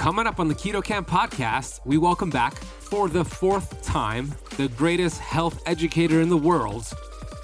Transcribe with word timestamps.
Coming 0.00 0.26
up 0.26 0.40
on 0.40 0.48
the 0.48 0.54
Keto 0.54 0.82
Kamp 0.82 1.06
podcast, 1.06 1.80
we 1.84 1.98
welcome 1.98 2.30
back 2.30 2.54
for 2.54 3.10
the 3.10 3.22
fourth 3.22 3.84
time 3.84 4.34
the 4.56 4.68
greatest 4.68 5.20
health 5.20 5.62
educator 5.66 6.22
in 6.22 6.30
the 6.30 6.38
world, 6.38 6.90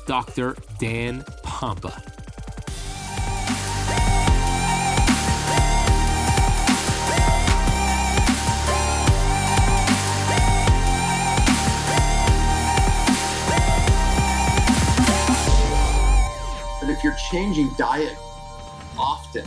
Dr. 0.06 0.56
Dan 0.78 1.20
Pompa. 1.44 1.92
But 16.80 16.88
if 16.88 17.04
you're 17.04 17.14
changing 17.30 17.68
diet 17.76 18.16
often, 18.98 19.46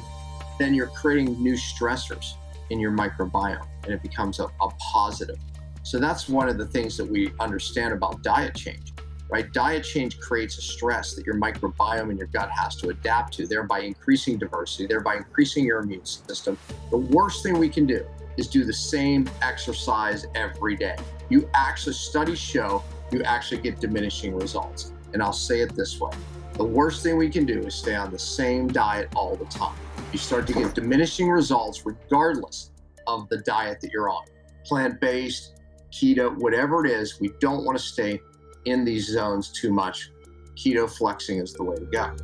then 0.59 0.75
you're 0.75 0.85
creating 0.85 1.41
new 1.41 1.55
stressors 1.55 2.35
in 2.69 2.79
your 2.79 2.91
microbiome 2.91 3.65
and 3.83 3.93
it 3.93 4.01
becomes 4.01 4.39
a, 4.39 4.45
a 4.45 4.69
positive. 4.91 5.37
So 5.83 5.99
that's 5.99 6.29
one 6.29 6.49
of 6.49 6.57
the 6.57 6.65
things 6.65 6.97
that 6.97 7.05
we 7.05 7.31
understand 7.39 7.93
about 7.93 8.21
diet 8.21 8.55
change, 8.55 8.93
right? 9.31 9.51
Diet 9.53 9.83
change 9.83 10.19
creates 10.19 10.57
a 10.57 10.61
stress 10.61 11.15
that 11.15 11.25
your 11.25 11.35
microbiome 11.35 12.09
and 12.09 12.17
your 12.17 12.27
gut 12.27 12.51
has 12.51 12.75
to 12.77 12.89
adapt 12.89 13.33
to, 13.35 13.47
thereby 13.47 13.79
increasing 13.79 14.37
diversity, 14.37 14.85
thereby 14.87 15.15
increasing 15.15 15.65
your 15.65 15.79
immune 15.79 16.05
system. 16.05 16.57
The 16.91 16.97
worst 16.97 17.43
thing 17.43 17.57
we 17.57 17.69
can 17.69 17.85
do 17.85 18.05
is 18.37 18.47
do 18.47 18.65
the 18.65 18.73
same 18.73 19.29
exercise 19.41 20.25
every 20.35 20.75
day. 20.75 20.95
You 21.29 21.49
actually, 21.53 21.93
studies 21.93 22.39
show 22.39 22.83
you 23.11 23.23
actually 23.23 23.61
get 23.61 23.79
diminishing 23.79 24.35
results. 24.35 24.93
And 25.13 25.23
I'll 25.23 25.33
say 25.33 25.61
it 25.61 25.75
this 25.75 25.99
way 25.99 26.11
the 26.53 26.65
worst 26.65 27.03
thing 27.03 27.15
we 27.15 27.29
can 27.29 27.45
do 27.45 27.59
is 27.61 27.73
stay 27.73 27.95
on 27.95 28.11
the 28.11 28.19
same 28.19 28.67
diet 28.67 29.07
all 29.15 29.37
the 29.37 29.45
time. 29.45 29.77
You 30.11 30.17
start 30.17 30.47
to 30.47 30.53
get 30.53 30.73
diminishing 30.73 31.29
results 31.29 31.85
regardless 31.85 32.71
of 33.05 33.29
the 33.29 33.37
diet 33.39 33.79
that 33.81 33.91
you're 33.91 34.09
on 34.09 34.23
plant 34.65 34.99
based, 34.99 35.59
keto, 35.91 36.35
whatever 36.37 36.85
it 36.85 36.91
is. 36.91 37.19
We 37.19 37.31
don't 37.39 37.65
want 37.65 37.77
to 37.77 37.83
stay 37.83 38.21
in 38.65 38.85
these 38.85 39.07
zones 39.07 39.51
too 39.51 39.71
much. 39.71 40.11
Keto 40.55 40.89
flexing 40.89 41.39
is 41.39 41.53
the 41.53 41.63
way 41.63 41.75
to 41.75 41.85
go. 41.85 42.15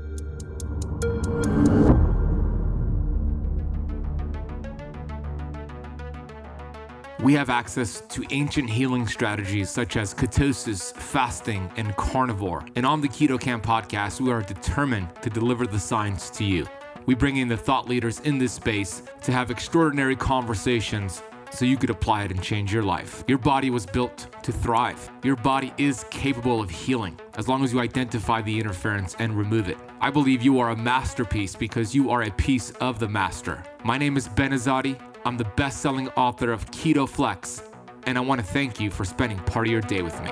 We 7.23 7.33
have 7.33 7.49
access 7.49 8.01
to 8.09 8.23
ancient 8.29 8.69
healing 8.69 9.07
strategies 9.07 9.71
such 9.71 9.97
as 9.97 10.13
ketosis, 10.13 10.93
fasting, 10.93 11.71
and 11.75 11.95
carnivore. 11.95 12.63
And 12.75 12.85
on 12.85 13.01
the 13.01 13.07
Keto 13.07 13.39
Kamp 13.39 13.65
podcast, 13.65 14.21
we 14.21 14.31
are 14.31 14.41
determined 14.41 15.09
to 15.23 15.31
deliver 15.31 15.65
the 15.65 15.79
science 15.79 16.29
to 16.31 16.43
you. 16.43 16.67
We 17.05 17.13
bring 17.13 17.37
in 17.37 17.47
the 17.47 17.57
thought 17.57 17.87
leaders 17.87 18.19
in 18.21 18.39
this 18.39 18.53
space 18.53 19.03
to 19.23 19.31
have 19.31 19.51
extraordinary 19.51 20.15
conversations 20.15 21.21
so 21.51 21.63
you 21.63 21.77
could 21.77 21.91
apply 21.91 22.23
it 22.23 22.31
and 22.31 22.41
change 22.41 22.73
your 22.73 22.83
life. 22.83 23.23
Your 23.27 23.37
body 23.37 23.69
was 23.69 23.85
built 23.85 24.27
to 24.43 24.51
thrive. 24.51 25.09
Your 25.23 25.35
body 25.35 25.71
is 25.77 26.05
capable 26.09 26.59
of 26.59 26.69
healing 26.69 27.17
as 27.37 27.47
long 27.47 27.63
as 27.63 27.71
you 27.71 27.79
identify 27.79 28.41
the 28.41 28.59
interference 28.59 29.15
and 29.19 29.37
remove 29.37 29.69
it. 29.69 29.77
I 30.01 30.09
believe 30.09 30.41
you 30.41 30.59
are 30.59 30.71
a 30.71 30.75
masterpiece 30.75 31.55
because 31.55 31.93
you 31.93 32.09
are 32.09 32.23
a 32.23 32.31
piece 32.31 32.71
of 32.71 32.99
the 32.99 33.07
master. 33.07 33.63
My 33.83 33.97
name 33.97 34.17
is 34.17 34.27
Ben 34.27 34.51
Azadi. 34.51 34.99
I'm 35.25 35.37
the 35.37 35.51
best 35.55 35.81
selling 35.81 36.09
author 36.09 36.51
of 36.51 36.69
Keto 36.71 37.07
Flex, 37.07 37.63
and 38.05 38.17
I 38.17 38.21
want 38.21 38.41
to 38.41 38.45
thank 38.47 38.79
you 38.79 38.89
for 38.89 39.05
spending 39.05 39.39
part 39.39 39.67
of 39.67 39.71
your 39.71 39.81
day 39.81 40.01
with 40.01 40.19
me. 40.23 40.31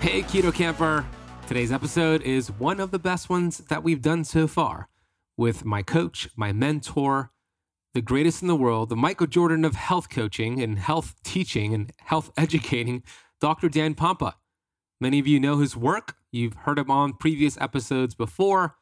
Hey, 0.00 0.22
Keto 0.22 0.52
Kamper. 0.52 1.04
Today's 1.46 1.70
episode 1.70 2.22
is 2.22 2.50
one 2.52 2.80
of 2.80 2.90
the 2.90 2.98
best 2.98 3.28
ones 3.28 3.58
that 3.58 3.82
we've 3.82 4.00
done 4.00 4.24
so 4.24 4.46
far 4.46 4.88
with 5.36 5.66
my 5.66 5.82
coach, 5.82 6.26
my 6.34 6.54
mentor, 6.54 7.32
the 7.92 8.00
greatest 8.00 8.40
in 8.40 8.48
the 8.48 8.56
world, 8.56 8.88
the 8.88 8.96
Michael 8.96 9.26
Jordan 9.26 9.62
of 9.62 9.74
health 9.74 10.08
coaching 10.08 10.62
and 10.62 10.78
health 10.78 11.16
teaching 11.22 11.74
and 11.74 11.92
health 11.98 12.32
educating, 12.38 13.02
Dr. 13.42 13.68
Dan 13.68 13.94
Pompa. 13.94 14.32
Many 15.02 15.18
of 15.18 15.26
you 15.26 15.38
know 15.38 15.58
his 15.58 15.76
work. 15.76 16.16
You've 16.32 16.54
heard 16.54 16.78
him 16.78 16.90
on 16.90 17.12
previous 17.12 17.58
episodes 17.60 18.14
before. 18.14 18.76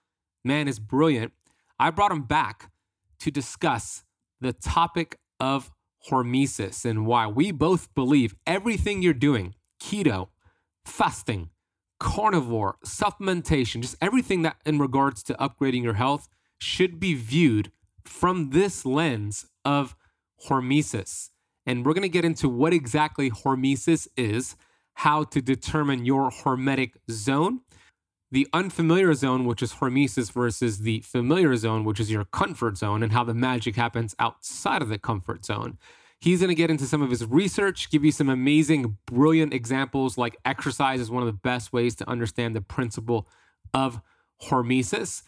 Man 0.44 0.68
is 0.68 0.78
brilliant. 0.78 1.32
I 1.80 1.90
brought 1.90 2.12
him 2.12 2.22
back 2.22 2.70
to 3.18 3.32
discuss 3.32 4.04
the 4.40 4.52
topic 4.52 5.18
of 5.40 5.72
hormesis 6.08 6.84
and 6.84 7.06
why 7.06 7.26
we 7.26 7.50
both 7.50 7.92
believe 7.96 8.36
everything 8.46 9.02
you're 9.02 9.12
doing, 9.14 9.56
keto, 9.82 10.28
fasting, 10.88 11.50
carnivore, 12.00 12.76
supplementation, 12.84 13.80
just 13.80 13.96
everything 14.00 14.42
that 14.42 14.56
in 14.64 14.78
regards 14.78 15.22
to 15.24 15.34
upgrading 15.34 15.82
your 15.82 15.94
health 15.94 16.28
should 16.58 16.98
be 16.98 17.14
viewed 17.14 17.70
from 18.04 18.50
this 18.50 18.84
lens 18.84 19.46
of 19.64 19.94
hormesis. 20.48 21.30
And 21.66 21.84
we're 21.84 21.92
going 21.92 22.02
to 22.02 22.08
get 22.08 22.24
into 22.24 22.48
what 22.48 22.72
exactly 22.72 23.30
hormesis 23.30 24.08
is, 24.16 24.56
how 24.94 25.24
to 25.24 25.42
determine 25.42 26.06
your 26.06 26.30
hormetic 26.30 26.92
zone, 27.10 27.60
the 28.30 28.48
unfamiliar 28.52 29.14
zone, 29.14 29.44
which 29.44 29.62
is 29.62 29.74
hormesis, 29.74 30.32
versus 30.32 30.78
the 30.78 31.00
familiar 31.00 31.56
zone, 31.56 31.84
which 31.84 32.00
is 32.00 32.10
your 32.10 32.24
comfort 32.24 32.78
zone, 32.78 33.02
and 33.02 33.12
how 33.12 33.24
the 33.24 33.34
magic 33.34 33.76
happens 33.76 34.14
outside 34.18 34.82
of 34.82 34.88
the 34.88 34.98
comfort 34.98 35.44
zone. 35.44 35.78
He's 36.20 36.40
going 36.40 36.48
to 36.48 36.54
get 36.54 36.70
into 36.70 36.86
some 36.86 37.00
of 37.00 37.10
his 37.10 37.24
research, 37.24 37.90
give 37.90 38.04
you 38.04 38.10
some 38.10 38.28
amazing, 38.28 38.98
brilliant 39.06 39.54
examples 39.54 40.18
like 40.18 40.36
exercise 40.44 41.00
is 41.00 41.10
one 41.10 41.22
of 41.22 41.28
the 41.28 41.32
best 41.32 41.72
ways 41.72 41.94
to 41.96 42.08
understand 42.08 42.56
the 42.56 42.60
principle 42.60 43.28
of 43.72 44.00
hormesis. 44.42 45.22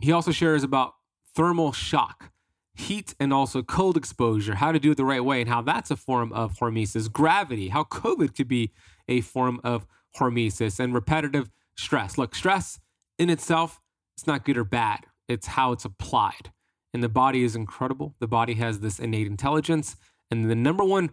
He 0.00 0.10
also 0.10 0.32
shares 0.32 0.64
about 0.64 0.94
thermal 1.36 1.72
shock, 1.72 2.32
heat 2.74 3.14
and 3.20 3.32
also 3.32 3.62
cold 3.62 3.96
exposure, 3.96 4.56
how 4.56 4.72
to 4.72 4.80
do 4.80 4.90
it 4.90 4.96
the 4.96 5.04
right 5.04 5.24
way, 5.24 5.40
and 5.40 5.48
how 5.48 5.62
that's 5.62 5.90
a 5.90 5.96
form 5.96 6.32
of 6.32 6.58
hormesis, 6.58 7.10
gravity, 7.10 7.68
how 7.68 7.84
COVID 7.84 8.34
could 8.34 8.48
be 8.48 8.72
a 9.06 9.20
form 9.20 9.60
of 9.62 9.86
hormesis, 10.18 10.80
and 10.80 10.94
repetitive 10.94 11.50
stress. 11.76 12.18
Look, 12.18 12.34
stress 12.34 12.80
in 13.18 13.30
itself, 13.30 13.80
it's 14.16 14.26
not 14.26 14.44
good 14.44 14.56
or 14.56 14.64
bad, 14.64 15.06
it's 15.28 15.48
how 15.48 15.70
it's 15.70 15.84
applied. 15.84 16.50
And 16.98 17.02
the 17.04 17.08
body 17.08 17.44
is 17.44 17.54
incredible. 17.54 18.16
The 18.18 18.26
body 18.26 18.54
has 18.54 18.80
this 18.80 18.98
innate 18.98 19.28
intelligence. 19.28 19.94
And 20.32 20.50
the 20.50 20.56
number 20.56 20.82
one 20.82 21.10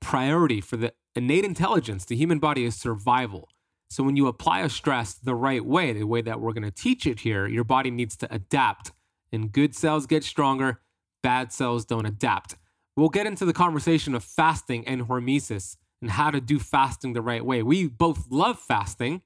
priority 0.00 0.60
for 0.60 0.76
the 0.76 0.94
innate 1.14 1.44
intelligence, 1.44 2.04
the 2.04 2.16
human 2.16 2.40
body, 2.40 2.64
is 2.64 2.74
survival. 2.74 3.48
So 3.88 4.02
when 4.02 4.16
you 4.16 4.26
apply 4.26 4.62
a 4.62 4.68
stress 4.68 5.14
the 5.14 5.36
right 5.36 5.64
way, 5.64 5.92
the 5.92 6.08
way 6.08 6.22
that 6.22 6.40
we're 6.40 6.52
going 6.52 6.64
to 6.64 6.72
teach 6.72 7.06
it 7.06 7.20
here, 7.20 7.46
your 7.46 7.62
body 7.62 7.92
needs 7.92 8.16
to 8.16 8.34
adapt. 8.34 8.90
And 9.30 9.52
good 9.52 9.76
cells 9.76 10.08
get 10.08 10.24
stronger, 10.24 10.80
bad 11.22 11.52
cells 11.52 11.84
don't 11.84 12.04
adapt. 12.04 12.56
We'll 12.96 13.08
get 13.08 13.28
into 13.28 13.44
the 13.44 13.52
conversation 13.52 14.16
of 14.16 14.24
fasting 14.24 14.88
and 14.88 15.02
hormesis 15.02 15.76
and 16.02 16.10
how 16.10 16.32
to 16.32 16.40
do 16.40 16.58
fasting 16.58 17.12
the 17.12 17.22
right 17.22 17.44
way. 17.44 17.62
We 17.62 17.86
both 17.86 18.26
love 18.28 18.58
fasting, 18.58 19.22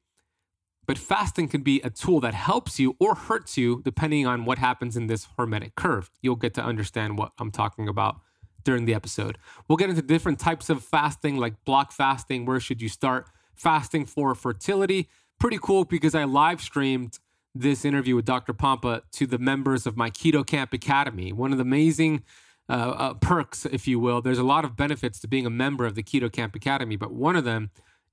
but 0.93 0.99
fasting 0.99 1.49
can 1.49 1.63
be 1.63 1.81
a 1.81 1.89
tool 1.89 2.21
that 2.21 2.35
helps 2.35 2.79
you 2.79 2.95
or 3.01 3.15
hurts 3.15 3.57
you 3.57 3.81
depending 3.83 4.27
on 4.27 4.45
what 4.45 4.59
happens 4.59 4.95
in 4.95 5.07
this 5.07 5.27
hormetic 5.39 5.75
curve. 5.75 6.11
You'll 6.21 6.37
get 6.37 6.53
to 6.53 6.63
understand 6.63 7.17
what 7.17 7.33
I'm 7.39 7.51
talking 7.51 7.89
about 7.89 8.17
during 8.63 8.85
the 8.85 8.93
episode. 8.93 9.39
We'll 9.67 9.79
get 9.79 9.89
into 9.89 10.03
different 10.03 10.39
types 10.39 10.69
of 10.69 10.85
fasting, 10.85 11.39
like 11.39 11.55
block 11.65 11.93
fasting. 11.93 12.45
Where 12.45 12.61
should 12.61 12.83
you 12.83 12.91
start? 12.91 13.31
Fasting 13.55 14.05
for 14.05 14.35
fertility. 14.35 15.09
Pretty 15.41 15.57
cool 15.57 15.87
because 15.87 16.15
I 16.15 16.25
live 16.25 16.61
streamed 16.61 17.21
this 17.55 17.87
interview 17.87 18.15
with 18.15 18.27
Dr. 18.27 18.53
Pompa 18.53 19.01
to 19.13 19.27
the 19.27 19.39
members 19.39 19.87
of 19.87 19.97
my 19.97 20.11
Keto 20.11 20.47
Kamp 20.47 20.75
Academy. 20.75 21.33
One 21.33 21.53
of 21.53 21.57
the 21.57 21.63
amazing 21.63 22.23
uh, 22.69 22.73
uh, 22.73 23.15
perks, 23.15 23.65
if 23.65 23.89
you 23.89 23.99
will. 23.99 24.21
There's 24.21 24.37
a 24.37 24.45
lot 24.45 24.67
of 24.67 24.77
benefits 24.77 25.21
to 25.21 25.27
being 25.27 25.47
a 25.47 25.51
member 25.51 25.87
of 25.87 25.95
the 25.95 26.03
Keto 26.03 26.31
Kamp 26.31 26.55
Academy, 26.55 26.97
but 26.97 27.15
one 27.15 27.35
of 27.35 27.45
them 27.45 27.71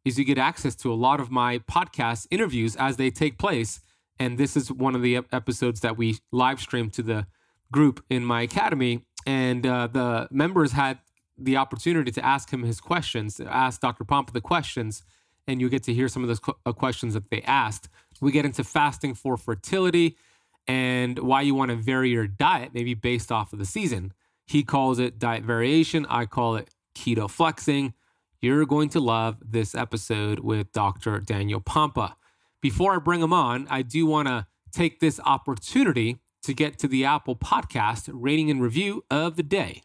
is 0.09 0.19
you 0.19 0.25
get 0.25 0.37
access 0.37 0.75
to 0.75 0.91
a 0.91 0.95
lot 0.95 1.19
of 1.21 1.31
my 1.31 1.59
podcast 1.59 2.27
interviews 2.29 2.75
as 2.75 2.97
they 2.97 3.09
take 3.09 3.37
place. 3.37 3.79
And 4.19 4.37
this 4.37 4.57
is 4.57 4.71
one 4.71 4.95
of 4.95 5.01
the 5.01 5.17
episodes 5.31 5.79
that 5.79 5.97
we 5.97 6.17
live 6.31 6.59
streamed 6.59 6.93
to 6.93 7.03
the 7.03 7.27
group 7.71 8.03
in 8.09 8.25
my 8.25 8.41
academy. 8.41 9.05
And 9.25 9.65
uh, 9.65 9.87
the 9.87 10.27
members 10.31 10.73
had 10.73 10.99
the 11.37 11.55
opportunity 11.57 12.11
to 12.11 12.25
ask 12.25 12.51
him 12.51 12.63
his 12.63 12.81
questions, 12.81 13.39
ask 13.39 13.79
Dr. 13.79 14.03
Pompa 14.03 14.33
the 14.33 14.41
questions, 14.41 15.03
and 15.47 15.61
you 15.61 15.69
get 15.69 15.83
to 15.83 15.93
hear 15.93 16.07
some 16.07 16.23
of 16.23 16.27
those 16.27 16.41
uh, 16.65 16.73
questions 16.73 17.13
that 17.13 17.29
they 17.29 17.41
asked. 17.43 17.87
We 18.19 18.31
get 18.31 18.45
into 18.45 18.63
fasting 18.63 19.13
for 19.13 19.37
fertility 19.37 20.17
and 20.67 21.19
why 21.19 21.41
you 21.41 21.55
want 21.55 21.69
to 21.69 21.77
vary 21.77 22.09
your 22.09 22.27
diet, 22.27 22.71
maybe 22.73 22.93
based 22.93 23.31
off 23.31 23.53
of 23.53 23.59
the 23.59 23.65
season. 23.65 24.13
He 24.45 24.63
calls 24.63 24.99
it 24.99 25.19
diet 25.19 25.43
variation. 25.43 26.05
I 26.09 26.25
call 26.25 26.55
it 26.55 26.69
keto 26.95 27.29
flexing. 27.29 27.93
You're 28.41 28.65
going 28.65 28.87
to 28.89 29.01
love 29.01 29.37
this 29.45 29.75
episode 29.75 30.39
with 30.39 30.71
Dr. 30.71 31.19
Daniel 31.19 31.59
Pompa. 31.59 32.13
Before 32.61 32.95
I 32.95 32.99
bring 32.99 33.21
him 33.21 33.33
on, 33.33 33.67
I 33.69 33.81
do 33.81 34.05
want 34.05 34.29
to 34.29 34.47
take 34.71 35.01
this 35.01 35.19
opportunity 35.25 36.19
to 36.43 36.53
get 36.53 36.79
to 36.79 36.87
the 36.87 37.03
Apple 37.03 37.35
Podcast 37.35 38.09
rating 38.13 38.49
and 38.49 38.61
review 38.61 39.03
of 39.11 39.35
the 39.35 39.43
day. 39.43 39.83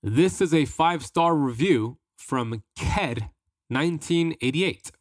This 0.00 0.40
is 0.40 0.54
a 0.54 0.64
five 0.64 1.04
star 1.04 1.34
review 1.34 1.98
from 2.16 2.62
Ked 2.76 3.30
1988, 3.68 4.92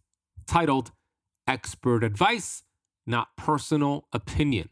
titled 0.47 0.91
Expert 1.47 2.03
Advice, 2.03 2.63
Not 3.05 3.27
Personal 3.37 4.07
Opinion. 4.11 4.69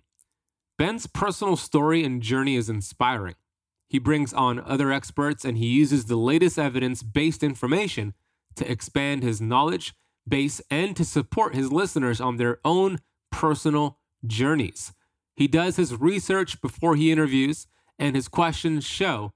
Ben's 0.80 1.06
personal 1.06 1.58
story 1.58 2.04
and 2.04 2.24
journey 2.24 2.56
is 2.56 2.70
inspiring. 2.70 3.36
He 3.92 4.00
brings 4.00 4.32
on 4.32 4.62
other 4.62 4.90
experts 4.90 5.44
and 5.44 5.58
he 5.58 5.68
uses 5.68 6.06
the 6.06 6.16
latest 6.16 6.58
evidence 6.58 7.04
based 7.04 7.44
information 7.44 8.14
to 8.56 8.72
expand 8.72 9.22
his 9.22 9.42
knowledge 9.42 9.94
base 10.26 10.62
and 10.72 10.96
to 10.96 11.04
support 11.04 11.56
his 11.56 11.74
listeners 11.74 12.22
on 12.22 12.38
their 12.38 12.62
own 12.64 13.00
personal 13.34 13.98
journeys. 14.26 14.94
He 15.36 15.46
does 15.46 15.76
his 15.76 16.00
research 16.00 16.62
before 16.62 16.96
he 16.96 17.12
interviews, 17.12 17.68
and 18.00 18.16
his 18.16 18.30
questions 18.30 18.86
show 18.86 19.34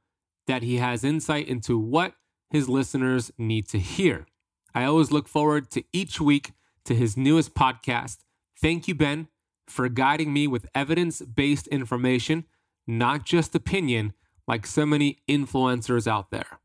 that 0.48 0.64
he 0.64 0.78
has 0.78 1.04
insight 1.04 1.50
into 1.50 1.78
what 1.78 2.14
his 2.50 2.70
listeners 2.70 3.34
need 3.38 3.68
to 3.68 3.78
hear. 3.78 4.26
I 4.74 4.86
always 4.86 5.12
look 5.12 5.28
forward 5.28 5.70
to 5.72 5.84
each 5.92 6.22
week 6.22 6.54
to 6.86 6.96
his 6.96 7.18
newest 7.18 7.56
podcast. 7.56 8.20
Thank 8.62 8.88
you, 8.88 8.96
Ben, 8.96 9.28
for 9.68 9.90
guiding 9.90 10.32
me 10.32 10.48
with 10.48 10.70
evidence 10.74 11.22
based 11.22 11.68
information, 11.68 12.46
not 12.88 13.26
just 13.26 13.54
opinion, 13.54 14.14
like 14.48 14.66
so 14.66 14.86
many 14.86 15.20
influencers 15.28 16.08
out 16.08 16.32
there. 16.32 16.60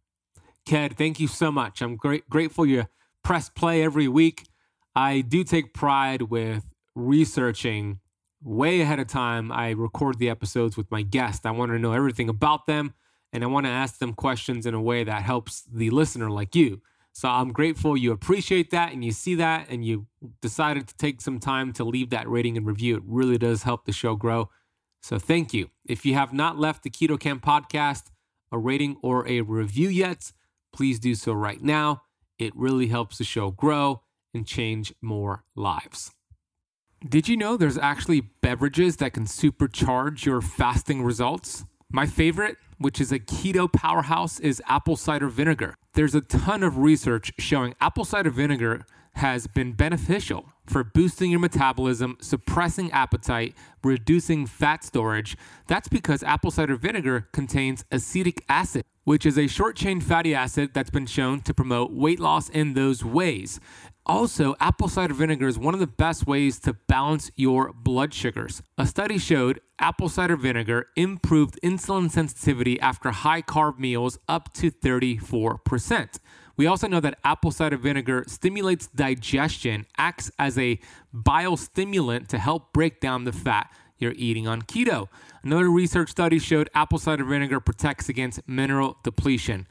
Ked, 0.67 0.97
thank 0.97 1.19
you 1.19 1.29
so 1.29 1.51
much. 1.51 1.81
I'm 1.81 1.97
great, 1.97 2.29
grateful 2.29 2.67
you 2.67 2.87
press 3.23 3.49
play 3.49 3.83
every 3.83 4.09
week. 4.09 4.47
I 4.95 5.21
do 5.21 5.45
take 5.45 5.73
pride 5.73 6.23
with 6.23 6.65
researching 6.95 8.01
way 8.43 8.81
ahead 8.81 9.01
of 9.01 9.07
time. 9.07 9.53
I 9.53 9.71
record 9.71 10.19
the 10.19 10.31
episodes 10.31 10.77
with 10.77 10.91
my 10.91 11.03
guest. 11.03 11.47
I 11.47 11.51
want 11.51 11.73
to 11.73 11.79
know 11.79 11.93
everything 11.93 12.29
about 12.29 12.67
them 12.67 12.95
and 13.33 13.45
I 13.45 13.47
want 13.47 13.67
to 13.67 13.71
ask 13.71 13.99
them 13.99 14.15
questions 14.15 14.67
in 14.67 14.75
a 14.75 14.81
way 14.81 15.05
that 15.05 15.23
helps 15.23 15.63
the 15.63 15.91
listener 15.91 16.31
like 16.31 16.55
you. 16.55 16.81
So 17.13 17.29
I'm 17.29 17.53
grateful 17.53 17.97
you 17.97 18.13
appreciate 18.13 18.71
that 18.71 18.93
and 18.93 19.05
you 19.05 19.13
see 19.13 19.35
that 19.37 19.69
and 19.69 19.85
you 19.85 20.07
decided 20.41 20.89
to 20.89 20.97
take 20.97 21.21
some 21.21 21.39
time 21.39 21.73
to 21.75 21.85
leave 21.85 22.11
that 22.11 22.29
rating 22.29 22.57
and 22.57 22.67
review. 22.67 22.97
It 22.97 23.03
really 23.07 23.39
does 23.39 23.65
help 23.65 23.85
the 23.85 23.93
show 23.93 24.15
grow. 24.17 24.49
So 25.03 25.19
thank 25.19 25.53
you. 25.55 25.71
If 25.87 26.05
you 26.05 26.15
have 26.15 26.33
not 26.33 26.59
left 26.59 26.83
the 26.83 26.91
Keto 26.91 27.19
Kamp 27.19 27.45
podcast 27.45 28.11
a 28.53 28.59
rating 28.59 28.97
or 29.03 29.27
a 29.29 29.43
review 29.43 29.89
yet, 29.89 30.33
please 30.73 30.99
do 30.99 31.15
so 31.15 31.33
right 31.33 31.63
now. 31.63 32.03
It 32.39 32.55
really 32.57 32.89
helps 32.89 33.19
the 33.19 33.25
show 33.25 33.51
grow 33.51 34.03
and 34.35 34.47
change 34.47 34.93
more 35.01 35.45
lives. 35.55 36.11
Did 37.09 37.29
you 37.29 37.37
know 37.37 37.57
there's 37.57 37.79
actually 37.79 38.21
beverages 38.43 38.97
that 38.97 39.15
can 39.15 39.25
supercharge 39.25 40.25
your 40.25 40.41
fasting 40.41 41.03
results? 41.03 41.65
My 41.91 42.07
favorite, 42.07 42.57
which 42.81 43.01
is 43.01 43.13
a 43.13 43.19
keto 43.19 43.71
powerhouse, 43.71 44.41
is 44.41 44.63
apple 44.67 44.97
cider 44.97 45.29
vinegar. 45.29 45.75
There's 45.93 46.15
a 46.15 46.23
ton 46.23 46.63
of 46.63 46.79
research 46.79 47.31
showing 47.39 47.75
apple 47.81 48.07
cider 48.07 48.31
vinegar 48.31 48.87
has 49.15 49.47
been 49.47 49.73
beneficial 49.73 50.47
for 50.67 50.83
boosting 50.83 51.31
your 51.31 51.41
metabolism, 51.41 52.17
suppressing 52.21 52.91
appetite, 52.93 53.55
reducing 53.83 54.47
fat 54.47 54.83
storage. 54.85 55.37
That's 55.67 55.89
because 55.89 56.23
apple 56.23 56.51
cider 56.51 56.77
vinegar 56.77 57.29
contains 57.33 57.85
acetic 57.91 58.45
acid, 58.49 58.85
which 59.05 59.27
is 59.27 59.37
a 59.37 59.47
short 59.47 59.77
chain 59.77 60.01
fatty 60.01 60.35
acid 60.35 60.71
that's 60.73 60.91
been 60.91 61.07
shown 61.07 61.41
to 61.43 61.53
promote 61.53 61.93
weight 61.93 62.21
loss 62.21 62.49
in 62.49 62.75
those 62.75 63.05
ways. 63.05 63.61
Also, 64.11 64.57
apple 64.59 64.89
cider 64.89 65.15
vinegar 65.15 65.47
is 65.47 65.57
one 65.57 65.73
of 65.73 65.79
the 65.79 65.87
best 65.87 66.27
ways 66.27 66.59
to 66.59 66.73
balance 66.73 67.31
your 67.37 67.73
blood 67.73 68.13
sugars. 68.13 68.61
A 68.77 68.85
study 68.85 69.19
showed 69.19 69.61
apple 69.79 70.09
cider 70.09 70.37
vinegar 70.37 70.89
improved 70.97 71.57
insulin 71.63 72.11
sensitivity 72.11 72.81
after 72.81 73.13
high 73.13 73.41
carb 73.41 73.79
meals 73.79 74.19
up 74.27 74.53
to 74.55 74.73
34%. 74.73 76.19
We 76.57 76.67
also 76.67 76.89
know 76.89 76.99
that 76.99 77.21
apple 77.23 77.53
cider 77.53 77.77
vinegar 77.77 78.25
stimulates 78.27 78.89
digestion, 78.89 79.87
acts 79.97 80.29
as 80.41 80.59
a 80.59 80.81
bile 81.13 81.57
stimulant 81.57 82.29
to 82.31 82.39
help 82.39 82.73
break 82.73 82.99
down 82.99 83.23
the 83.23 83.33
fat 83.33 83.71
you're 83.99 84.15
eating 84.17 84.49
on 84.49 84.63
keto. 84.63 85.07
Another 85.45 85.71
research 85.71 86.11
study 86.11 86.41
showed 86.41 86.69
apple 86.75 86.99
cider 86.99 87.23
vinegar 87.23 87.61
protects 87.61 88.09
against 88.09 88.41
mineral 88.49 88.97
depletion. 89.05 89.69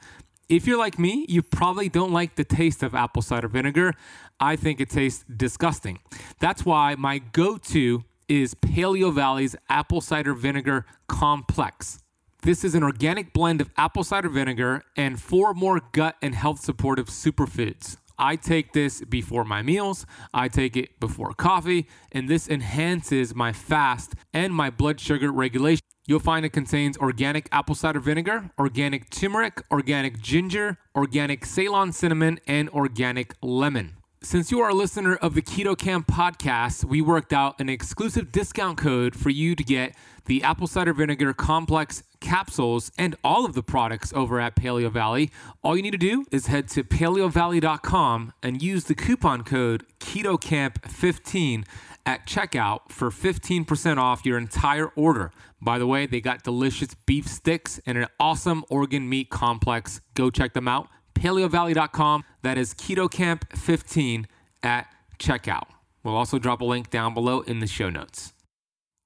If 0.50 0.66
you're 0.66 0.78
like 0.78 0.98
me, 0.98 1.26
you 1.28 1.42
probably 1.42 1.88
don't 1.88 2.10
like 2.10 2.34
the 2.34 2.42
taste 2.42 2.82
of 2.82 2.92
apple 2.92 3.22
cider 3.22 3.46
vinegar. 3.46 3.94
I 4.40 4.56
think 4.56 4.80
it 4.80 4.88
tastes 4.90 5.24
disgusting. 5.24 6.00
That's 6.38 6.64
why 6.64 6.94
my 6.94 7.18
go 7.18 7.58
to 7.58 8.04
is 8.28 8.54
Paleovalley's 8.54 9.56
apple 9.68 10.00
cider 10.00 10.34
vinegar 10.34 10.86
complex. 11.08 11.98
This 12.42 12.64
is 12.64 12.74
an 12.74 12.82
organic 12.82 13.34
blend 13.34 13.60
of 13.60 13.70
apple 13.76 14.02
cider 14.02 14.30
vinegar 14.30 14.82
and 14.96 15.20
four 15.20 15.52
more 15.52 15.82
gut 15.92 16.16
and 16.22 16.34
health 16.34 16.60
supportive 16.60 17.08
superfoods. 17.08 17.98
I 18.18 18.36
take 18.36 18.72
this 18.72 19.02
before 19.02 19.44
my 19.44 19.62
meals, 19.62 20.06
I 20.32 20.48
take 20.48 20.76
it 20.76 21.00
before 21.00 21.32
coffee, 21.32 21.86
and 22.12 22.28
this 22.28 22.48
enhances 22.48 23.34
my 23.34 23.52
fast 23.52 24.14
and 24.32 24.54
my 24.54 24.70
blood 24.70 25.00
sugar 25.00 25.32
regulation. 25.32 25.82
You'll 26.06 26.20
find 26.20 26.44
it 26.44 26.50
contains 26.50 26.98
organic 26.98 27.48
apple 27.52 27.74
cider 27.74 28.00
vinegar, 28.00 28.50
organic 28.58 29.10
turmeric, 29.10 29.62
organic 29.70 30.20
ginger, 30.20 30.78
organic 30.94 31.44
Ceylon 31.44 31.92
cinnamon, 31.92 32.40
and 32.46 32.68
organic 32.70 33.34
lemon. 33.42 33.99
Since 34.22 34.50
you 34.50 34.60
are 34.60 34.68
a 34.68 34.74
listener 34.74 35.16
of 35.16 35.34
the 35.34 35.40
Keto 35.40 35.76
Kamp 35.76 36.06
podcast, 36.06 36.84
we 36.84 37.00
worked 37.00 37.32
out 37.32 37.58
an 37.58 37.70
exclusive 37.70 38.30
discount 38.30 38.76
code 38.76 39.16
for 39.16 39.30
you 39.30 39.56
to 39.56 39.64
get 39.64 39.96
the 40.26 40.42
apple 40.42 40.66
cider 40.66 40.92
vinegar 40.92 41.32
complex 41.32 42.02
capsules 42.20 42.92
and 42.98 43.16
all 43.24 43.46
of 43.46 43.54
the 43.54 43.62
products 43.62 44.12
over 44.12 44.38
at 44.38 44.54
Paleovalley. 44.56 45.30
All 45.64 45.74
you 45.74 45.82
need 45.82 45.92
to 45.92 45.96
do 45.96 46.26
is 46.30 46.48
head 46.48 46.68
to 46.68 46.84
paleovalley.com 46.84 48.34
and 48.42 48.62
use 48.62 48.84
the 48.84 48.94
coupon 48.94 49.42
code 49.42 49.86
KetoKamp15 50.00 51.64
at 52.04 52.26
checkout 52.26 52.90
for 52.90 53.08
15% 53.08 53.96
off 53.96 54.26
your 54.26 54.36
entire 54.36 54.88
order. 54.88 55.30
By 55.62 55.78
the 55.78 55.86
way, 55.86 56.04
they 56.04 56.20
got 56.20 56.42
delicious 56.42 56.94
beef 57.06 57.26
sticks 57.26 57.80
and 57.86 57.96
an 57.96 58.06
awesome 58.20 58.66
organ 58.68 59.08
meat 59.08 59.30
complex. 59.30 60.02
Go 60.12 60.28
check 60.28 60.52
them 60.52 60.68
out. 60.68 60.88
PaleoValley.com. 61.14 62.24
That 62.42 62.58
is 62.58 62.74
KetoKamp15 62.74 64.26
at 64.62 64.86
checkout. 65.18 65.68
We'll 66.02 66.16
also 66.16 66.38
drop 66.38 66.60
a 66.60 66.64
link 66.64 66.90
down 66.90 67.14
below 67.14 67.40
in 67.40 67.58
the 67.58 67.66
show 67.66 67.90
notes. 67.90 68.32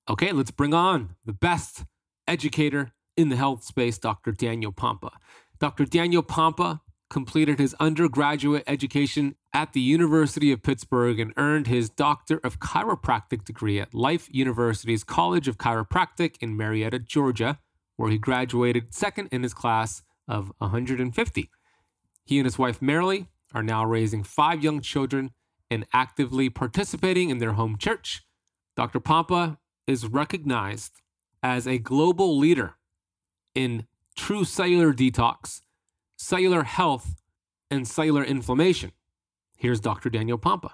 Okay, 0.08 0.32
let's 0.32 0.50
bring 0.50 0.74
on 0.74 1.16
the 1.24 1.32
best 1.32 1.84
educator 2.28 2.92
in 3.16 3.28
the 3.28 3.36
health 3.36 3.64
space, 3.64 3.98
Dr. 3.98 4.32
Daniel 4.32 4.72
Pompa. 4.72 5.10
Dr. 5.58 5.84
Daniel 5.84 6.22
Pompa 6.22 6.80
completed 7.10 7.58
his 7.58 7.74
undergraduate 7.78 8.64
education 8.66 9.36
at 9.52 9.72
the 9.72 9.80
University 9.80 10.50
of 10.50 10.62
Pittsburgh 10.62 11.20
and 11.20 11.32
earned 11.36 11.68
his 11.68 11.88
Doctor 11.88 12.40
of 12.42 12.58
Chiropractic 12.58 13.44
degree 13.44 13.78
at 13.78 13.94
Life 13.94 14.28
University's 14.32 15.04
College 15.04 15.46
of 15.46 15.56
Chiropractic 15.56 16.36
in 16.40 16.56
Marietta, 16.56 16.98
Georgia, 16.98 17.58
where 17.96 18.10
he 18.10 18.18
graduated 18.18 18.92
second 18.92 19.28
in 19.30 19.42
his 19.42 19.54
class 19.54 20.02
of 20.26 20.52
150. 20.58 21.50
He 22.24 22.38
and 22.38 22.46
his 22.46 22.58
wife 22.58 22.80
Merily 22.80 23.28
are 23.52 23.62
now 23.62 23.84
raising 23.84 24.22
five 24.22 24.62
young 24.62 24.80
children 24.80 25.32
and 25.70 25.86
actively 25.92 26.48
participating 26.48 27.30
in 27.30 27.38
their 27.38 27.52
home 27.52 27.76
church. 27.78 28.22
Dr. 28.76 29.00
Pompa 29.00 29.58
is 29.86 30.06
recognized 30.06 31.00
as 31.42 31.66
a 31.66 31.78
global 31.78 32.36
leader 32.38 32.74
in 33.54 33.86
true 34.16 34.44
cellular 34.44 34.92
detox 34.92 35.60
cellular 36.16 36.62
health, 36.62 37.22
and 37.70 37.86
cellular 37.86 38.24
inflammation. 38.24 38.92
Here's 39.56 39.80
Dr. 39.80 40.10
Daniel 40.10 40.38
Pompa. 40.38 40.70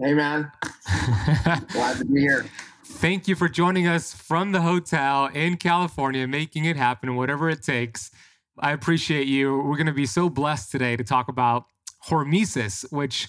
Hey, 0.00 0.14
man. 0.14 0.50
Glad 1.68 1.98
to 1.98 2.04
be 2.04 2.20
here. 2.20 2.46
Thank 2.84 3.28
you 3.28 3.34
for 3.34 3.48
joining 3.48 3.86
us 3.86 4.14
from 4.14 4.52
the 4.52 4.60
hotel 4.60 5.26
in 5.26 5.56
California, 5.56 6.26
making 6.26 6.64
it 6.64 6.76
happen, 6.76 7.16
whatever 7.16 7.48
it 7.48 7.62
takes. 7.62 8.10
I 8.58 8.72
appreciate 8.72 9.26
you. 9.26 9.56
We're 9.56 9.76
going 9.76 9.86
to 9.86 9.92
be 9.92 10.06
so 10.06 10.28
blessed 10.28 10.70
today 10.70 10.96
to 10.96 11.04
talk 11.04 11.28
about 11.28 11.64
hormesis, 12.08 12.90
which 12.92 13.28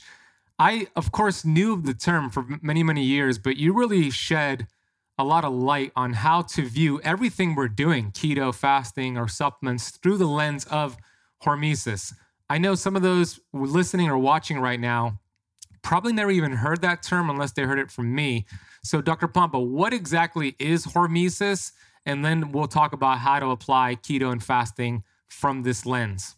I, 0.60 0.88
of 0.96 1.12
course, 1.12 1.44
knew 1.44 1.82
the 1.82 1.94
term 1.94 2.30
for 2.30 2.46
many, 2.62 2.84
many 2.84 3.04
years, 3.04 3.38
but 3.40 3.58
you 3.58 3.74
really 3.74 4.10
shed 4.12 4.68
a 5.18 5.24
lot 5.24 5.44
of 5.44 5.54
light 5.54 5.92
on 5.96 6.14
how 6.14 6.42
to 6.42 6.68
view 6.68 7.02
everything 7.02 7.56
we're 7.56 7.70
doing, 7.70 8.12
keto, 8.12 8.54
fasting, 8.54 9.18
or 9.18 9.28
supplements, 9.28 9.92
through 9.98 10.18
the 10.18 10.28
lens 10.28 10.66
of 10.66 10.98
hormesis. 11.44 12.14
I 12.50 12.58
know 12.58 12.76
some 12.76 12.96
of 12.96 13.02
those 13.02 13.40
listening 13.54 14.10
or 14.10 14.18
watching 14.18 14.60
right 14.60 14.80
now 14.80 15.20
probably 15.82 16.14
never 16.14 16.32
even 16.32 16.52
heard 16.52 16.82
that 16.82 17.02
term 17.02 17.30
unless 17.30 17.54
they 17.54 17.64
heard 17.64 17.80
it 17.80 17.92
from 17.92 18.14
me. 18.14 18.46
So, 18.84 19.02
Dr. 19.02 19.28
Pompa, 19.28 19.66
what 19.66 19.94
exactly 19.94 20.56
is 20.60 20.86
hormesis? 20.86 21.72
And 22.06 22.24
then 22.24 22.52
we'll 22.52 22.68
talk 22.68 22.94
about 22.94 23.20
how 23.20 23.40
to 23.40 23.48
apply 23.48 23.96
keto 23.96 24.32
and 24.32 24.44
fasting 24.44 25.04
from 25.30 25.64
this 25.64 25.86
lens. 25.86 26.36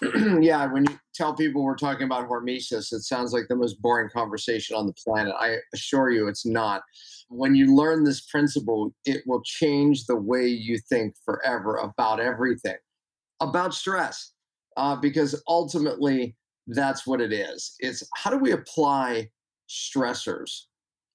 yeah, 0.40 0.66
when 0.66 0.84
you 0.84 0.98
tell 1.12 1.34
people 1.34 1.64
we're 1.64 1.74
talking 1.74 2.04
about 2.04 2.28
hormesis, 2.28 2.92
it 2.92 3.02
sounds 3.02 3.32
like 3.32 3.48
the 3.48 3.56
most 3.56 3.82
boring 3.82 4.08
conversation 4.10 4.76
on 4.76 4.86
the 4.86 4.92
planet. 4.92 5.34
I 5.38 5.56
assure 5.74 6.10
you 6.10 6.28
it's 6.28 6.46
not. 6.46 6.82
When 7.28 7.56
you 7.56 7.74
learn 7.74 8.04
this 8.04 8.20
principle, 8.20 8.94
it 9.04 9.22
will 9.26 9.42
change 9.42 10.06
the 10.06 10.16
way 10.16 10.46
you 10.46 10.78
think 10.88 11.14
forever 11.24 11.76
about 11.76 12.20
everything, 12.20 12.76
about 13.40 13.74
stress, 13.74 14.34
uh, 14.76 14.94
because 14.94 15.42
ultimately 15.48 16.36
that's 16.68 17.06
what 17.06 17.20
it 17.20 17.32
is. 17.32 17.74
It's 17.80 18.08
how 18.14 18.30
do 18.30 18.38
we 18.38 18.52
apply 18.52 19.30
stressors 19.68 20.66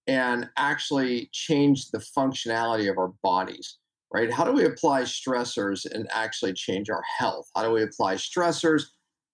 and 0.07 0.49
actually 0.57 1.29
change 1.31 1.89
the 1.91 1.99
functionality 1.99 2.89
of 2.91 2.97
our 2.97 3.13
bodies, 3.23 3.77
right? 4.13 4.31
How 4.31 4.43
do 4.43 4.51
we 4.51 4.65
apply 4.65 5.01
stressors 5.01 5.85
and 5.91 6.07
actually 6.11 6.53
change 6.53 6.89
our 6.89 7.03
health? 7.17 7.49
How 7.55 7.63
do 7.63 7.71
we 7.71 7.81
apply 7.81 8.15
stressors 8.15 8.83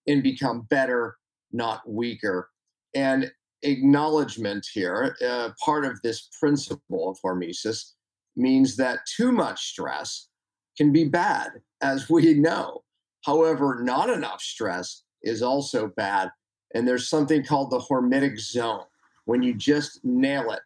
and 0.08 0.24
become 0.24 0.68
better, 0.70 1.18
not 1.52 1.82
weaker? 1.88 2.50
And 2.96 3.32
acknowledgement 3.62 4.66
here, 4.74 5.18
uh, 5.26 5.50
part 5.64 5.86
of 5.86 6.02
this 6.02 6.30
principle 6.40 7.10
of 7.10 7.20
hormesis, 7.24 7.92
means 8.38 8.78
that 8.78 9.00
too 9.06 9.34
much 9.34 9.68
stress 9.68 10.30
can 10.78 10.94
be 10.94 11.04
bad, 11.04 11.50
as 11.82 12.10
we 12.10 12.34
know. 12.34 12.84
However, 13.26 13.80
not 13.84 14.10
enough 14.10 14.42
stress 14.42 15.04
is 15.24 15.42
also 15.42 15.92
bad. 15.98 16.32
And 16.74 16.88
there's 16.88 17.10
something 17.10 17.44
called 17.44 17.72
the 17.72 17.80
hormetic 17.80 18.40
zone 18.40 18.86
when 19.26 19.44
you 19.44 19.54
just 19.54 20.00
nail 20.06 20.52
it 20.52 20.62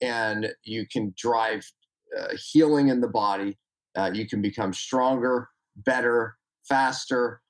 and 0.00 0.52
you 0.62 0.86
can 0.86 1.12
drive 1.16 1.68
healing 2.52 2.88
in 2.88 3.00
the 3.00 3.08
body. 3.08 3.58
Uh, 3.96 4.10
you 4.12 4.28
can 4.28 4.42
become 4.42 4.72
stronger, 4.72 5.48
better, 5.76 6.36
faster. 6.68 7.40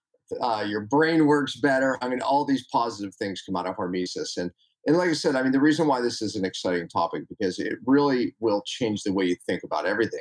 Uh, 0.41 0.65
your 0.67 0.83
brain 0.83 1.27
works 1.27 1.57
better. 1.57 1.99
I 2.03 2.09
mean, 2.09 2.21
all 2.21 2.45
these 2.45 2.67
positive 2.73 3.15
things 3.15 3.43
come 3.43 3.57
out 3.57 3.67
of 3.67 3.77
hormesis. 3.77 4.37
And 4.37 4.51
and 4.87 4.97
like 4.97 5.11
I 5.11 5.15
said, 5.15 5.35
I 5.35 5.43
mean, 5.43 5.51
the 5.51 5.61
reason 5.61 5.89
why 5.89 6.01
this 6.01 6.23
is 6.23 6.37
an 6.37 6.45
exciting 6.45 6.89
topic 6.89 7.25
because 7.29 7.59
it 7.59 7.75
really 7.85 8.37
will 8.39 8.63
change 8.65 9.03
the 9.03 9.13
way 9.13 9.25
you 9.25 9.37
think 9.45 9.65
about 9.65 9.85
everything, 9.85 10.21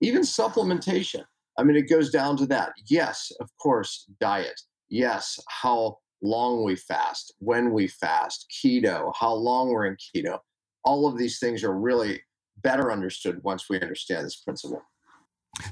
even 0.00 0.22
supplementation. 0.22 1.24
I 1.58 1.64
mean, 1.64 1.76
it 1.76 1.90
goes 1.90 2.10
down 2.10 2.36
to 2.38 2.46
that. 2.46 2.72
Yes, 2.88 3.32
of 3.40 3.48
course, 3.60 4.06
diet. 4.20 4.60
Yes, 4.88 5.40
how 5.48 5.98
long 6.22 6.64
we 6.64 6.76
fast, 6.76 7.34
when 7.38 7.72
we 7.72 7.88
fast, 7.88 8.46
keto, 8.50 9.12
how 9.18 9.32
long 9.32 9.68
we're 9.68 9.86
in 9.86 9.96
keto. 9.96 10.38
All 10.84 11.06
of 11.06 11.18
these 11.18 11.38
things 11.38 11.64
are 11.64 11.76
really 11.76 12.20
better 12.62 12.92
understood 12.92 13.42
once 13.42 13.68
we 13.68 13.80
understand 13.80 14.24
this 14.24 14.36
principle. 14.36 14.82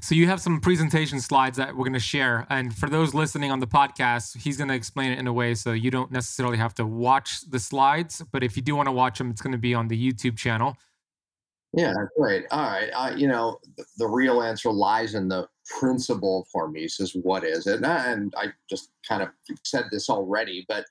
So 0.01 0.15
you 0.15 0.27
have 0.27 0.39
some 0.39 0.61
presentation 0.61 1.19
slides 1.19 1.57
that 1.57 1.75
we're 1.75 1.83
going 1.83 1.93
to 1.93 1.99
share, 1.99 2.47
and 2.49 2.73
for 2.73 2.89
those 2.89 3.13
listening 3.13 3.51
on 3.51 3.59
the 3.59 3.67
podcast, 3.67 4.37
he's 4.37 4.55
going 4.55 4.69
to 4.69 4.75
explain 4.75 5.11
it 5.11 5.19
in 5.19 5.27
a 5.27 5.33
way 5.33 5.55
so 5.55 5.73
you 5.73 5.91
don't 5.91 6.11
necessarily 6.11 6.57
have 6.57 6.73
to 6.75 6.85
watch 6.85 7.41
the 7.49 7.59
slides. 7.59 8.23
But 8.31 8.43
if 8.43 8.55
you 8.55 8.63
do 8.63 8.75
want 8.75 8.87
to 8.87 8.93
watch 8.93 9.17
them, 9.17 9.29
it's 9.29 9.41
going 9.41 9.51
to 9.51 9.57
be 9.57 9.73
on 9.73 9.89
the 9.89 10.11
YouTube 10.11 10.37
channel. 10.37 10.77
Yeah, 11.73 11.93
great. 12.17 12.45
All 12.51 12.69
right. 12.69 12.89
Uh, 12.93 13.13
you 13.15 13.27
know, 13.27 13.57
the, 13.77 13.85
the, 13.97 14.07
real 14.07 14.43
answer 14.43 14.71
lies 14.71 15.15
in 15.15 15.27
the 15.27 15.47
principle 15.79 16.41
of 16.41 16.47
hormesis. 16.55 17.19
What 17.23 17.43
is 17.43 17.65
it? 17.65 17.83
And 17.83 18.31
I 18.37 18.53
just 18.69 18.91
kind 19.07 19.23
of 19.23 19.29
said 19.65 19.85
this 19.91 20.07
already, 20.07 20.65
but 20.69 20.85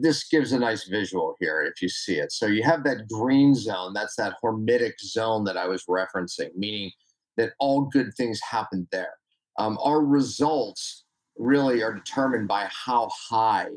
this 0.00 0.28
gives 0.28 0.52
a 0.52 0.58
nice 0.58 0.84
visual 0.84 1.36
here 1.40 1.62
if 1.62 1.82
you 1.82 1.88
see 1.88 2.18
it. 2.18 2.32
So 2.32 2.46
you 2.46 2.62
have 2.62 2.84
that 2.84 3.08
green 3.08 3.54
zone. 3.54 3.92
That's 3.94 4.16
that 4.16 4.34
hormetic 4.42 4.94
zone 5.00 5.44
that 5.44 5.56
I 5.56 5.66
was 5.66 5.84
referencing, 5.84 6.50
meaning 6.56 6.90
that 7.36 7.52
all 7.58 7.82
good 7.82 8.14
things 8.16 8.40
happen 8.48 8.88
there. 8.92 9.14
Um, 9.58 9.78
our 9.82 10.04
results 10.04 11.04
really 11.36 11.82
are 11.82 11.94
determined 11.94 12.48
by 12.48 12.68
how 12.70 13.08
high 13.30 13.68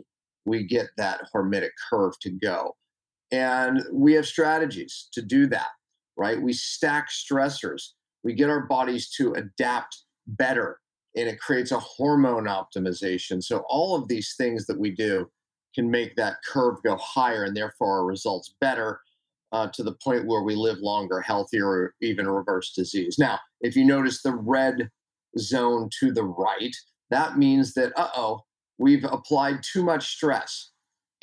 we 0.46 0.66
get 0.66 0.88
that 0.98 1.22
hormetic 1.34 1.72
curve 1.90 2.14
to 2.22 2.32
go. 2.32 2.76
And 3.32 3.84
we 3.92 4.14
have 4.14 4.26
strategies 4.28 5.08
to 5.14 5.22
do 5.22 5.48
that 5.48 5.70
right? 6.22 6.42
We 6.42 6.54
stack 6.54 7.10
stressors. 7.10 7.82
We 8.24 8.34
get 8.34 8.50
our 8.50 8.68
bodies 8.68 9.10
to 9.18 9.34
adapt 9.34 10.04
better 10.28 10.80
and 11.16 11.28
it 11.28 11.40
creates 11.40 11.72
a 11.72 11.80
hormone 11.80 12.46
optimization. 12.46 13.44
So 13.44 13.64
all 13.68 13.96
of 13.96 14.08
these 14.08 14.36
things 14.38 14.66
that 14.68 14.80
we 14.80 14.92
do 14.92 15.30
can 15.74 15.90
make 15.90 16.16
that 16.16 16.38
curve 16.48 16.78
go 16.84 16.96
higher 16.98 17.44
and 17.44 17.56
therefore 17.56 18.00
our 18.00 18.06
results 18.06 18.56
better 18.60 19.00
uh, 19.52 19.68
to 19.74 19.84
the 19.84 19.96
point 20.04 20.28
where 20.28 20.44
we 20.44 20.56
live 20.56 20.78
longer, 20.80 21.20
healthier, 21.22 21.68
or 21.68 21.96
even 22.02 22.28
reverse 22.28 22.74
disease. 22.74 23.18
Now, 23.20 23.40
if 23.62 23.76
you 23.76 23.86
notice 23.86 24.22
the 24.22 24.36
red 24.36 24.90
zone 25.38 25.90
to 26.00 26.12
the 26.12 26.24
right, 26.24 26.76
that 27.10 27.38
means 27.38 27.74
that, 27.74 27.92
uh 27.98 28.10
oh, 28.16 28.42
we've 28.78 29.04
applied 29.04 29.62
too 29.62 29.84
much 29.84 30.08
stress. 30.08 30.72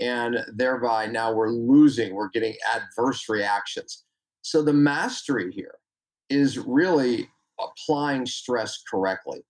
And 0.00 0.44
thereby 0.54 1.06
now 1.06 1.32
we're 1.32 1.50
losing, 1.50 2.14
we're 2.14 2.28
getting 2.28 2.54
adverse 2.72 3.28
reactions. 3.28 4.04
So 4.42 4.62
the 4.62 4.72
mastery 4.72 5.50
here 5.52 5.74
is 6.30 6.58
really 6.58 7.28
applying 7.58 8.26
stress 8.26 8.80
correctly. 8.88 9.40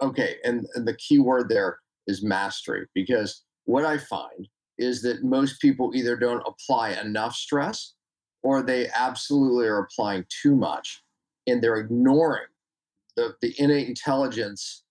Okay, 0.00 0.36
and, 0.44 0.66
and 0.74 0.86
the 0.86 0.96
key 0.96 1.18
word 1.18 1.48
there 1.48 1.78
is 2.06 2.22
mastery 2.22 2.86
because 2.94 3.42
what 3.70 3.84
I 3.84 3.98
find 3.98 4.48
is 4.78 5.00
that 5.02 5.22
most 5.22 5.60
people 5.60 5.92
either 5.94 6.16
don't 6.16 6.42
apply 6.44 6.90
enough 7.00 7.34
stress 7.34 7.94
or 8.42 8.62
they 8.62 8.88
absolutely 8.96 9.66
are 9.66 9.78
applying 9.78 10.24
too 10.42 10.56
much 10.56 11.02
and 11.46 11.62
they're 11.62 11.76
ignoring 11.76 12.48
the, 13.16 13.36
the 13.42 13.54
innate 13.58 13.88
intelligence 13.88 14.82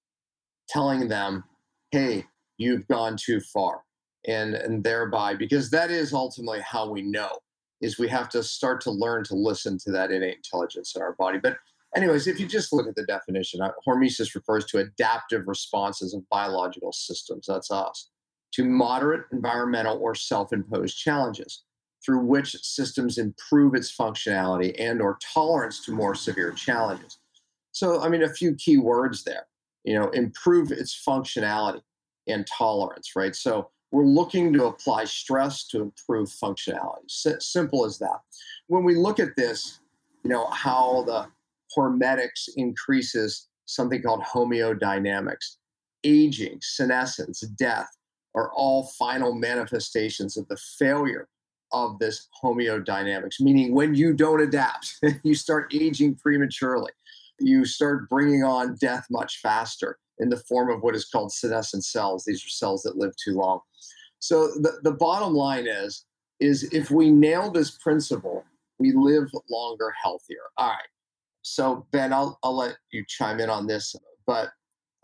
telling 0.69 1.09
them, 1.09 1.43
hey, 1.91 2.25
you've 2.57 2.88
gone 2.88 3.17
too 3.17 3.41
far. 3.41 3.81
And, 4.27 4.53
and 4.53 4.83
thereby, 4.83 5.33
because 5.33 5.71
that 5.71 5.91
is 5.91 6.13
ultimately 6.13 6.59
how 6.62 6.89
we 6.89 7.01
know 7.01 7.39
is 7.81 7.98
we 7.98 8.07
have 8.09 8.29
to 8.29 8.43
start 8.43 8.79
to 8.81 8.91
learn 8.91 9.24
to 9.25 9.36
listen 9.36 9.77
to 9.79 9.91
that 9.91 10.12
innate 10.12 10.38
intelligence 10.38 10.93
in 10.95 11.01
our 11.01 11.13
body. 11.13 11.39
But, 11.41 11.57
anyways, 11.95 12.27
if 12.27 12.39
you 12.39 12.45
just 12.45 12.71
look 12.71 12.88
at 12.88 12.95
the 12.95 13.05
definition, 13.05 13.62
uh, 13.62 13.71
hormesis 13.88 14.36
refers 14.36 14.65
to 14.65 14.79
adaptive 14.79 15.48
responses 15.48 16.13
of 16.13 16.27
biological 16.29 16.91
systems, 16.91 17.45
that's 17.48 17.71
us, 17.71 18.09
to 18.51 18.63
moderate 18.63 19.25
environmental 19.32 19.98
or 19.98 20.15
self 20.15 20.53
imposed 20.53 20.98
challenges 20.98 21.63
through 22.03 22.25
which 22.25 22.56
systems 22.63 23.18
improve 23.18 23.75
its 23.75 23.96
functionality 23.96 24.74
and 24.79 25.01
or 25.01 25.18
tolerance 25.34 25.84
to 25.86 25.91
more 25.91 26.15
severe 26.15 26.51
challenges 26.51 27.20
so 27.72 28.01
i 28.01 28.10
mean 28.10 28.24
a 28.24 28.34
few 28.34 28.56
key 28.56 28.77
words 28.77 29.24
there 29.24 29.48
you 29.84 29.98
know 29.98 30.10
improve 30.10 30.72
its 30.72 31.03
functionality 31.08 31.82
and 32.27 32.48
tolerance 32.48 33.15
right 33.15 33.36
so 33.36 33.70
we're 33.91 34.06
looking 34.06 34.53
to 34.53 34.65
apply 34.65 35.06
stress 35.06 35.68
to 35.68 35.82
improve 35.82 36.29
functionality. 36.29 37.06
S- 37.06 37.48
simple 37.48 37.86
as 37.86 37.98
that. 38.00 38.20
When 38.68 38.84
we 38.84 38.96
look 38.96 39.20
at 39.20 39.36
this, 39.36 39.79
you 40.24 40.29
know, 40.29 40.46
how 40.48 41.03
the 41.08 41.27
hormetics 41.75 42.50
increases 42.56 43.48
something 43.65 44.01
called 44.01 44.22
homeodynamics, 44.22 45.58
aging, 46.03 46.60
senescence, 46.62 47.41
death 47.41 47.89
are 48.36 48.51
all 48.53 48.83
final 48.98 49.33
manifestations 49.33 50.38
of 50.38 50.48
the 50.48 50.57
failure 50.77 51.27
of 51.71 52.00
this 52.00 52.27
homeodynamics, 52.43 53.39
meaning 53.39 53.74
when 53.74 53.93
you 53.93 54.13
don't 54.13 54.41
adapt, 54.41 55.00
you 55.24 55.36
start 55.36 55.74
aging 55.74 56.15
prematurely. 56.15 56.91
You 57.39 57.65
start 57.65 58.09
bringing 58.09 58.43
on 58.43 58.75
death 58.81 59.05
much 59.09 59.39
faster 59.41 59.98
in 60.17 60.29
the 60.29 60.38
form 60.38 60.69
of 60.69 60.81
what 60.81 60.95
is 60.95 61.05
called 61.05 61.31
senescent 61.31 61.86
cells. 61.86 62.25
These 62.25 62.43
are 62.45 62.50
cells 62.50 62.83
that 62.83 62.98
live 62.98 63.13
too 63.15 63.36
long. 63.36 63.62
So 64.19 64.48
the, 64.48 64.79
the 64.83 64.91
bottom 64.91 65.33
line 65.33 65.67
is, 65.67 66.05
is 66.39 66.63
if 66.74 66.91
we 66.91 67.09
nail 67.09 67.51
this 67.51 67.71
principle, 67.71 68.43
we 68.77 68.91
live 68.93 69.29
longer, 69.50 69.93
healthier. 70.01 70.43
All 70.57 70.69
right. 70.69 70.77
So 71.41 71.86
Ben, 71.91 72.12
I'll, 72.12 72.38
I'll 72.43 72.57
let 72.57 72.77
you 72.91 73.05
chime 73.07 73.39
in 73.39 73.50
on 73.50 73.67
this, 73.67 73.95
but 74.27 74.50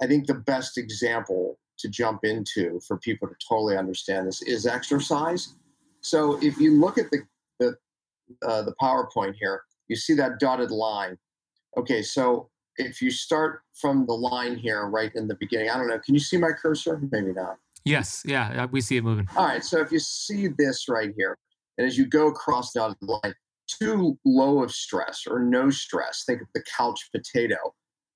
I 0.01 0.08
think 0.08 0.27
the 0.27 0.34
best 0.34 0.77
example 0.77 1.58
to 1.77 1.89
jump 1.89 2.24
into 2.24 2.79
for 2.88 2.98
people 2.98 3.27
to 3.27 3.36
totally 3.48 3.77
understand 3.77 4.27
this 4.27 4.41
is 4.41 4.65
exercise. 4.65 5.53
So 6.01 6.39
if 6.41 6.60
you 6.60 6.79
look 6.79 6.98
at 6.98 7.10
the 7.12 7.20
the, 7.60 7.75
uh, 8.48 8.63
the 8.63 8.74
PowerPoint 8.82 9.36
here, 9.39 9.63
you 9.88 9.96
see 9.96 10.13
that 10.15 10.39
dotted 10.39 10.72
line. 10.72 11.17
Okay, 11.77 12.01
so 12.01 12.50
if 12.77 13.01
you 13.01 13.12
start 13.12 13.62
from 13.74 14.05
the 14.05 14.13
line 14.13 14.55
here 14.55 14.88
right 14.88 15.13
in 15.15 15.27
the 15.27 15.36
beginning, 15.36 15.70
I 15.70 15.77
don't 15.77 15.88
know, 15.88 16.00
can 16.00 16.13
you 16.13 16.20
see 16.20 16.38
my 16.38 16.51
cursor? 16.51 17.00
Maybe 17.12 17.34
not. 17.34 17.58
Yes, 17.86 18.24
yeah, 18.25 18.65
we 18.65 18.82
see 18.82 18.98
it 18.98 19.03
moving. 19.03 19.27
All 19.36 19.46
right, 19.46 19.63
so 19.63 19.79
if 19.79 19.91
you 19.91 20.00
see 20.00 20.48
this 20.58 20.89
right 20.89 21.13
here, 21.15 21.38
and 21.77 21.86
as 21.86 21.98
you 21.98 22.08
go 22.08 22.27
across 22.27 22.72
the 22.72 22.96
line, 23.01 23.36
too 23.67 24.17
low 24.25 24.63
of 24.63 24.72
stress 24.72 25.24
or 25.29 25.39
no 25.39 25.70
stress, 25.70 26.24
think 26.25 26.41
of 26.41 26.48
the 26.53 26.63
couch 26.75 27.10
potato, 27.12 27.58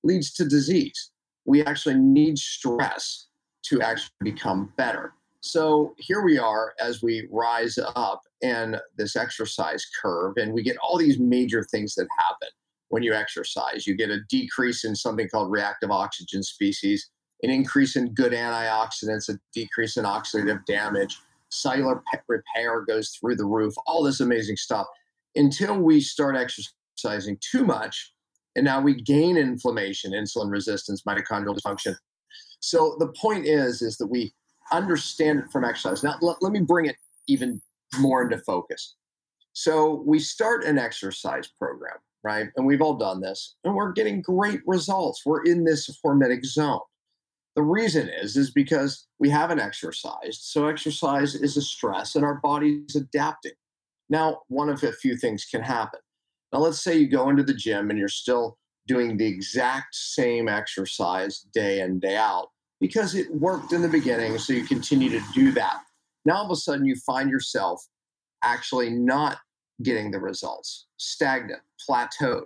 leads 0.02 0.32
to 0.34 0.44
disease. 0.44 1.10
We 1.44 1.64
actually 1.64 1.96
need 1.96 2.38
stress 2.38 3.28
to 3.70 3.80
actually 3.80 4.10
become 4.20 4.72
better. 4.76 5.14
So 5.40 5.94
here 5.96 6.22
we 6.22 6.38
are 6.38 6.74
as 6.80 7.02
we 7.02 7.26
rise 7.30 7.78
up 7.96 8.20
in 8.42 8.76
this 8.96 9.16
exercise 9.16 9.86
curve, 10.02 10.34
and 10.36 10.52
we 10.52 10.62
get 10.62 10.76
all 10.78 10.98
these 10.98 11.18
major 11.18 11.64
things 11.64 11.94
that 11.94 12.08
happen 12.18 12.48
when 12.88 13.02
you 13.02 13.14
exercise. 13.14 13.86
You 13.86 13.96
get 13.96 14.10
a 14.10 14.20
decrease 14.28 14.84
in 14.84 14.94
something 14.94 15.28
called 15.28 15.50
reactive 15.50 15.90
oxygen 15.90 16.42
species, 16.42 17.08
an 17.42 17.50
increase 17.50 17.96
in 17.96 18.12
good 18.12 18.32
antioxidants, 18.32 19.28
a 19.28 19.38
decrease 19.54 19.96
in 19.96 20.04
oxidative 20.04 20.64
damage, 20.66 21.16
cellular 21.48 22.02
repair 22.28 22.82
goes 22.82 23.10
through 23.10 23.36
the 23.36 23.46
roof, 23.46 23.74
all 23.86 24.02
this 24.02 24.20
amazing 24.20 24.56
stuff 24.56 24.86
until 25.36 25.78
we 25.78 26.00
start 26.00 26.36
exercising 26.36 27.38
too 27.40 27.64
much. 27.64 28.12
And 28.56 28.64
now 28.64 28.80
we 28.80 29.00
gain 29.00 29.36
inflammation, 29.36 30.12
insulin 30.12 30.50
resistance, 30.50 31.02
mitochondrial 31.08 31.56
dysfunction. 31.56 31.94
So 32.60 32.96
the 32.98 33.08
point 33.08 33.46
is, 33.46 33.82
is 33.82 33.96
that 33.98 34.06
we 34.06 34.32
understand 34.72 35.40
it 35.40 35.50
from 35.50 35.64
exercise. 35.64 36.02
Now, 36.02 36.16
let, 36.20 36.42
let 36.42 36.52
me 36.52 36.60
bring 36.60 36.86
it 36.86 36.96
even 37.26 37.60
more 37.98 38.22
into 38.22 38.38
focus. 38.38 38.96
So, 39.52 40.04
we 40.06 40.20
start 40.20 40.64
an 40.64 40.78
exercise 40.78 41.48
program, 41.58 41.96
right? 42.22 42.48
And 42.56 42.64
we've 42.64 42.80
all 42.80 42.94
done 42.94 43.20
this, 43.20 43.56
and 43.64 43.74
we're 43.74 43.92
getting 43.92 44.22
great 44.22 44.60
results. 44.64 45.26
We're 45.26 45.42
in 45.42 45.64
this 45.64 45.90
hormetic 46.04 46.44
zone. 46.44 46.80
The 47.56 47.62
reason 47.62 48.08
is 48.08 48.36
is 48.36 48.52
because 48.52 49.06
we 49.18 49.28
haven't 49.28 49.60
exercised. 49.60 50.42
So 50.42 50.66
exercise 50.66 51.34
is 51.34 51.56
a 51.56 51.62
stress 51.62 52.14
and 52.14 52.24
our 52.24 52.36
body's 52.36 52.94
adapting. 52.94 53.52
Now, 54.08 54.42
one 54.48 54.68
of 54.68 54.82
a 54.82 54.92
few 54.92 55.16
things 55.16 55.44
can 55.44 55.62
happen. 55.62 56.00
Now, 56.52 56.60
let's 56.60 56.82
say 56.82 56.96
you 56.96 57.08
go 57.08 57.28
into 57.28 57.42
the 57.42 57.54
gym 57.54 57.90
and 57.90 57.98
you're 57.98 58.08
still 58.08 58.56
doing 58.86 59.16
the 59.16 59.26
exact 59.26 59.94
same 59.94 60.48
exercise 60.48 61.46
day 61.52 61.80
in, 61.80 62.00
day 62.00 62.16
out 62.16 62.48
because 62.80 63.14
it 63.14 63.32
worked 63.34 63.72
in 63.72 63.82
the 63.82 63.88
beginning. 63.88 64.38
So 64.38 64.52
you 64.52 64.64
continue 64.64 65.10
to 65.10 65.22
do 65.34 65.52
that. 65.52 65.80
Now, 66.24 66.36
all 66.36 66.44
of 66.44 66.50
a 66.50 66.56
sudden, 66.56 66.86
you 66.86 66.96
find 66.96 67.30
yourself 67.30 67.86
actually 68.42 68.90
not 68.90 69.38
getting 69.82 70.10
the 70.10 70.20
results, 70.20 70.86
stagnant, 70.96 71.60
plateaued. 71.88 72.44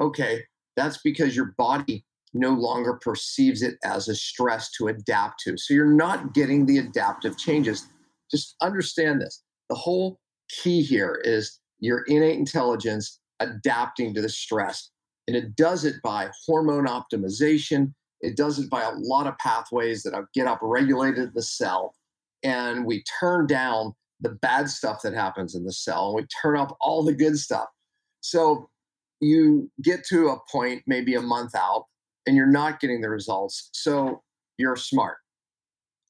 Okay, 0.00 0.42
that's 0.76 0.98
because 0.98 1.36
your 1.36 1.54
body 1.58 2.04
no 2.34 2.50
longer 2.50 2.94
perceives 2.94 3.62
it 3.62 3.76
as 3.84 4.08
a 4.08 4.14
stress 4.14 4.70
to 4.72 4.88
adapt 4.88 5.40
to. 5.40 5.56
So 5.58 5.74
you're 5.74 5.86
not 5.86 6.32
getting 6.32 6.64
the 6.64 6.78
adaptive 6.78 7.36
changes. 7.36 7.86
Just 8.30 8.56
understand 8.62 9.20
this. 9.20 9.42
The 9.68 9.76
whole 9.76 10.18
key 10.48 10.82
here 10.82 11.20
is 11.24 11.58
your 11.80 12.04
innate 12.06 12.38
intelligence 12.38 13.20
adapting 13.40 14.14
to 14.14 14.22
the 14.22 14.28
stress. 14.28 14.90
And 15.28 15.36
it 15.36 15.56
does 15.56 15.84
it 15.84 15.96
by 16.02 16.30
hormone 16.46 16.86
optimization. 16.86 17.92
It 18.20 18.36
does 18.36 18.58
it 18.58 18.70
by 18.70 18.82
a 18.82 18.94
lot 18.94 19.26
of 19.26 19.38
pathways 19.38 20.02
that 20.02 20.14
get 20.34 20.46
upregulated 20.46 21.18
in 21.18 21.32
the 21.34 21.42
cell. 21.42 21.94
And 22.42 22.84
we 22.86 23.04
turn 23.20 23.46
down 23.46 23.94
the 24.20 24.30
bad 24.30 24.68
stuff 24.68 25.02
that 25.02 25.14
happens 25.14 25.54
in 25.54 25.64
the 25.64 25.72
cell 25.72 26.06
and 26.06 26.16
we 26.16 26.26
turn 26.42 26.56
up 26.56 26.76
all 26.80 27.04
the 27.04 27.12
good 27.12 27.38
stuff. 27.38 27.68
So 28.20 28.68
you 29.20 29.70
get 29.82 30.04
to 30.06 30.28
a 30.28 30.38
point, 30.50 30.82
maybe 30.86 31.14
a 31.14 31.20
month 31.20 31.54
out, 31.54 31.86
and 32.26 32.36
you're 32.36 32.46
not 32.46 32.80
getting 32.80 33.00
the 33.00 33.08
results. 33.08 33.68
So 33.72 34.22
you're 34.58 34.76
smart. 34.76 35.18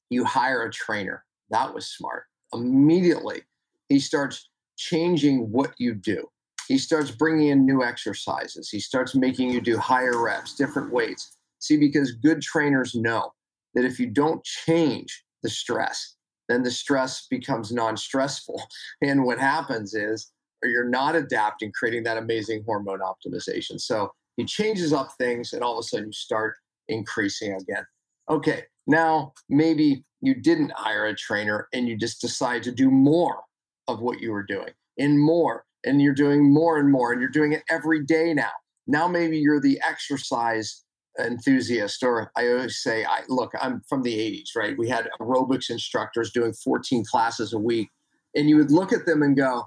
You 0.09 0.25
hire 0.25 0.63
a 0.63 0.71
trainer. 0.71 1.23
That 1.49 1.73
was 1.73 1.87
smart. 1.87 2.25
Immediately, 2.53 3.41
he 3.89 3.99
starts 3.99 4.49
changing 4.77 5.51
what 5.51 5.73
you 5.77 5.93
do. 5.93 6.27
He 6.67 6.77
starts 6.77 7.11
bringing 7.11 7.49
in 7.49 7.65
new 7.65 7.83
exercises. 7.83 8.69
He 8.69 8.79
starts 8.79 9.15
making 9.15 9.51
you 9.51 9.61
do 9.61 9.77
higher 9.77 10.21
reps, 10.21 10.55
different 10.55 10.91
weights. 10.91 11.37
See, 11.59 11.77
because 11.77 12.11
good 12.11 12.41
trainers 12.41 12.95
know 12.95 13.31
that 13.73 13.85
if 13.85 13.99
you 13.99 14.07
don't 14.07 14.43
change 14.43 15.23
the 15.41 15.49
stress, 15.49 16.15
then 16.49 16.63
the 16.63 16.71
stress 16.71 17.27
becomes 17.29 17.71
non 17.71 17.97
stressful. 17.97 18.61
And 19.01 19.23
what 19.25 19.39
happens 19.39 19.93
is, 19.93 20.31
you're 20.63 20.89
not 20.89 21.15
adapting, 21.15 21.71
creating 21.73 22.03
that 22.03 22.17
amazing 22.17 22.63
hormone 22.65 23.01
optimization. 23.01 23.79
So 23.81 24.13
he 24.37 24.45
changes 24.45 24.93
up 24.93 25.09
things, 25.17 25.51
and 25.51 25.61
all 25.61 25.73
of 25.73 25.79
a 25.79 25.83
sudden 25.83 26.07
you 26.07 26.13
start 26.13 26.55
increasing 26.87 27.53
again. 27.53 27.85
Okay, 28.29 28.63
now 28.87 29.33
maybe 29.49 30.05
you 30.21 30.35
didn't 30.35 30.71
hire 30.71 31.05
a 31.05 31.15
trainer 31.15 31.67
and 31.73 31.87
you 31.87 31.97
just 31.97 32.21
decide 32.21 32.63
to 32.63 32.71
do 32.71 32.89
more 32.89 33.41
of 33.89 33.99
what 33.99 34.21
you 34.21 34.31
were 34.31 34.43
doing 34.43 34.69
and 34.97 35.19
more, 35.19 35.65
and 35.85 36.01
you're 36.01 36.13
doing 36.13 36.51
more 36.51 36.77
and 36.77 36.91
more, 36.91 37.11
and 37.11 37.21
you're 37.21 37.29
doing 37.29 37.53
it 37.53 37.63
every 37.69 38.03
day 38.03 38.33
now. 38.33 38.51
Now 38.87 39.07
maybe 39.07 39.37
you're 39.37 39.61
the 39.61 39.79
exercise 39.87 40.83
enthusiast, 41.19 42.03
or 42.03 42.31
I 42.35 42.49
always 42.49 42.81
say, 42.81 43.05
I 43.05 43.21
look, 43.29 43.51
I'm 43.61 43.81
from 43.87 44.01
the 44.01 44.17
80s, 44.17 44.49
right? 44.55 44.77
We 44.77 44.89
had 44.89 45.09
aerobics 45.19 45.69
instructors 45.69 46.31
doing 46.31 46.53
14 46.53 47.03
classes 47.05 47.53
a 47.53 47.59
week, 47.59 47.89
and 48.35 48.49
you 48.49 48.57
would 48.57 48.71
look 48.71 48.91
at 48.91 49.05
them 49.05 49.21
and 49.21 49.37
go, 49.37 49.63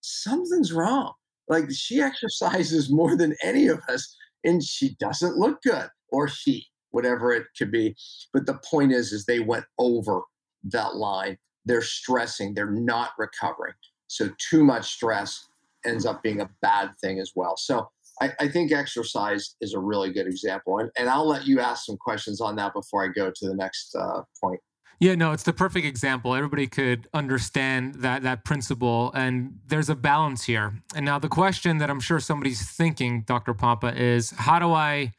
something's 0.00 0.72
wrong. 0.72 1.12
Like 1.48 1.70
she 1.70 2.00
exercises 2.00 2.90
more 2.90 3.16
than 3.16 3.34
any 3.42 3.66
of 3.66 3.80
us 3.88 4.16
and 4.44 4.62
she 4.62 4.94
doesn't 5.00 5.38
look 5.38 5.62
good 5.62 5.88
or 6.10 6.26
he 6.26 6.66
whatever 6.90 7.32
it 7.32 7.46
could 7.58 7.72
be. 7.72 7.96
But 8.32 8.46
the 8.46 8.60
point 8.70 8.92
is 8.92 9.12
is 9.12 9.24
they 9.24 9.40
went 9.40 9.64
over 9.78 10.22
that 10.64 10.94
line. 10.94 11.36
They're 11.64 11.82
stressing. 11.82 12.54
They're 12.54 12.70
not 12.70 13.10
recovering. 13.18 13.74
So 14.06 14.30
too 14.38 14.62
much 14.62 14.92
stress 14.92 15.48
ends 15.86 16.06
up 16.06 16.22
being 16.22 16.40
a 16.40 16.50
bad 16.62 16.90
thing 17.00 17.18
as 17.20 17.32
well 17.34 17.56
so 17.56 17.88
i, 18.20 18.32
I 18.40 18.48
think 18.48 18.72
exercise 18.72 19.56
is 19.60 19.74
a 19.74 19.78
really 19.78 20.12
good 20.12 20.26
example 20.26 20.78
and, 20.78 20.90
and 20.96 21.08
i'll 21.08 21.28
let 21.28 21.46
you 21.46 21.60
ask 21.60 21.84
some 21.84 21.96
questions 21.96 22.40
on 22.40 22.56
that 22.56 22.72
before 22.72 23.04
i 23.04 23.08
go 23.08 23.30
to 23.34 23.48
the 23.48 23.54
next 23.54 23.94
uh, 23.94 24.22
point 24.40 24.60
yeah, 25.00 25.14
no, 25.16 25.32
it's 25.32 25.42
the 25.42 25.52
perfect 25.52 25.86
example. 25.86 26.34
Everybody 26.34 26.66
could 26.66 27.08
understand 27.12 27.96
that 27.96 28.22
that 28.22 28.44
principle, 28.44 29.10
and 29.14 29.58
there's 29.66 29.88
a 29.88 29.94
balance 29.94 30.44
here. 30.44 30.80
And 30.94 31.04
now 31.04 31.18
the 31.18 31.28
question 31.28 31.78
that 31.78 31.90
I'm 31.90 32.00
sure 32.00 32.20
somebody's 32.20 32.70
thinking, 32.70 33.22
Dr. 33.22 33.54
Pompa, 33.54 33.94
is 33.96 34.30
how 34.30 34.58
do 34.58 34.72
I 34.72 35.12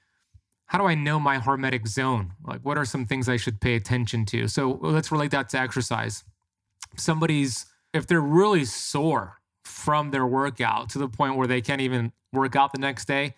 how 0.67 0.79
do 0.79 0.85
I 0.85 0.95
know 0.95 1.19
my 1.19 1.37
hormetic 1.37 1.87
zone? 1.87 2.33
Like, 2.43 2.61
what 2.61 2.77
are 2.77 2.85
some 2.85 3.05
things 3.05 3.29
I 3.29 3.37
should 3.37 3.61
pay 3.61 3.75
attention 3.75 4.25
to? 4.27 4.47
So 4.47 4.79
let's 4.81 5.11
relate 5.11 5.31
that 5.31 5.49
to 5.49 5.59
exercise. 5.59 6.23
Somebody's 6.97 7.65
if 7.93 8.07
they're 8.07 8.21
really 8.21 8.65
sore 8.65 9.37
from 9.65 10.11
their 10.11 10.25
workout 10.25 10.89
to 10.91 10.99
the 10.99 11.09
point 11.09 11.35
where 11.35 11.47
they 11.47 11.61
can't 11.61 11.81
even 11.81 12.11
work 12.31 12.55
out 12.55 12.71
the 12.71 12.79
next 12.79 13.05
day, 13.05 13.35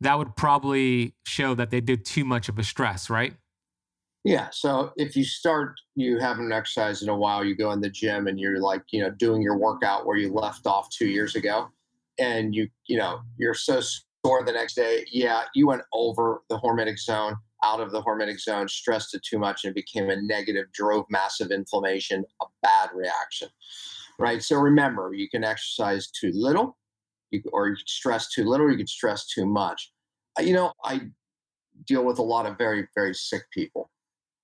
that 0.00 0.16
would 0.18 0.36
probably 0.36 1.14
show 1.26 1.54
that 1.54 1.70
they 1.70 1.80
did 1.80 2.04
too 2.04 2.24
much 2.24 2.48
of 2.48 2.58
a 2.58 2.62
stress, 2.62 3.10
right? 3.10 3.34
Yeah. 4.24 4.48
So 4.52 4.92
if 4.96 5.16
you 5.16 5.24
start, 5.24 5.74
you 5.94 6.18
haven't 6.18 6.52
exercised 6.52 7.02
in 7.02 7.08
a 7.08 7.16
while, 7.16 7.44
you 7.44 7.56
go 7.56 7.70
in 7.72 7.80
the 7.80 7.88
gym 7.88 8.26
and 8.26 8.38
you're 8.38 8.60
like, 8.60 8.82
you 8.90 9.02
know, 9.02 9.10
doing 9.10 9.40
your 9.40 9.56
workout 9.56 10.06
where 10.06 10.16
you 10.16 10.32
left 10.32 10.66
off 10.66 10.90
two 10.90 11.08
years 11.08 11.36
ago, 11.36 11.68
and 12.18 12.54
you, 12.54 12.68
you 12.86 12.98
know, 12.98 13.20
you're 13.38 13.54
so 13.54 13.80
sore 13.80 14.44
the 14.44 14.52
next 14.52 14.74
day. 14.74 15.06
Yeah, 15.10 15.44
you 15.54 15.66
went 15.66 15.82
over 15.94 16.42
the 16.50 16.58
hormetic 16.58 16.98
zone, 16.98 17.36
out 17.64 17.80
of 17.80 17.92
the 17.92 18.02
hormetic 18.02 18.38
zone, 18.38 18.68
stressed 18.68 19.14
it 19.14 19.22
too 19.22 19.38
much, 19.38 19.64
and 19.64 19.70
it 19.70 19.74
became 19.74 20.10
a 20.10 20.20
negative, 20.20 20.66
drove 20.72 21.06
massive 21.08 21.50
inflammation, 21.50 22.24
a 22.42 22.46
bad 22.62 22.90
reaction. 22.94 23.48
Right. 24.20 24.42
So 24.42 24.56
remember, 24.56 25.12
you 25.14 25.28
can 25.28 25.44
exercise 25.44 26.10
too 26.10 26.30
little, 26.34 26.76
you, 27.30 27.42
or 27.52 27.68
you 27.68 27.76
can 27.76 27.86
stress 27.86 28.30
too 28.30 28.44
little, 28.44 28.70
you 28.70 28.76
can 28.76 28.86
stress 28.86 29.26
too 29.26 29.46
much. 29.46 29.92
You 30.38 30.52
know, 30.52 30.72
I 30.84 31.00
deal 31.86 32.04
with 32.04 32.18
a 32.18 32.22
lot 32.22 32.46
of 32.46 32.58
very, 32.58 32.86
very 32.94 33.14
sick 33.14 33.42
people 33.52 33.90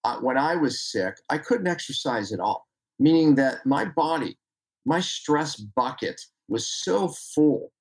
uh, 0.07 0.19
when 0.21 0.39
I 0.39 0.55
was 0.55 0.81
sick, 0.81 1.17
I 1.31 1.39
couldn't 1.39 1.67
exercise 1.67 2.33
at 2.33 2.39
all, 2.39 2.69
meaning 3.01 3.35
that 3.35 3.67
my 3.67 3.85
body, 3.85 4.39
my 4.85 5.01
stress 5.01 5.57
bucket 5.57 6.21
was 6.47 6.69
so 6.69 7.09
full 7.09 7.73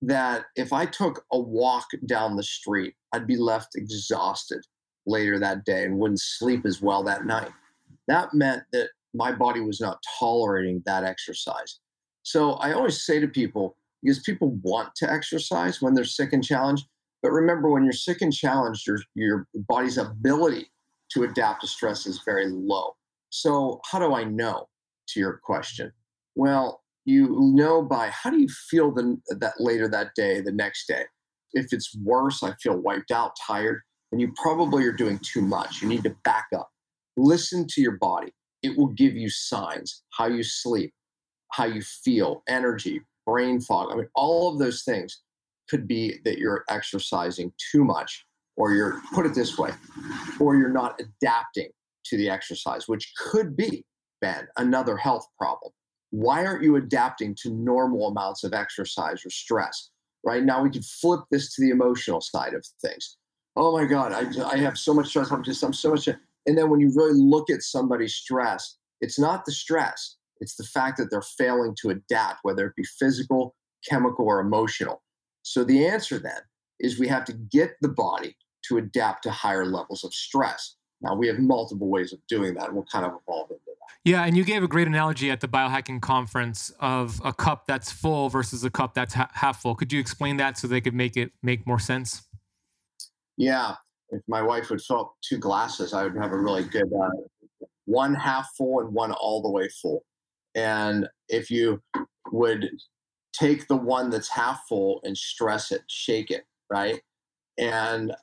that 0.00 0.44
if 0.54 0.72
I 0.72 0.86
took 0.86 1.24
a 1.32 1.40
walk 1.40 1.86
down 2.06 2.36
the 2.36 2.44
street, 2.44 2.94
I'd 3.12 3.26
be 3.26 3.36
left 3.36 3.70
exhausted 3.74 4.64
later 5.08 5.40
that 5.40 5.64
day 5.64 5.82
and 5.82 5.98
wouldn't 5.98 6.20
sleep 6.20 6.64
as 6.64 6.80
well 6.80 7.02
that 7.02 7.26
night. 7.26 7.50
That 8.06 8.32
meant 8.32 8.62
that 8.72 8.90
my 9.16 9.32
body 9.32 9.60
was 9.60 9.80
not 9.80 9.98
tolerating 10.18 10.82
that 10.86 11.04
exercise. 11.04 11.80
So 12.22 12.52
I 12.54 12.72
always 12.72 13.04
say 13.04 13.20
to 13.20 13.28
people, 13.28 13.76
because 14.02 14.20
people 14.20 14.58
want 14.62 14.94
to 14.96 15.10
exercise 15.10 15.80
when 15.80 15.94
they're 15.94 16.04
sick 16.04 16.32
and 16.32 16.44
challenged, 16.44 16.86
but 17.22 17.32
remember 17.32 17.70
when 17.70 17.84
you're 17.84 17.92
sick 17.92 18.22
and 18.22 18.32
challenged, 18.32 18.86
your, 18.86 18.98
your 19.14 19.46
body's 19.54 19.98
ability 19.98 20.70
to 21.12 21.24
adapt 21.24 21.62
to 21.62 21.66
stress 21.66 22.06
is 22.06 22.20
very 22.24 22.46
low. 22.48 22.94
So, 23.30 23.80
how 23.90 23.98
do 23.98 24.14
I 24.14 24.24
know? 24.24 24.68
To 25.10 25.20
your 25.20 25.40
question, 25.44 25.92
well, 26.34 26.82
you 27.04 27.36
know 27.54 27.80
by 27.80 28.08
how 28.08 28.30
do 28.30 28.38
you 28.38 28.48
feel 28.68 28.92
the, 28.92 29.16
that 29.28 29.54
later 29.60 29.88
that 29.88 30.08
day, 30.16 30.40
the 30.40 30.52
next 30.52 30.86
day. 30.88 31.04
If 31.52 31.72
it's 31.72 31.96
worse, 32.02 32.42
I 32.42 32.54
feel 32.60 32.76
wiped 32.76 33.12
out, 33.12 33.36
tired, 33.46 33.80
and 34.10 34.20
you 34.20 34.32
probably 34.36 34.84
are 34.84 34.92
doing 34.92 35.20
too 35.20 35.40
much. 35.40 35.80
You 35.80 35.88
need 35.88 36.02
to 36.02 36.14
back 36.24 36.46
up. 36.54 36.68
Listen 37.16 37.66
to 37.70 37.80
your 37.80 37.96
body. 37.98 38.32
It 38.62 38.76
will 38.76 38.88
give 38.88 39.14
you 39.14 39.28
signs 39.28 40.02
how 40.10 40.26
you 40.26 40.42
sleep, 40.42 40.92
how 41.52 41.66
you 41.66 41.82
feel, 41.82 42.42
energy, 42.48 43.00
brain 43.26 43.60
fog. 43.60 43.92
I 43.92 43.96
mean, 43.96 44.08
all 44.14 44.52
of 44.52 44.58
those 44.58 44.82
things 44.82 45.22
could 45.68 45.86
be 45.86 46.18
that 46.24 46.38
you're 46.38 46.64
exercising 46.68 47.52
too 47.72 47.84
much 47.84 48.24
or 48.56 48.72
you're 48.72 49.00
put 49.12 49.26
it 49.26 49.34
this 49.34 49.58
way, 49.58 49.70
or 50.40 50.56
you're 50.56 50.70
not 50.70 50.98
adapting 51.00 51.68
to 52.06 52.16
the 52.16 52.30
exercise, 52.30 52.88
which 52.88 53.12
could 53.18 53.56
be, 53.56 53.84
Ben, 54.22 54.46
another 54.56 54.96
health 54.96 55.26
problem. 55.38 55.72
Why 56.10 56.46
aren't 56.46 56.62
you 56.62 56.76
adapting 56.76 57.36
to 57.42 57.50
normal 57.50 58.08
amounts 58.08 58.44
of 58.44 58.54
exercise 58.54 59.26
or 59.26 59.30
stress? 59.30 59.90
Right 60.24 60.42
now, 60.42 60.62
we 60.62 60.70
could 60.70 60.84
flip 60.84 61.20
this 61.30 61.54
to 61.54 61.62
the 61.62 61.70
emotional 61.70 62.20
side 62.20 62.54
of 62.54 62.64
things. 62.80 63.18
Oh 63.56 63.76
my 63.76 63.84
God, 63.84 64.12
I, 64.12 64.48
I 64.48 64.56
have 64.56 64.78
so 64.78 64.94
much 64.94 65.08
stress. 65.08 65.30
I'm 65.30 65.42
just, 65.44 65.62
I'm 65.62 65.72
so 65.72 65.90
much. 65.90 66.08
And 66.46 66.56
then 66.56 66.70
when 66.70 66.80
you 66.80 66.92
really 66.94 67.18
look 67.18 67.50
at 67.50 67.62
somebody's 67.62 68.14
stress, 68.14 68.76
it's 69.00 69.18
not 69.18 69.44
the 69.44 69.52
stress, 69.52 70.16
it's 70.40 70.56
the 70.56 70.64
fact 70.64 70.98
that 70.98 71.10
they're 71.10 71.22
failing 71.22 71.74
to 71.82 71.90
adapt, 71.90 72.40
whether 72.42 72.66
it 72.66 72.76
be 72.76 72.84
physical, 72.98 73.54
chemical, 73.88 74.26
or 74.26 74.40
emotional. 74.40 75.02
So 75.42 75.64
the 75.64 75.86
answer 75.86 76.18
then 76.18 76.40
is 76.80 76.98
we 76.98 77.08
have 77.08 77.24
to 77.26 77.32
get 77.32 77.72
the 77.80 77.88
body 77.88 78.36
to 78.68 78.78
adapt 78.78 79.22
to 79.24 79.30
higher 79.30 79.64
levels 79.64 80.04
of 80.04 80.12
stress. 80.12 80.76
Now 81.00 81.14
we 81.14 81.26
have 81.28 81.38
multiple 81.38 81.88
ways 81.88 82.12
of 82.12 82.18
doing 82.28 82.54
that. 82.54 82.66
And 82.66 82.74
we'll 82.74 82.86
kind 82.90 83.04
of 83.04 83.12
evolve 83.12 83.50
into 83.50 83.62
that. 83.66 83.72
Yeah, 84.04 84.24
and 84.24 84.36
you 84.36 84.44
gave 84.44 84.62
a 84.62 84.68
great 84.68 84.86
analogy 84.86 85.30
at 85.30 85.40
the 85.40 85.48
biohacking 85.48 86.00
conference 86.00 86.70
of 86.80 87.20
a 87.24 87.32
cup 87.32 87.66
that's 87.66 87.92
full 87.92 88.28
versus 88.28 88.64
a 88.64 88.70
cup 88.70 88.94
that's 88.94 89.14
ha- 89.14 89.30
half 89.34 89.62
full. 89.62 89.74
Could 89.74 89.92
you 89.92 90.00
explain 90.00 90.36
that 90.38 90.58
so 90.58 90.66
they 90.66 90.80
could 90.80 90.94
make 90.94 91.16
it 91.16 91.32
make 91.42 91.66
more 91.66 91.78
sense? 91.78 92.22
Yeah, 93.36 93.76
if 94.10 94.22
my 94.28 94.42
wife 94.42 94.70
would 94.70 94.82
fill 94.82 95.00
up 95.00 95.14
two 95.22 95.38
glasses, 95.38 95.92
I 95.92 96.04
would 96.04 96.16
have 96.16 96.32
a 96.32 96.38
really 96.38 96.64
good 96.64 96.92
uh, 96.92 97.66
one 97.86 98.14
half 98.14 98.48
full 98.56 98.80
and 98.80 98.92
one 98.92 99.12
all 99.12 99.42
the 99.42 99.50
way 99.50 99.68
full. 99.68 100.04
And 100.54 101.08
if 101.28 101.50
you 101.50 101.82
would 102.32 102.70
take 103.32 103.68
the 103.68 103.76
one 103.76 104.10
that's 104.10 104.28
half 104.28 104.62
full 104.68 105.00
and 105.04 105.16
stress 105.16 105.72
it, 105.72 105.82
shake 105.88 106.30
it, 106.30 106.44
right? 106.70 107.00
And 107.58 108.14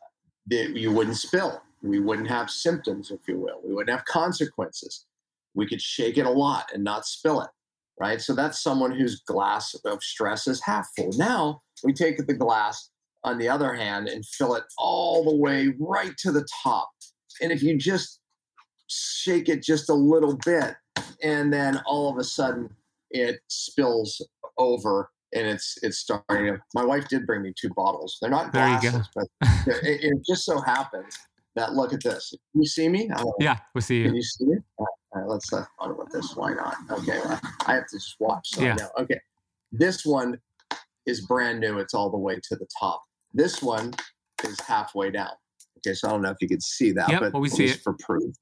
you 0.49 0.91
wouldn't 0.91 1.17
spill. 1.17 1.61
We 1.81 1.99
wouldn't 1.99 2.29
have 2.29 2.49
symptoms, 2.49 3.11
if 3.11 3.27
you 3.27 3.37
will. 3.37 3.59
We 3.63 3.73
wouldn't 3.73 3.95
have 3.95 4.05
consequences. 4.05 5.05
We 5.53 5.67
could 5.67 5.81
shake 5.81 6.17
it 6.17 6.25
a 6.25 6.29
lot 6.29 6.71
and 6.73 6.83
not 6.83 7.05
spill 7.05 7.41
it, 7.41 7.49
right? 7.99 8.21
So 8.21 8.33
that's 8.33 8.63
someone 8.63 8.91
whose 8.91 9.21
glass 9.21 9.75
of 9.85 10.01
stress 10.03 10.47
is 10.47 10.61
half 10.61 10.87
full. 10.95 11.11
Now 11.17 11.61
we 11.83 11.93
take 11.93 12.25
the 12.25 12.33
glass, 12.33 12.89
on 13.23 13.37
the 13.37 13.49
other 13.49 13.73
hand, 13.73 14.07
and 14.07 14.25
fill 14.25 14.55
it 14.55 14.63
all 14.77 15.23
the 15.23 15.35
way 15.35 15.73
right 15.79 16.15
to 16.17 16.31
the 16.31 16.45
top. 16.63 16.89
And 17.41 17.51
if 17.51 17.63
you 17.63 17.77
just 17.77 18.19
shake 18.87 19.49
it 19.49 19.63
just 19.63 19.89
a 19.89 19.93
little 19.93 20.37
bit, 20.45 20.75
and 21.21 21.51
then 21.51 21.81
all 21.85 22.09
of 22.09 22.17
a 22.17 22.23
sudden 22.23 22.69
it 23.11 23.39
spills 23.47 24.21
over 24.57 25.09
and 25.33 25.47
it's 25.47 25.77
it's 25.81 25.97
starting 25.97 26.53
to, 26.53 26.61
my 26.75 26.83
wife 26.83 27.07
did 27.07 27.25
bring 27.25 27.41
me 27.41 27.53
two 27.59 27.69
bottles. 27.75 28.17
They're 28.21 28.29
not 28.29 28.51
glasses 28.51 29.09
but 29.15 29.25
it, 29.67 30.03
it, 30.03 30.13
just 30.27 30.45
so 30.45 30.59
happens 30.61 31.17
that 31.55 31.73
look 31.73 31.93
at 31.93 32.03
this. 32.03 32.33
Can 32.51 32.61
you 32.61 32.67
see 32.67 32.89
me? 32.89 33.09
Yeah 33.39 33.57
we 33.73 33.81
see 33.81 33.99
you. 33.99 34.05
Can 34.05 34.15
you 34.15 34.23
see 34.23 34.45
it 34.45 34.63
all 34.77 34.85
right, 34.85 34.91
all 35.13 35.21
right 35.21 35.29
let's 35.29 35.51
uh, 35.51 35.65
talk 35.79 35.91
about 35.91 36.11
this 36.11 36.35
why 36.35 36.53
not? 36.53 36.75
Okay 36.91 37.19
well, 37.23 37.39
i 37.65 37.73
have 37.73 37.87
to 37.87 37.97
just 37.97 38.15
watch 38.19 38.47
so 38.49 38.61
yeah. 38.61 38.75
okay. 38.97 39.19
This 39.71 40.05
one 40.05 40.39
is 41.05 41.21
brand 41.21 41.59
new. 41.59 41.79
It's 41.79 41.93
all 41.93 42.11
the 42.11 42.17
way 42.17 42.35
to 42.35 42.55
the 42.55 42.67
top 42.79 43.01
this 43.33 43.61
one 43.61 43.93
is 44.43 44.59
halfway 44.61 45.11
down 45.11 45.31
okay 45.77 45.93
so 45.93 46.07
i 46.07 46.11
don't 46.11 46.21
know 46.21 46.29
if 46.29 46.37
you 46.41 46.47
can 46.47 46.61
see 46.61 46.91
that 46.91 47.09
yep, 47.09 47.21
but 47.21 47.33
well, 47.33 47.41
we 47.41 47.49
see 47.49 47.65
it 47.65 47.81
for 47.81 47.95
proof 47.99 48.33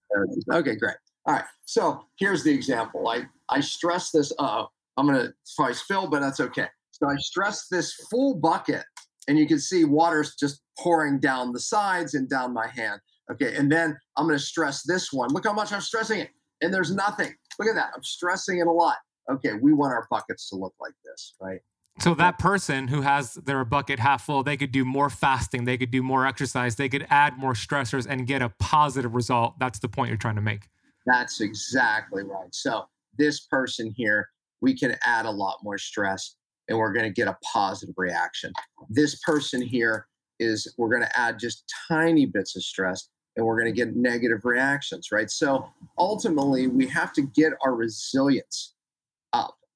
okay 0.52 0.76
great 0.76 0.96
all 1.26 1.36
right. 1.36 1.46
So 1.66 2.06
here's 2.18 2.44
the 2.44 2.52
example. 2.52 3.08
I, 3.08 3.24
I 3.50 3.60
stress 3.60 4.12
this. 4.12 4.34
Uh, 4.40 4.66
I'm 4.98 5.08
to 5.08 5.34
probably 5.56 5.76
spill, 5.76 6.08
but 6.08 6.20
that's 6.20 6.40
okay. 6.40 6.68
So 6.92 7.08
I 7.08 7.16
stress 7.18 7.68
this 7.70 7.94
full 8.10 8.36
bucket, 8.36 8.84
and 9.28 9.38
you 9.38 9.48
can 9.48 9.60
see 9.60 9.86
water's 9.86 10.36
just 10.36 10.62
pouring 10.80 11.20
down 11.20 11.54
the 11.54 11.60
sides 11.60 12.16
and 12.16 12.30
down 12.30 12.54
my 12.54 12.68
hand. 12.68 13.00
Okay. 13.32 13.56
And 13.56 13.72
then 13.72 13.98
I'm 14.18 14.28
to 14.30 14.40
stress 14.40 14.84
this 14.84 15.14
one. 15.14 15.30
Look 15.30 15.46
how 15.46 15.54
much 15.54 15.72
I'm 15.72 15.82
stressing 15.82 16.20
it. 16.20 16.30
And 16.62 16.74
there's 16.74 16.94
nothing. 16.94 17.34
Look 17.60 17.70
at 17.70 17.76
that. 17.76 17.92
I'm 17.96 18.04
stressing 18.04 18.60
it 18.60 18.68
a 18.68 18.72
lot. 18.72 18.98
Okay. 19.32 19.54
We 19.54 19.74
want 19.74 19.94
our 19.94 20.08
buckets 20.10 20.50
to 20.50 20.56
look 20.56 20.74
like 20.82 20.94
this, 21.06 21.36
right? 21.40 21.62
So 22.00 22.16
that 22.16 22.40
person 22.40 22.88
who 22.88 23.02
has 23.02 23.36
their 23.36 23.64
bucket 23.64 24.00
half 24.00 24.26
full, 24.26 24.44
they 24.44 24.58
could 24.58 24.72
do 24.72 24.84
more 24.84 25.10
fasting, 25.10 25.66
they 25.66 25.78
could 25.78 25.92
do 25.92 26.02
more 26.02 26.26
exercise, 26.26 26.76
they 26.76 26.90
could 26.90 27.06
add 27.10 27.38
more 27.38 27.54
stressors 27.54 28.08
and 28.10 28.26
get 28.26 28.42
a 28.42 28.50
positive 28.60 29.14
result. 29.14 29.60
That's 29.60 29.78
the 29.80 29.88
point 29.88 30.10
you're 30.10 30.18
trying 30.18 30.36
to 30.36 30.42
make. 30.42 30.70
That's 31.06 31.42
exactly 31.42 32.24
right. 32.24 32.54
So 32.54 32.86
this 33.18 33.42
person 33.42 33.94
here, 33.96 34.30
we 34.62 34.78
can 34.78 34.96
add 35.04 35.26
a 35.26 35.32
lot 35.32 35.58
more 35.64 35.78
stress 35.78 36.36
and 36.70 36.78
we're 36.78 36.94
going 36.94 37.06
to 37.06 37.12
get 37.12 37.28
a 37.28 37.38
positive 37.44 37.96
reaction. 37.98 38.54
This 38.90 39.20
person 39.20 39.62
here 39.62 40.08
is 40.40 40.74
we're 40.78 40.90
going 40.90 41.04
to 41.04 41.20
add 41.20 41.38
just 41.38 41.72
tiny 41.88 42.26
bits 42.26 42.56
of 42.56 42.64
stress 42.64 43.10
and 43.36 43.46
we're 43.46 43.60
going 43.60 43.74
to 43.74 43.78
get 43.78 43.96
negative 43.96 44.44
reactions, 44.44 45.12
right? 45.12 45.30
So 45.30 45.70
ultimately, 45.98 46.68
we 46.68 46.88
have 46.88 47.14
to 47.14 47.22
get 47.22 47.54
our 47.64 47.76
resilience 47.76 48.74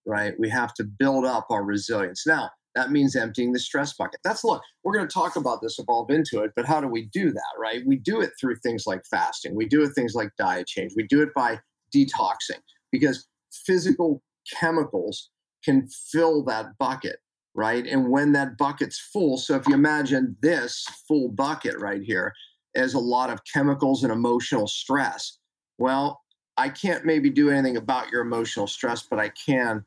right? 0.05 0.33
We 0.39 0.49
have 0.49 0.73
to 0.75 0.83
build 0.83 1.25
up 1.25 1.47
our 1.49 1.63
resilience. 1.63 2.25
Now, 2.25 2.49
that 2.75 2.91
means 2.91 3.15
emptying 3.15 3.53
the 3.53 3.59
stress 3.59 3.93
bucket. 3.93 4.19
That's 4.23 4.43
look, 4.43 4.61
we're 4.83 4.93
going 4.93 5.07
to 5.07 5.13
talk 5.13 5.37
about 5.37 5.61
this, 5.61 5.79
evolve 5.79 6.11
into 6.11 6.41
it, 6.41 6.51
but 6.55 6.65
how 6.65 6.81
do 6.81 6.87
we 6.87 7.05
do 7.05 7.31
that, 7.31 7.53
right? 7.57 7.81
We 7.85 7.95
do 7.95 8.21
it 8.21 8.31
through 8.39 8.57
things 8.57 8.85
like 8.85 9.05
fasting. 9.09 9.55
We 9.55 9.65
do 9.65 9.83
it 9.83 9.91
things 9.95 10.13
like 10.13 10.29
diet 10.37 10.67
change. 10.67 10.93
We 10.95 11.07
do 11.07 11.21
it 11.21 11.33
by 11.33 11.59
detoxing 11.95 12.59
because 12.91 13.27
physical 13.65 14.21
chemicals 14.59 15.29
can 15.63 15.87
fill 15.87 16.43
that 16.43 16.77
bucket, 16.77 17.17
right? 17.55 17.85
And 17.87 18.09
when 18.09 18.33
that 18.33 18.57
bucket's 18.57 18.99
full, 18.99 19.37
so 19.37 19.55
if 19.55 19.67
you 19.67 19.73
imagine 19.73 20.35
this 20.41 20.85
full 21.07 21.29
bucket 21.29 21.79
right 21.79 22.01
here 22.01 22.33
as 22.75 22.93
a 22.93 22.99
lot 22.99 23.29
of 23.29 23.39
chemicals 23.51 24.03
and 24.03 24.11
emotional 24.11 24.67
stress, 24.67 25.39
well, 25.77 26.21
I 26.57 26.69
can't 26.69 27.05
maybe 27.05 27.29
do 27.29 27.49
anything 27.49 27.77
about 27.77 28.09
your 28.09 28.21
emotional 28.21 28.67
stress, 28.67 29.03
but 29.09 29.19
I 29.19 29.29
can 29.29 29.85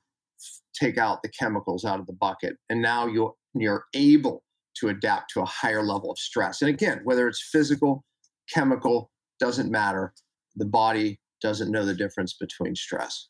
take 0.79 0.99
out 0.99 1.23
the 1.23 1.31
chemicals 1.31 1.85
out 1.85 2.01
of 2.01 2.07
the 2.07 2.13
bucket. 2.13 2.57
And 2.69 2.81
now 2.83 3.07
you're, 3.07 3.35
you're 3.55 3.85
able 3.95 4.43
to 4.77 4.89
adapt 4.89 5.33
to 5.33 5.41
a 5.41 5.47
higher 5.47 5.83
level 5.83 6.11
of 6.11 6.19
stress. 6.19 6.63
And 6.63 6.69
again, 6.69 7.01
whether 7.05 7.29
it's 7.29 7.49
physical, 7.51 8.05
chemical, 8.53 9.11
doesn't 9.41 9.71
matter. 9.71 10.13
The 10.57 10.67
body 10.67 11.21
doesn't 11.41 11.71
know 11.71 11.85
the 11.85 11.95
difference 11.95 12.35
between 12.35 12.75
stress. 12.75 13.29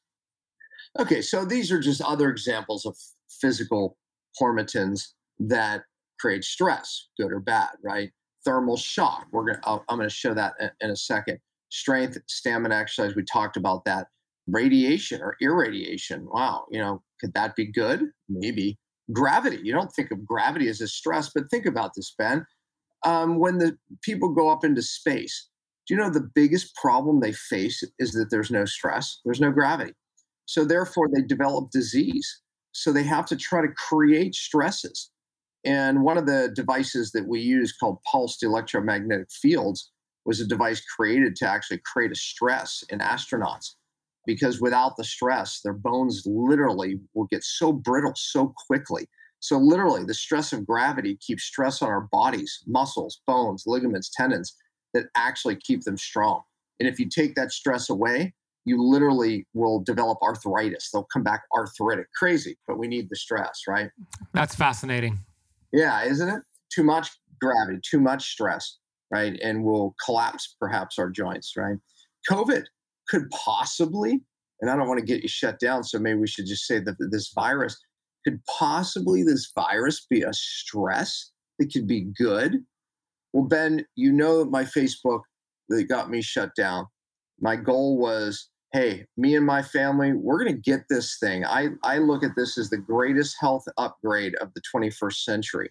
Okay, 0.99 1.21
so 1.21 1.45
these 1.45 1.71
are 1.71 1.81
just 1.81 2.01
other 2.01 2.31
examples 2.31 2.87
of 2.87 2.97
physical 3.41 3.97
hormetins 4.41 5.09
that 5.39 5.83
create 6.19 6.45
stress, 6.45 7.09
good 7.19 7.33
or 7.33 7.41
bad, 7.41 7.71
right? 7.85 8.11
Thermal 8.45 8.77
shock. 8.77 9.27
We're 9.33 9.45
gonna. 9.45 9.83
I'm 9.89 9.99
going 9.99 10.09
to 10.09 10.15
show 10.15 10.35
that 10.35 10.55
in 10.81 10.91
a 10.91 10.97
second. 10.97 11.39
Strength, 11.71 12.19
stamina, 12.27 12.75
exercise. 12.75 13.15
We 13.15 13.25
talked 13.25 13.57
about 13.57 13.85
that 13.85 14.07
radiation 14.47 15.21
or 15.21 15.37
irradiation. 15.43 16.27
Wow, 16.31 16.65
you 16.71 16.79
know, 16.79 17.03
could 17.21 17.35
that 17.35 17.57
be 17.57 17.67
good? 17.67 18.05
Maybe. 18.29 18.79
Gravity. 19.13 19.59
You 19.63 19.73
don't 19.73 19.93
think 19.93 20.11
of 20.11 20.27
gravity 20.27 20.69
as 20.69 20.81
a 20.81 20.89
stress, 20.89 21.31
but 21.35 21.51
think 21.51 21.67
about 21.67 21.93
this, 21.95 22.15
Ben. 22.19 22.47
Um, 23.05 23.39
when 23.39 23.59
the 23.59 23.77
people 24.03 24.29
go 24.31 24.51
up 24.51 24.65
into 24.65 24.83
space, 24.83 25.49
do 25.87 25.95
you 25.95 26.01
know 26.01 26.11
the 26.11 26.29
biggest 26.35 26.75
problem 26.75 27.21
they 27.21 27.33
face 27.33 27.83
is 27.99 28.13
that 28.13 28.29
there's 28.31 28.51
no 28.51 28.65
stress, 28.65 29.21
there's 29.25 29.41
no 29.41 29.51
gravity. 29.51 29.95
So 30.47 30.65
therefore, 30.65 31.09
they 31.13 31.23
develop 31.23 31.71
disease. 31.71 32.41
So 32.73 32.93
they 32.93 33.05
have 33.05 33.27
to 33.27 33.37
try 33.37 33.63
to 33.63 33.73
create 33.73 34.35
stresses. 34.35 35.11
And 35.65 36.03
one 36.03 36.17
of 36.17 36.27
the 36.27 36.53
devices 36.55 37.13
that 37.13 37.27
we 37.27 37.41
use 37.41 37.73
called 37.73 37.99
pulsed 38.11 38.43
electromagnetic 38.43 39.31
fields 39.31 39.91
was 40.25 40.41
a 40.41 40.47
device 40.47 40.81
created 40.81 41.35
to 41.37 41.49
actually 41.49 41.81
create 41.85 42.13
a 42.13 42.17
stress 42.17 42.85
in 42.91 43.01
astronauts 43.01 43.75
because 44.29 44.61
without 44.61 44.99
the 44.99 45.05
stress, 45.05 45.63
their 45.65 45.73
bones 45.73 46.23
literally 46.27 47.01
will 47.15 47.27
get 47.31 47.43
so 47.43 47.73
brittle 47.73 48.13
so 48.15 48.53
quickly. 48.67 49.09
So, 49.41 49.57
literally, 49.57 50.05
the 50.05 50.13
stress 50.13 50.53
of 50.53 50.67
gravity 50.67 51.17
keeps 51.27 51.45
stress 51.45 51.81
on 51.81 51.89
our 51.89 52.03
bodies, 52.13 52.63
muscles, 52.67 53.23
bones, 53.27 53.65
ligaments, 53.67 54.11
tendons 54.15 54.55
that 54.93 55.07
actually 55.17 55.57
keep 55.57 55.83
them 55.85 55.97
strong. 55.97 56.43
And 56.79 56.87
if 56.87 57.01
you 57.01 57.09
take 57.09 57.37
that 57.37 57.53
stress 57.53 57.89
away, 57.89 58.35
you 58.67 58.83
literally 58.83 59.47
will 59.55 59.81
develop 59.81 60.19
arthritis. 60.21 60.91
They'll 60.93 61.09
come 61.11 61.23
back 61.23 61.45
arthritic. 61.57 62.09
Crazy, 62.15 62.59
but 62.67 62.79
we 62.79 62.87
need 62.87 63.09
the 63.09 63.17
stress, 63.17 63.63
right? 63.67 63.89
That's 64.35 64.55
fascinating. 64.55 65.21
Yeah, 65.73 66.05
isn't 66.05 66.29
it? 66.29 66.43
Too 66.71 66.85
much 66.85 67.09
gravity, 67.41 67.79
too 67.83 68.01
much 68.01 68.31
stress, 68.31 68.77
right? 69.11 69.39
And 69.43 69.65
we'll 69.65 69.95
collapse 70.05 70.55
perhaps 70.61 70.99
our 70.99 71.09
joints, 71.09 71.55
right? 71.57 71.79
COVID 72.31 72.65
could 73.09 73.29
possibly, 73.31 74.21
and 74.61 74.71
I 74.71 74.77
don't 74.77 74.89
want 74.89 75.01
to 75.01 75.07
get 75.07 75.23
you 75.23 75.29
shut 75.29 75.59
down, 75.59 75.85
so 75.85 75.99
maybe 75.99 76.21
we 76.21 76.29
should 76.29 76.47
just 76.47 76.67
say 76.67 76.79
that 76.81 76.97
this 77.11 77.33
virus 77.35 77.77
could 78.25 78.41
possibly 78.47 79.23
this 79.23 79.51
virus 79.55 80.07
be 80.09 80.23
a 80.23 80.33
stress 80.33 81.33
that 81.59 81.73
could 81.73 81.87
be 81.87 82.09
good. 82.17 82.59
Well, 83.33 83.45
Ben, 83.45 83.85
you 83.95 84.13
know 84.13 84.45
my 84.45 84.65
Facebook 84.65 85.21
that 85.69 85.89
got 85.89 86.11
me 86.11 86.23
shut 86.23 86.51
down. 86.57 86.87
My 87.41 87.57
goal 87.57 87.99
was, 87.99 88.49
hey, 88.73 89.07
me 89.17 89.37
and 89.37 89.47
my 89.47 89.63
family, 89.63 90.13
we're 90.13 90.43
going 90.43 90.55
to 90.55 90.61
get 90.61 90.83
this 90.89 91.19
thing. 91.19 91.45
I, 91.45 91.69
I 91.85 91.99
look 91.99 92.25
at 92.25 92.37
this 92.37 92.59
as 92.59 92.71
the 92.71 92.79
greatest 92.79 93.37
health 93.41 93.65
upgrade 93.77 94.35
of 94.37 94.53
the 94.55 94.63
21st 94.75 95.23
century. 95.23 95.71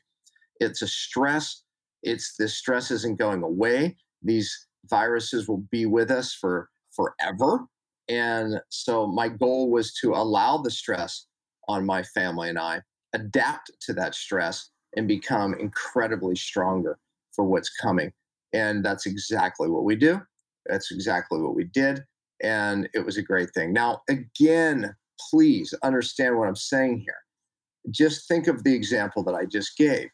It's 0.60 0.82
a 0.82 0.88
stress. 0.88 1.64
It's 2.04 2.36
this 2.38 2.56
stress 2.56 2.92
isn't 2.92 3.20
going 3.20 3.44
away. 3.44 3.98
These 4.22 4.68
viruses 4.90 5.48
will 5.48 5.64
be 5.72 5.86
with 5.86 6.12
us 6.12 6.34
for 6.34 6.70
forever. 6.98 7.66
And 8.10 8.60
so 8.70 9.08
my 9.08 9.30
goal 9.30 9.70
was 9.70 9.94
to 10.02 10.14
allow 10.14 10.58
the 10.58 10.72
stress 10.72 11.28
on 11.70 11.86
my 11.86 12.04
family 12.04 12.50
and 12.50 12.60
I, 12.60 12.82
adapt 13.14 13.72
to 13.82 13.94
that 13.94 14.16
stress, 14.16 14.70
and 14.96 15.08
become 15.08 15.54
incredibly 15.60 16.36
stronger 16.36 16.98
for 17.34 17.46
what's 17.46 17.70
coming. 17.70 18.12
And 18.54 18.84
that's 18.84 19.06
exactly 19.06 19.70
what 19.70 19.84
we 19.84 19.96
do. 19.96 20.22
That's 20.66 20.92
exactly 20.92 21.40
what 21.40 21.56
we 21.56 21.66
did. 21.66 22.04
And 22.42 22.90
it 22.94 23.06
was 23.06 23.18
a 23.18 23.22
great 23.22 23.52
thing. 23.54 23.74
Now, 23.74 24.02
again, 24.10 24.96
please 25.30 25.74
understand 25.84 26.38
what 26.38 26.48
I'm 26.48 26.56
saying 26.56 27.00
here. 27.00 27.20
Just 27.92 28.28
think 28.28 28.48
of 28.48 28.64
the 28.64 28.74
example 28.74 29.24
that 29.24 29.36
I 29.36 29.46
just 29.46 29.78
gave. 29.78 30.10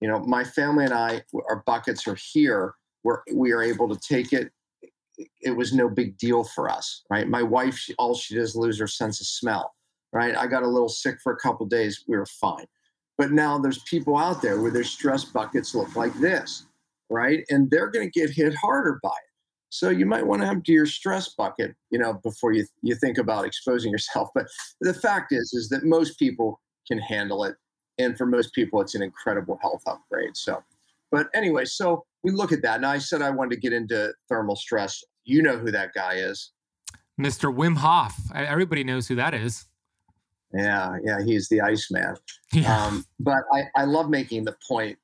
You 0.00 0.08
know, 0.08 0.20
my 0.20 0.44
family 0.44 0.84
and 0.84 0.94
I, 0.94 1.22
our 1.48 1.62
buckets 1.66 2.06
are 2.06 2.18
here 2.32 2.74
where 3.02 3.22
we 3.32 3.52
are 3.52 3.62
able 3.62 3.88
to 3.88 4.00
take 4.00 4.32
it 4.32 4.50
it 5.40 5.56
was 5.56 5.72
no 5.72 5.88
big 5.88 6.18
deal 6.18 6.44
for 6.44 6.68
us, 6.70 7.02
right? 7.10 7.28
My 7.28 7.42
wife, 7.42 7.76
she, 7.76 7.94
all 7.94 8.14
she 8.14 8.34
does 8.34 8.56
lose 8.56 8.78
her 8.78 8.86
sense 8.86 9.20
of 9.20 9.26
smell, 9.26 9.74
right? 10.12 10.36
I 10.36 10.46
got 10.46 10.62
a 10.62 10.68
little 10.68 10.88
sick 10.88 11.18
for 11.22 11.32
a 11.32 11.36
couple 11.36 11.66
days. 11.66 12.04
We 12.06 12.16
were 12.16 12.26
fine. 12.26 12.66
But 13.18 13.32
now 13.32 13.58
there's 13.58 13.78
people 13.84 14.16
out 14.16 14.42
there 14.42 14.60
where 14.60 14.70
their 14.70 14.84
stress 14.84 15.24
buckets 15.24 15.74
look 15.74 15.96
like 15.96 16.14
this, 16.20 16.66
right? 17.08 17.44
And 17.48 17.70
they're 17.70 17.90
going 17.90 18.10
to 18.10 18.20
get 18.20 18.30
hit 18.30 18.54
harder 18.54 18.98
by 19.02 19.08
it. 19.08 19.26
So 19.70 19.90
you 19.90 20.06
might 20.06 20.26
want 20.26 20.42
to 20.42 20.48
empty 20.48 20.72
your 20.72 20.86
stress 20.86 21.34
bucket, 21.34 21.74
you 21.90 21.98
know, 21.98 22.14
before 22.22 22.52
you 22.52 22.64
you 22.82 22.94
think 22.94 23.18
about 23.18 23.44
exposing 23.44 23.90
yourself. 23.90 24.30
But 24.34 24.46
the 24.80 24.94
fact 24.94 25.32
is, 25.32 25.52
is 25.54 25.68
that 25.70 25.84
most 25.84 26.18
people 26.18 26.60
can 26.86 26.98
handle 26.98 27.44
it, 27.44 27.56
and 27.98 28.16
for 28.16 28.26
most 28.26 28.54
people, 28.54 28.80
it's 28.80 28.94
an 28.94 29.02
incredible 29.02 29.58
health 29.60 29.82
upgrade. 29.86 30.36
So, 30.36 30.62
but 31.10 31.28
anyway, 31.34 31.64
so 31.64 32.06
we 32.26 32.32
look 32.32 32.50
at 32.50 32.60
that. 32.62 32.80
Now 32.80 32.90
I 32.90 32.98
said 32.98 33.22
I 33.22 33.30
wanted 33.30 33.54
to 33.54 33.60
get 33.60 33.72
into 33.72 34.12
thermal 34.28 34.56
stress. 34.56 35.02
You 35.24 35.42
know 35.42 35.56
who 35.56 35.70
that 35.70 35.94
guy 35.94 36.14
is, 36.14 36.50
Mr. 37.18 37.54
Wim 37.54 37.76
Hof. 37.76 38.14
Everybody 38.34 38.82
knows 38.82 39.06
who 39.06 39.14
that 39.14 39.32
is. 39.32 39.64
Yeah, 40.52 40.96
yeah, 41.04 41.22
he's 41.24 41.48
the 41.48 41.60
Iceman. 41.60 42.16
Yeah. 42.52 42.84
Um, 42.84 43.04
but 43.20 43.38
I, 43.52 43.62
I 43.76 43.84
love 43.84 44.10
making 44.10 44.44
the 44.44 44.56
point 44.68 44.98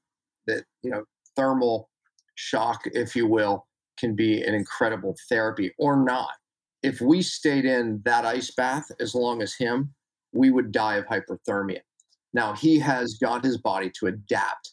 that 0.48 0.64
you 0.82 0.90
know 0.90 1.04
thermal 1.36 1.88
shock, 2.34 2.82
if 2.86 3.14
you 3.14 3.28
will, 3.28 3.66
can 3.98 4.16
be 4.16 4.42
an 4.42 4.54
incredible 4.54 5.14
therapy 5.28 5.72
or 5.78 5.96
not. 5.96 6.32
If 6.82 7.00
we 7.00 7.22
stayed 7.22 7.64
in 7.64 8.02
that 8.04 8.24
ice 8.24 8.50
bath 8.50 8.90
as 8.98 9.14
long 9.14 9.42
as 9.42 9.54
him, 9.54 9.94
we 10.32 10.50
would 10.50 10.72
die 10.72 10.96
of 10.96 11.06
hyperthermia. 11.06 11.82
Now, 12.34 12.54
he 12.54 12.80
has 12.80 13.14
got 13.14 13.44
his 13.44 13.58
body 13.58 13.92
to 14.00 14.06
adapt 14.06 14.72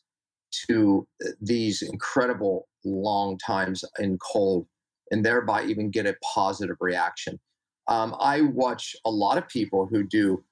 to 0.70 1.08
uh, 1.26 1.30
these 1.42 1.82
incredible 1.82 2.68
long 2.86 3.38
times 3.38 3.84
in 4.00 4.18
cold 4.18 4.68
and 5.12 5.26
thereby 5.26 5.64
even 5.64 5.90
get 5.90 6.06
a 6.06 6.16
positive 6.34 6.78
reaction. 6.80 7.40
Um, 7.88 8.16
I 8.20 8.42
watch 8.42 8.96
a 9.06 9.10
lot 9.10 9.38
of 9.38 9.48
people 9.48 9.88
who 9.90 10.04
do 10.04 10.44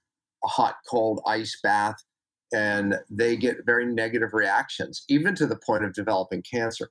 a 0.43 0.47
hot, 0.47 0.75
cold 0.89 1.21
ice 1.27 1.57
bath 1.61 1.95
and 2.53 2.95
they 3.09 3.35
get 3.35 3.65
very 3.65 3.85
negative 3.85 4.33
reactions, 4.33 5.03
even 5.09 5.35
to 5.35 5.45
the 5.45 5.59
point 5.65 5.83
of 5.83 5.93
developing 5.93 6.41
cancer 6.41 6.89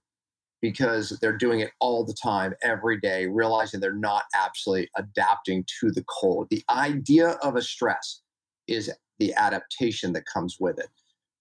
because 0.63 1.17
they're 1.21 1.37
doing 1.37 1.61
it 1.61 1.71
all 1.81 2.05
the 2.05 2.15
time, 2.15 2.55
every 2.63 2.99
day, 2.99 3.27
realizing 3.27 3.81
they're 3.81 3.93
not 3.93 4.25
absolutely 4.35 4.89
adapting 4.97 5.65
to 5.81 5.91
the 5.91 6.05
cold. 6.09 6.49
The 6.51 6.65
idea 6.71 7.31
of 7.43 7.57
a 7.57 7.63
stress 7.63 8.23
is 8.67 8.91
the 9.19 9.35
adaptation 9.35 10.13
that 10.15 10.25
comes 10.27 10.57
with 10.59 10.79
it. 10.79 10.89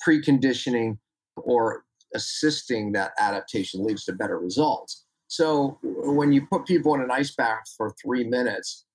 Preconditioning 0.06 0.98
or 1.38 1.84
assisting 2.14 2.92
that 2.94 3.12
adaptation 3.20 3.84
leads 3.84 4.06
to 4.06 4.14
better 4.14 4.40
results. 4.40 5.06
So 5.28 5.78
when 5.82 6.32
you 6.32 6.46
put 6.48 6.66
people 6.66 6.94
in 6.96 7.02
an 7.02 7.12
ice 7.12 7.36
bath 7.36 7.74
for 7.76 7.94
three 8.02 8.24
minutes, 8.24 8.86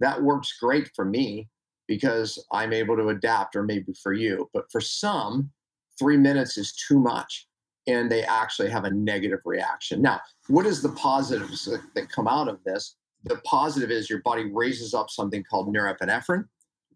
that 0.00 0.22
works 0.22 0.56
great 0.58 0.90
for 0.94 1.04
me 1.04 1.48
because 1.86 2.42
I'm 2.52 2.72
able 2.72 2.96
to 2.96 3.08
adapt, 3.08 3.56
or 3.56 3.64
maybe 3.64 3.92
for 4.00 4.12
you. 4.12 4.48
But 4.54 4.70
for 4.70 4.80
some, 4.80 5.50
three 5.98 6.16
minutes 6.16 6.56
is 6.56 6.72
too 6.72 6.98
much 6.98 7.46
and 7.86 8.10
they 8.10 8.22
actually 8.22 8.70
have 8.70 8.84
a 8.84 8.90
negative 8.90 9.40
reaction. 9.44 10.00
Now, 10.00 10.20
what 10.48 10.66
is 10.66 10.82
the 10.82 10.90
positives 10.90 11.64
that, 11.64 12.10
come 12.10 12.28
out 12.28 12.48
of 12.48 12.62
this? 12.64 12.96
The 13.24 13.36
positive 13.44 13.90
is 13.90 14.08
your 14.08 14.22
body 14.22 14.44
raises 14.44 14.94
up 14.94 15.10
something 15.10 15.42
called 15.42 15.74
norepinephrine, 15.74 16.44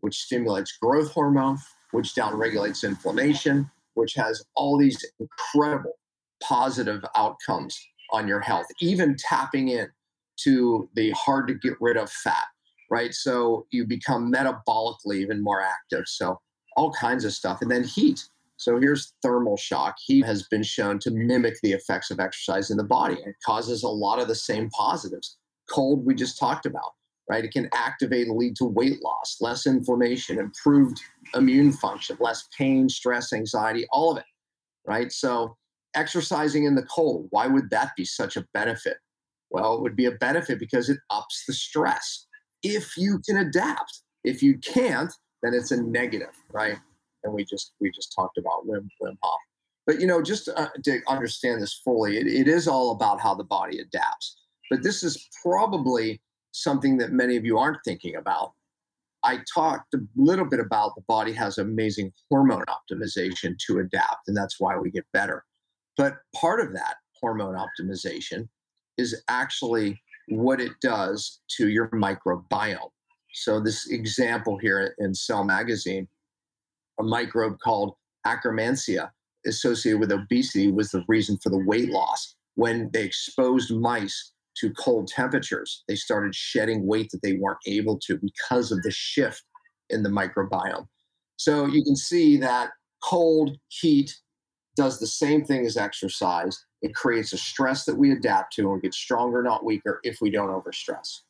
which 0.00 0.20
stimulates 0.20 0.76
growth 0.80 1.10
hormone, 1.10 1.58
which 1.90 2.14
downregulates 2.14 2.84
inflammation, 2.84 3.70
which 3.94 4.14
has 4.14 4.44
all 4.54 4.78
these 4.78 5.04
incredible 5.18 5.98
positive 6.42 7.04
outcomes 7.16 7.78
on 8.12 8.28
your 8.28 8.40
health, 8.40 8.66
even 8.80 9.16
tapping 9.18 9.68
in 9.68 9.88
to 10.36 10.88
the 10.94 11.10
hard 11.12 11.48
to 11.48 11.54
get 11.54 11.74
rid 11.80 11.96
of 11.96 12.10
fat, 12.10 12.44
right? 12.90 13.14
So 13.14 13.66
you 13.70 13.86
become 13.86 14.32
metabolically 14.32 15.16
even 15.16 15.42
more 15.42 15.62
active. 15.62 16.04
So 16.06 16.40
all 16.76 16.92
kinds 16.92 17.24
of 17.24 17.32
stuff. 17.32 17.62
And 17.62 17.70
then 17.70 17.84
heat. 17.84 18.24
So 18.56 18.78
here's 18.78 19.12
thermal 19.22 19.56
shock. 19.56 19.96
Heat 20.04 20.24
has 20.24 20.44
been 20.44 20.62
shown 20.62 20.98
to 21.00 21.10
mimic 21.10 21.54
the 21.62 21.72
effects 21.72 22.10
of 22.10 22.20
exercise 22.20 22.70
in 22.70 22.76
the 22.76 22.84
body. 22.84 23.14
It 23.24 23.34
causes 23.44 23.82
a 23.82 23.88
lot 23.88 24.20
of 24.20 24.28
the 24.28 24.34
same 24.34 24.70
positives. 24.70 25.36
Cold, 25.70 26.04
we 26.04 26.14
just 26.14 26.38
talked 26.38 26.66
about, 26.66 26.92
right? 27.28 27.44
It 27.44 27.52
can 27.52 27.68
activate 27.72 28.26
and 28.26 28.36
lead 28.36 28.56
to 28.56 28.64
weight 28.64 29.02
loss, 29.02 29.38
less 29.40 29.66
inflammation, 29.66 30.38
improved 30.38 31.00
immune 31.34 31.72
function, 31.72 32.16
less 32.20 32.48
pain, 32.56 32.88
stress, 32.88 33.32
anxiety, 33.32 33.86
all 33.90 34.12
of 34.12 34.18
it, 34.18 34.24
right? 34.86 35.10
So 35.10 35.56
exercising 35.94 36.64
in 36.64 36.74
the 36.74 36.82
cold, 36.82 37.28
why 37.30 37.46
would 37.46 37.70
that 37.70 37.92
be 37.96 38.04
such 38.04 38.36
a 38.36 38.46
benefit? 38.52 38.98
Well, 39.50 39.76
it 39.76 39.82
would 39.82 39.96
be 39.96 40.06
a 40.06 40.12
benefit 40.12 40.58
because 40.58 40.88
it 40.88 40.98
ups 41.10 41.44
the 41.46 41.52
stress 41.52 42.26
if 42.62 42.96
you 42.96 43.20
can 43.24 43.38
adapt. 43.38 44.00
If 44.24 44.42
you 44.42 44.58
can't, 44.58 45.12
then 45.42 45.52
it's 45.54 45.70
a 45.70 45.82
negative, 45.82 46.34
right? 46.50 46.78
and 47.24 47.32
we 47.32 47.44
just 47.44 47.72
we 47.80 47.90
just 47.90 48.12
talked 48.14 48.38
about 48.38 48.66
Wim 48.66 48.88
Wim 49.02 49.16
Hof. 49.22 49.40
But 49.86 50.00
you 50.00 50.06
know, 50.06 50.22
just 50.22 50.46
to, 50.46 50.58
uh, 50.58 50.68
to 50.84 51.00
understand 51.08 51.60
this 51.60 51.80
fully, 51.84 52.18
it, 52.18 52.26
it 52.26 52.48
is 52.48 52.68
all 52.68 52.92
about 52.92 53.20
how 53.20 53.34
the 53.34 53.44
body 53.44 53.80
adapts. 53.80 54.36
But 54.70 54.82
this 54.82 55.02
is 55.02 55.28
probably 55.42 56.20
something 56.54 56.96
that 56.98 57.12
many 57.12 57.36
of 57.36 57.44
you 57.44 57.58
aren't 57.58 57.78
thinking 57.84 58.16
about. 58.16 58.52
I 59.24 59.40
talked 59.52 59.94
a 59.94 59.98
little 60.16 60.44
bit 60.44 60.60
about 60.60 60.94
the 60.94 61.02
body 61.08 61.32
has 61.32 61.58
amazing 61.58 62.12
hormone 62.30 62.64
optimization 62.68 63.56
to 63.66 63.80
adapt, 63.80 64.28
and 64.28 64.36
that's 64.36 64.60
why 64.60 64.76
we 64.76 64.90
get 64.90 65.04
better. 65.12 65.44
But 65.96 66.18
part 66.34 66.60
of 66.60 66.72
that 66.74 66.96
hormone 67.20 67.56
optimization 67.56 68.48
is 68.98 69.22
actually 69.28 70.00
what 70.28 70.60
it 70.60 70.72
does 70.80 71.40
to 71.56 71.68
your 71.68 71.88
microbiome. 71.88 72.90
So, 73.32 73.60
this 73.60 73.90
example 73.90 74.58
here 74.58 74.94
in 74.98 75.14
Cell 75.14 75.42
Magazine 75.42 76.06
a 77.00 77.02
microbe 77.02 77.58
called 77.58 77.94
Akkermansia 78.24 79.10
associated 79.46 79.98
with 79.98 80.12
obesity 80.12 80.70
was 80.70 80.92
the 80.92 81.04
reason 81.08 81.36
for 81.38 81.50
the 81.50 81.58
weight 81.58 81.90
loss. 81.90 82.36
When 82.54 82.88
they 82.92 83.02
exposed 83.02 83.74
mice 83.74 84.33
to 84.60 84.72
cold 84.74 85.08
temperatures, 85.08 85.84
they 85.88 85.96
started 85.96 86.34
shedding 86.34 86.86
weight 86.86 87.10
that 87.10 87.22
they 87.22 87.34
weren't 87.34 87.58
able 87.66 87.98
to 88.06 88.18
because 88.18 88.72
of 88.72 88.82
the 88.82 88.90
shift 88.90 89.42
in 89.90 90.02
the 90.02 90.08
microbiome. 90.08 90.86
So 91.36 91.66
you 91.66 91.82
can 91.82 91.96
see 91.96 92.36
that 92.38 92.70
cold 93.02 93.56
heat 93.68 94.14
does 94.76 94.98
the 94.98 95.06
same 95.06 95.44
thing 95.44 95.66
as 95.66 95.76
exercise. 95.76 96.64
It 96.82 96.94
creates 96.94 97.32
a 97.32 97.38
stress 97.38 97.84
that 97.84 97.96
we 97.96 98.12
adapt 98.12 98.52
to 98.54 98.62
and 98.62 98.72
we 98.72 98.80
get 98.80 98.94
stronger, 98.94 99.42
not 99.42 99.64
weaker, 99.64 100.00
if 100.02 100.18
we 100.20 100.30
don't 100.30 100.48
overstress. 100.48 101.20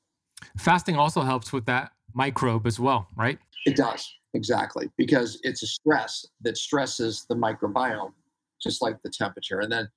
Fasting 0.58 0.96
also 0.96 1.22
helps 1.22 1.52
with 1.52 1.66
that 1.66 1.92
microbe 2.14 2.66
as 2.66 2.78
well, 2.80 3.06
right? 3.16 3.38
It 3.66 3.76
does. 3.76 4.10
Exactly, 4.34 4.90
because 4.98 5.38
it's 5.44 5.62
a 5.62 5.66
stress 5.66 6.26
that 6.40 6.56
stresses 6.56 7.24
the 7.28 7.36
microbiome, 7.36 8.12
just 8.60 8.82
like 8.82 9.00
the 9.02 9.10
temperature. 9.10 9.60
And 9.60 9.70
then, 9.70 9.88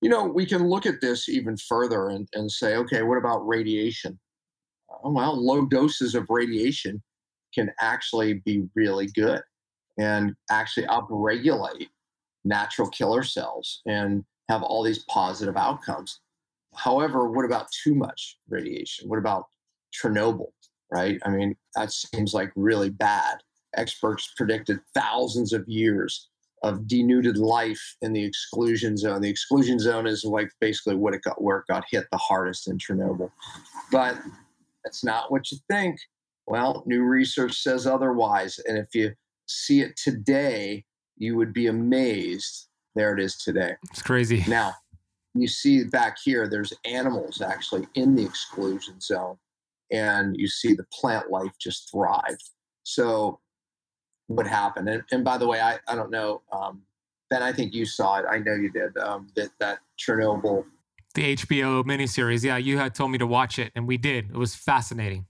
you 0.00 0.08
know, 0.08 0.24
we 0.24 0.46
can 0.46 0.68
look 0.68 0.86
at 0.86 1.00
this 1.00 1.28
even 1.28 1.56
further 1.56 2.08
and, 2.08 2.28
and 2.34 2.50
say, 2.50 2.76
okay, 2.76 3.02
what 3.02 3.18
about 3.18 3.46
radiation? 3.46 4.18
Oh, 5.04 5.12
well, 5.12 5.36
low 5.36 5.66
doses 5.66 6.14
of 6.14 6.26
radiation 6.28 7.02
can 7.54 7.70
actually 7.80 8.34
be 8.44 8.64
really 8.74 9.06
good 9.08 9.42
and 9.98 10.34
actually 10.50 10.86
upregulate 10.86 11.88
natural 12.44 12.88
killer 12.88 13.22
cells 13.22 13.82
and 13.86 14.24
have 14.48 14.62
all 14.62 14.82
these 14.82 15.04
positive 15.10 15.56
outcomes. 15.56 16.20
However, 16.74 17.30
what 17.30 17.44
about 17.44 17.66
too 17.84 17.94
much 17.94 18.38
radiation? 18.48 19.08
What 19.08 19.18
about 19.18 19.46
Chernobyl, 19.92 20.52
right? 20.90 21.18
I 21.24 21.30
mean, 21.30 21.56
that 21.76 21.92
seems 21.92 22.32
like 22.32 22.52
really 22.56 22.90
bad 22.90 23.38
experts 23.76 24.32
predicted 24.36 24.80
thousands 24.94 25.52
of 25.52 25.68
years 25.68 26.29
of 26.62 26.86
denuded 26.86 27.38
life 27.38 27.96
in 28.02 28.12
the 28.12 28.22
exclusion 28.22 28.96
zone. 28.96 29.20
The 29.22 29.30
exclusion 29.30 29.78
zone 29.78 30.06
is 30.06 30.24
like 30.24 30.50
basically 30.60 30.96
what 30.96 31.14
it 31.14 31.22
got 31.22 31.40
where 31.42 31.58
it 31.58 31.66
got 31.68 31.84
hit 31.90 32.06
the 32.10 32.18
hardest 32.18 32.68
in 32.68 32.78
Chernobyl. 32.78 33.30
But 33.90 34.16
that's 34.84 35.04
not 35.04 35.30
what 35.30 35.50
you 35.50 35.58
think. 35.70 35.98
Well, 36.46 36.82
new 36.86 37.02
research 37.02 37.62
says 37.62 37.86
otherwise. 37.86 38.58
And 38.66 38.76
if 38.76 38.94
you 38.94 39.12
see 39.46 39.80
it 39.80 39.96
today, 39.96 40.84
you 41.16 41.36
would 41.36 41.52
be 41.52 41.66
amazed. 41.66 42.68
There 42.94 43.14
it 43.14 43.20
is 43.22 43.36
today. 43.36 43.74
It's 43.90 44.02
crazy. 44.02 44.44
Now, 44.48 44.74
you 45.34 45.46
see 45.46 45.84
back 45.84 46.16
here, 46.24 46.48
there's 46.48 46.72
animals 46.84 47.40
actually 47.40 47.86
in 47.94 48.16
the 48.16 48.24
exclusion 48.24 49.00
zone, 49.00 49.36
and 49.92 50.36
you 50.36 50.48
see 50.48 50.74
the 50.74 50.86
plant 50.92 51.30
life 51.30 51.52
just 51.60 51.88
thrive. 51.90 52.38
So 52.82 53.38
would 54.30 54.46
happen. 54.46 54.88
And, 54.88 55.02
and 55.10 55.24
by 55.24 55.36
the 55.36 55.46
way, 55.46 55.60
I, 55.60 55.78
I 55.88 55.94
don't 55.94 56.10
know, 56.10 56.42
um, 56.52 56.82
Ben, 57.28 57.42
I 57.42 57.52
think 57.52 57.74
you 57.74 57.84
saw 57.84 58.18
it. 58.18 58.24
I 58.28 58.38
know 58.38 58.54
you 58.54 58.70
did. 58.70 58.96
Um, 58.98 59.28
that 59.36 59.50
that 59.60 59.78
Chernobyl, 59.98 60.64
the 61.14 61.36
HBO 61.36 61.84
miniseries. 61.84 62.42
Yeah, 62.42 62.56
you 62.56 62.76
had 62.76 62.94
told 62.94 63.12
me 63.12 63.18
to 63.18 63.26
watch 63.26 63.58
it, 63.58 63.70
and 63.76 63.86
we 63.86 63.96
did. 63.96 64.30
It 64.30 64.36
was 64.36 64.54
fascinating. 64.54 65.26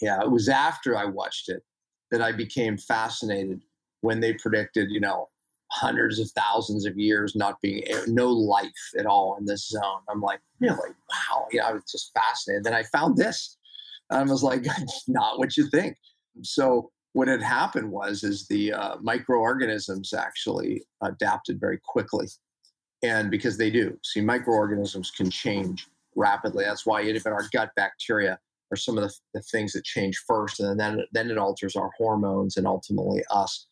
Yeah, 0.00 0.20
it 0.20 0.30
was 0.30 0.48
after 0.48 0.96
I 0.96 1.06
watched 1.06 1.48
it 1.48 1.62
that 2.10 2.20
I 2.20 2.32
became 2.32 2.76
fascinated 2.76 3.62
when 4.02 4.20
they 4.20 4.34
predicted, 4.34 4.90
you 4.90 5.00
know, 5.00 5.30
hundreds 5.70 6.18
of 6.18 6.30
thousands 6.32 6.84
of 6.84 6.98
years 6.98 7.34
not 7.34 7.58
being 7.62 7.82
no 8.08 8.28
life 8.28 8.70
at 8.98 9.06
all 9.06 9.36
in 9.38 9.46
this 9.46 9.68
zone. 9.68 10.00
I'm 10.10 10.20
like, 10.20 10.40
really? 10.60 10.90
Wow. 11.10 11.46
Yeah, 11.50 11.66
I 11.66 11.72
was 11.72 11.84
just 11.90 12.12
fascinated. 12.12 12.64
Then 12.64 12.74
I 12.74 12.82
found 12.82 13.16
this. 13.16 13.56
And 14.10 14.28
I 14.28 14.30
was 14.30 14.42
like, 14.42 14.66
not 15.08 15.38
what 15.38 15.56
you 15.56 15.70
think. 15.70 15.96
So 16.42 16.90
what 17.12 17.28
had 17.28 17.42
happened 17.42 17.90
was 17.90 18.24
is 18.24 18.46
the 18.46 18.72
uh, 18.72 18.96
microorganisms 19.00 20.12
actually 20.12 20.82
adapted 21.02 21.60
very 21.60 21.78
quickly. 21.84 22.28
And 23.02 23.30
because 23.30 23.58
they 23.58 23.70
do 23.70 23.98
see 24.02 24.20
microorganisms 24.20 25.10
can 25.10 25.30
change 25.30 25.88
rapidly. 26.16 26.64
That's 26.64 26.86
why 26.86 27.02
even 27.02 27.32
our 27.32 27.48
gut 27.52 27.70
bacteria 27.76 28.38
are 28.70 28.76
some 28.76 28.96
of 28.96 29.04
the, 29.04 29.14
the 29.34 29.42
things 29.42 29.72
that 29.72 29.84
change 29.84 30.22
first 30.26 30.60
and 30.60 30.78
then 30.78 31.04
then 31.12 31.30
it 31.30 31.38
alters 31.38 31.76
our 31.76 31.90
hormones 31.96 32.56
and 32.56 32.66
ultimately 32.66 33.22
us. 33.30 33.66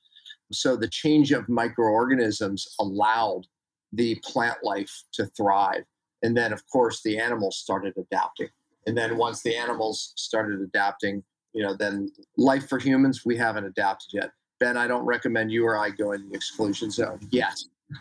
So 0.53 0.77
the 0.77 0.89
change 0.89 1.33
of 1.33 1.49
microorganisms 1.49 2.75
allowed 2.81 3.47
the 3.93 4.17
plant 4.25 4.59
life 4.63 5.05
to 5.13 5.27
thrive. 5.27 5.85
And 6.23 6.37
then 6.37 6.53
of 6.53 6.63
course 6.69 7.03
the 7.03 7.19
animals 7.19 7.57
started 7.57 7.95
adapting. 7.97 8.49
And 8.87 8.97
then 8.97 9.17
once 9.17 9.43
the 9.43 9.57
animals 9.57 10.13
started 10.17 10.61
adapting 10.61 11.23
you 11.53 11.63
know, 11.63 11.75
then 11.75 12.11
life 12.37 12.69
for 12.69 12.79
humans, 12.79 13.23
we 13.25 13.37
haven't 13.37 13.65
adapted 13.65 14.11
yet. 14.13 14.31
Ben, 14.59 14.77
I 14.77 14.87
don't 14.87 15.05
recommend 15.05 15.51
you 15.51 15.67
or 15.67 15.77
I 15.77 15.91
go 15.91 16.13
in 16.13 16.29
the 16.29 16.35
exclusion 16.35 16.91
zone 16.91 17.21
yet. 17.31 17.59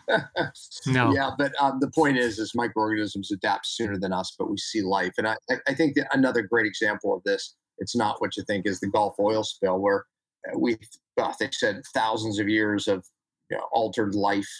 no. 0.86 1.12
Yeah, 1.12 1.30
but 1.36 1.52
um, 1.60 1.78
the 1.80 1.90
point 1.90 2.18
is, 2.18 2.38
is 2.38 2.54
microorganisms 2.54 3.32
adapt 3.32 3.66
sooner 3.66 3.98
than 3.98 4.12
us, 4.12 4.34
but 4.38 4.50
we 4.50 4.56
see 4.56 4.82
life. 4.82 5.12
And 5.18 5.26
I, 5.26 5.36
I 5.66 5.74
think 5.74 5.94
that 5.96 6.06
another 6.12 6.42
great 6.42 6.66
example 6.66 7.14
of 7.14 7.22
this, 7.24 7.56
it's 7.78 7.96
not 7.96 8.20
what 8.20 8.36
you 8.36 8.44
think, 8.44 8.66
is 8.66 8.78
the 8.80 8.88
Gulf 8.88 9.14
oil 9.18 9.42
spill, 9.42 9.78
where 9.78 10.04
uh, 10.46 10.58
we, 10.58 10.76
they 11.16 11.48
said 11.50 11.82
thousands 11.92 12.38
of 12.38 12.48
years 12.48 12.86
of 12.86 13.04
you 13.50 13.56
know, 13.56 13.64
altered 13.72 14.14
life, 14.14 14.50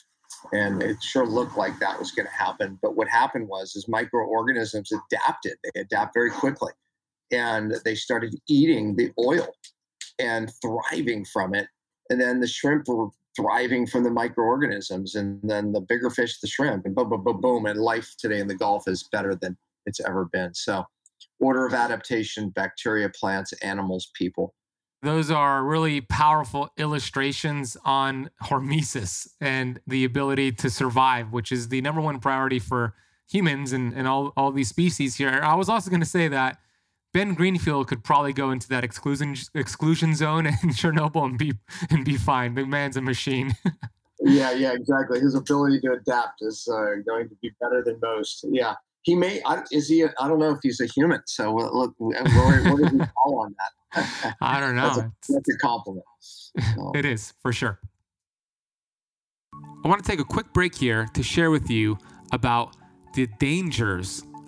and 0.52 0.82
it 0.82 0.96
sure 1.02 1.26
looked 1.26 1.56
like 1.56 1.78
that 1.78 1.98
was 1.98 2.12
going 2.12 2.26
to 2.26 2.32
happen. 2.32 2.78
But 2.82 2.96
what 2.96 3.08
happened 3.08 3.46
was, 3.46 3.76
is 3.76 3.86
microorganisms 3.88 4.90
adapted. 4.90 5.58
They 5.62 5.80
adapt 5.80 6.14
very 6.14 6.30
quickly 6.30 6.72
and 7.32 7.74
they 7.84 7.94
started 7.94 8.34
eating 8.48 8.96
the 8.96 9.10
oil 9.18 9.48
and 10.18 10.52
thriving 10.62 11.24
from 11.24 11.54
it. 11.54 11.66
And 12.10 12.20
then 12.20 12.40
the 12.40 12.46
shrimp 12.46 12.88
were 12.88 13.08
thriving 13.36 13.86
from 13.86 14.04
the 14.04 14.10
microorganisms, 14.10 15.14
and 15.14 15.40
then 15.42 15.72
the 15.72 15.80
bigger 15.80 16.10
fish, 16.10 16.40
the 16.40 16.48
shrimp, 16.48 16.84
and 16.84 16.94
boom, 16.94 17.08
boom, 17.08 17.22
boom, 17.22 17.40
boom. 17.40 17.66
And 17.66 17.80
life 17.80 18.14
today 18.18 18.40
in 18.40 18.48
the 18.48 18.54
Gulf 18.54 18.88
is 18.88 19.08
better 19.12 19.34
than 19.34 19.56
it's 19.86 20.00
ever 20.00 20.26
been. 20.26 20.52
So, 20.54 20.84
order 21.38 21.66
of 21.66 21.74
adaptation 21.74 22.50
bacteria, 22.50 23.08
plants, 23.08 23.52
animals, 23.62 24.10
people. 24.14 24.54
Those 25.02 25.30
are 25.30 25.64
really 25.64 26.02
powerful 26.02 26.68
illustrations 26.76 27.76
on 27.86 28.30
hormesis 28.42 29.28
and 29.40 29.80
the 29.86 30.04
ability 30.04 30.52
to 30.52 30.68
survive, 30.68 31.32
which 31.32 31.52
is 31.52 31.68
the 31.68 31.80
number 31.80 32.02
one 32.02 32.20
priority 32.20 32.58
for 32.58 32.94
humans 33.26 33.72
and, 33.72 33.94
and 33.94 34.06
all, 34.06 34.32
all 34.36 34.52
these 34.52 34.68
species 34.68 35.14
here. 35.14 35.40
I 35.42 35.54
was 35.54 35.70
also 35.70 35.88
going 35.88 36.00
to 36.00 36.06
say 36.06 36.28
that 36.28 36.58
Ben 37.12 37.34
Greenfield 37.34 37.88
could 37.88 38.04
probably 38.04 38.32
go 38.32 38.50
into 38.50 38.68
that 38.68 38.84
exclusion 38.84 39.34
exclusion 39.54 40.14
zone 40.14 40.46
in 40.62 40.70
Chernobyl 40.70 41.24
and 41.24 41.38
be 41.38 41.54
and 41.90 42.04
be 42.04 42.16
fine. 42.16 42.54
The 42.54 42.64
man's 42.64 42.96
a 42.96 43.02
machine. 43.02 43.54
yeah, 44.20 44.52
yeah, 44.52 44.72
exactly. 44.72 45.20
His 45.20 45.34
ability 45.34 45.80
to 45.80 45.92
adapt 45.92 46.42
is 46.42 46.68
uh, 46.70 47.02
going 47.06 47.28
to 47.28 47.34
be 47.42 47.50
better 47.60 47.82
than 47.84 47.98
most. 48.00 48.44
Yeah, 48.48 48.74
he 49.02 49.16
may. 49.16 49.42
I, 49.44 49.62
is 49.72 49.88
he? 49.88 50.04
I 50.04 50.28
don't 50.28 50.38
know 50.38 50.50
if 50.50 50.58
he's 50.62 50.80
a 50.80 50.86
human. 50.86 51.20
So 51.26 51.54
look, 51.54 51.94
what 51.98 52.28
he 52.92 52.98
call 52.98 53.40
on 53.40 53.54
that? 53.58 54.36
I 54.40 54.60
don't 54.60 54.76
know. 54.76 54.88
That's 54.88 54.98
a, 54.98 55.32
that's 55.32 55.54
a 55.54 55.58
compliment. 55.58 56.04
So. 56.20 56.92
It 56.94 57.04
is 57.04 57.32
for 57.42 57.52
sure. 57.52 57.80
I 59.84 59.88
want 59.88 60.04
to 60.04 60.08
take 60.08 60.20
a 60.20 60.24
quick 60.24 60.52
break 60.52 60.74
here 60.74 61.08
to 61.14 61.22
share 61.22 61.50
with 61.50 61.70
you 61.70 61.98
about 62.32 62.76
the 63.14 63.26
dangers 63.38 64.22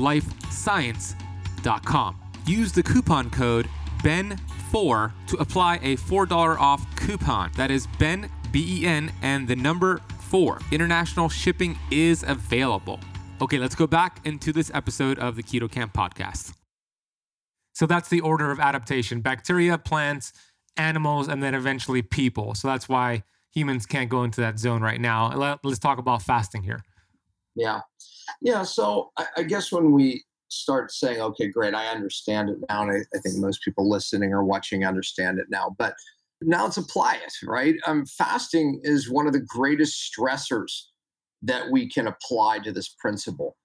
lifescience.com. 0.00 2.16
Use 2.46 2.72
the 2.72 2.82
coupon 2.82 3.30
code 3.30 3.68
BEN4 4.02 5.12
to 5.26 5.36
apply 5.36 5.76
a 5.76 5.96
$4 5.96 6.58
off 6.58 6.84
coupon. 6.96 7.50
That 7.56 7.70
is 7.70 7.86
BEN, 7.98 8.30
B 8.50 8.80
E 8.80 8.86
N, 8.86 9.12
and 9.22 9.46
the 9.46 9.56
number 9.56 10.00
4. 10.30 10.60
International 10.72 11.28
shipping 11.28 11.78
is 11.90 12.24
available. 12.26 12.98
Okay, 13.42 13.58
let's 13.58 13.74
go 13.74 13.86
back 13.86 14.26
into 14.26 14.52
this 14.52 14.70
episode 14.74 15.18
of 15.18 15.36
the 15.36 15.42
Keto 15.42 15.70
Kamp 15.70 15.92
podcast. 15.92 16.54
So 17.72 17.86
that's 17.86 18.08
the 18.08 18.20
order 18.20 18.50
of 18.50 18.60
adaptation 18.60 19.20
bacteria, 19.20 19.78
plants, 19.78 20.32
animals, 20.76 21.28
and 21.28 21.42
then 21.42 21.54
eventually 21.54 22.02
people. 22.02 22.54
So 22.54 22.68
that's 22.68 22.88
why 22.88 23.22
humans 23.52 23.86
can't 23.86 24.10
go 24.10 24.24
into 24.24 24.40
that 24.40 24.58
zone 24.58 24.82
right 24.82 25.00
now. 25.00 25.58
Let's 25.62 25.78
talk 25.78 25.98
about 25.98 26.22
fasting 26.22 26.62
here. 26.62 26.82
Yeah. 27.54 27.80
Yeah. 28.40 28.62
So 28.62 29.10
I, 29.16 29.26
I, 29.38 29.42
guess 29.42 29.72
when 29.72 29.92
we 29.92 30.24
start 30.48 30.92
saying, 30.92 31.20
okay, 31.20 31.48
great, 31.48 31.74
I 31.74 31.86
understand 31.88 32.50
it 32.50 32.58
now, 32.68 32.82
and 32.82 32.90
I, 32.92 33.16
I, 33.16 33.20
think 33.20 33.36
most 33.36 33.62
people 33.62 33.88
listening 33.88 34.32
or 34.32 34.44
watching 34.44 34.84
understand 34.84 35.38
it 35.38 35.46
now, 35.48 35.74
but 35.78 35.94
now 36.42 36.64
let's 36.64 36.76
apply 36.76 37.16
it, 37.16 37.32
right? 37.46 37.76
Um, 37.86 38.06
fasting 38.06 38.80
is 38.82 39.10
one 39.10 39.26
of 39.26 39.32
the 39.32 39.40
greatest 39.40 40.12
stressors 40.12 40.84
that 41.42 41.70
we 41.70 41.88
can 41.88 42.06
apply 42.06 42.60
to 42.60 42.72
this 42.72 42.88
principle. 42.88 43.56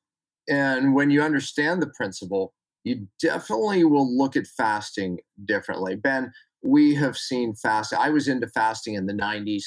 And 0.47 0.93
when 0.93 1.09
you 1.09 1.21
understand 1.21 1.81
the 1.81 1.91
principle, 1.95 2.53
you 2.83 3.07
definitely 3.19 3.83
will 3.83 4.15
look 4.15 4.35
at 4.35 4.45
fasting 4.45 5.19
differently. 5.45 5.95
Ben, 5.95 6.31
we 6.63 6.93
have 6.95 7.17
seen 7.17 7.55
fasting. 7.55 7.99
I 7.99 8.09
was 8.09 8.27
into 8.27 8.47
fasting 8.47 8.95
in 8.95 9.05
the 9.05 9.13
90s 9.13 9.63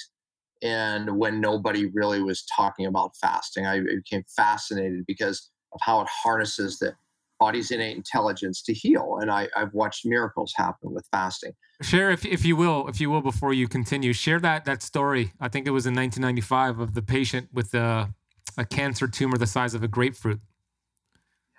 and 0.62 1.18
when 1.18 1.40
nobody 1.40 1.86
really 1.86 2.22
was 2.22 2.44
talking 2.44 2.86
about 2.86 3.16
fasting 3.16 3.66
i 3.66 3.80
became 3.80 4.24
fascinated 4.36 5.04
because 5.06 5.50
of 5.72 5.80
how 5.82 6.00
it 6.00 6.08
harnesses 6.08 6.78
the 6.78 6.94
body's 7.38 7.70
innate 7.70 7.96
intelligence 7.96 8.62
to 8.62 8.72
heal 8.72 9.18
and 9.20 9.30
I, 9.30 9.48
have 9.54 9.72
watched 9.72 10.04
miracles 10.04 10.52
happen 10.56 10.92
with 10.92 11.06
fasting. 11.10 11.52
Share 11.82 12.10
if, 12.10 12.26
if 12.26 12.44
you 12.44 12.56
will 12.56 12.88
if 12.88 13.00
you 13.00 13.10
will 13.10 13.20
before 13.20 13.52
you 13.52 13.68
continue 13.68 14.12
share 14.12 14.40
that 14.40 14.64
that 14.64 14.82
story. 14.82 15.32
I 15.40 15.48
think 15.48 15.66
it 15.66 15.70
was 15.70 15.86
in 15.86 15.94
1995 15.94 16.80
of 16.80 16.94
the 16.94 17.02
patient 17.02 17.48
with 17.52 17.74
a, 17.74 18.12
a 18.56 18.64
cancer 18.64 19.06
tumor 19.06 19.38
the 19.38 19.46
size 19.46 19.74
of 19.74 19.82
a 19.82 19.88
grapefruit. 19.88 20.40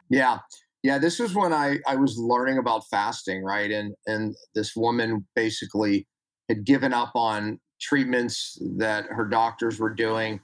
Yeah. 0.09 0.39
Yeah 0.83 0.97
this 0.97 1.19
was 1.19 1.33
when 1.33 1.53
i 1.53 1.79
i 1.87 1.95
was 1.95 2.17
learning 2.17 2.57
about 2.57 2.83
fasting 2.89 3.43
right? 3.43 3.71
And 3.71 3.95
and 4.05 4.35
this 4.55 4.75
woman 4.75 5.25
basically 5.35 6.07
had 6.49 6.65
given 6.65 6.93
up 6.93 7.11
on 7.15 7.59
treatments 7.79 8.57
that 8.77 9.05
her 9.05 9.25
doctors 9.25 9.79
were 9.79 9.93
doing. 9.93 10.39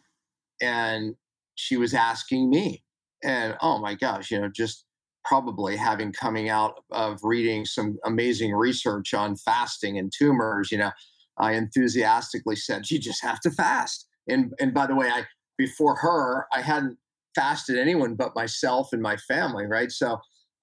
And 0.62 1.16
she 1.56 1.78
was 1.78 1.94
asking 1.94 2.50
me, 2.50 2.84
And 3.24 3.56
oh 3.62 3.80
my 3.80 3.96
gosh, 3.96 4.32
you 4.32 4.40
know, 4.40 4.50
just 4.50 4.86
probably 5.26 5.76
having 5.76 6.12
coming 6.12 6.50
out 6.50 6.84
of 6.92 7.20
reading 7.24 7.66
some 7.66 7.98
amazing 8.06 8.54
research 8.54 9.14
on 9.14 9.36
fasting 9.36 9.98
and 9.98 10.14
tumors, 10.16 10.72
you 10.72 10.78
know, 10.78 10.92
I 11.38 11.54
enthusiastically 11.54 12.56
said, 12.56 12.90
"You 12.90 13.00
just 13.00 13.24
have 13.24 13.40
to 13.42 13.52
fast." 13.52 14.08
And 14.28 14.54
and 14.60 14.74
by 14.74 14.88
the 14.88 14.96
way, 14.96 15.10
I 15.10 15.26
before 15.58 15.96
her, 15.96 16.48
I 16.54 16.62
hadn't 16.62 16.98
fasted 17.36 17.78
anyone 17.78 18.16
but 18.16 18.36
myself 18.36 18.94
and 18.94 19.02
my 19.02 19.18
family, 19.18 19.66
right? 19.66 19.92
So 19.92 20.20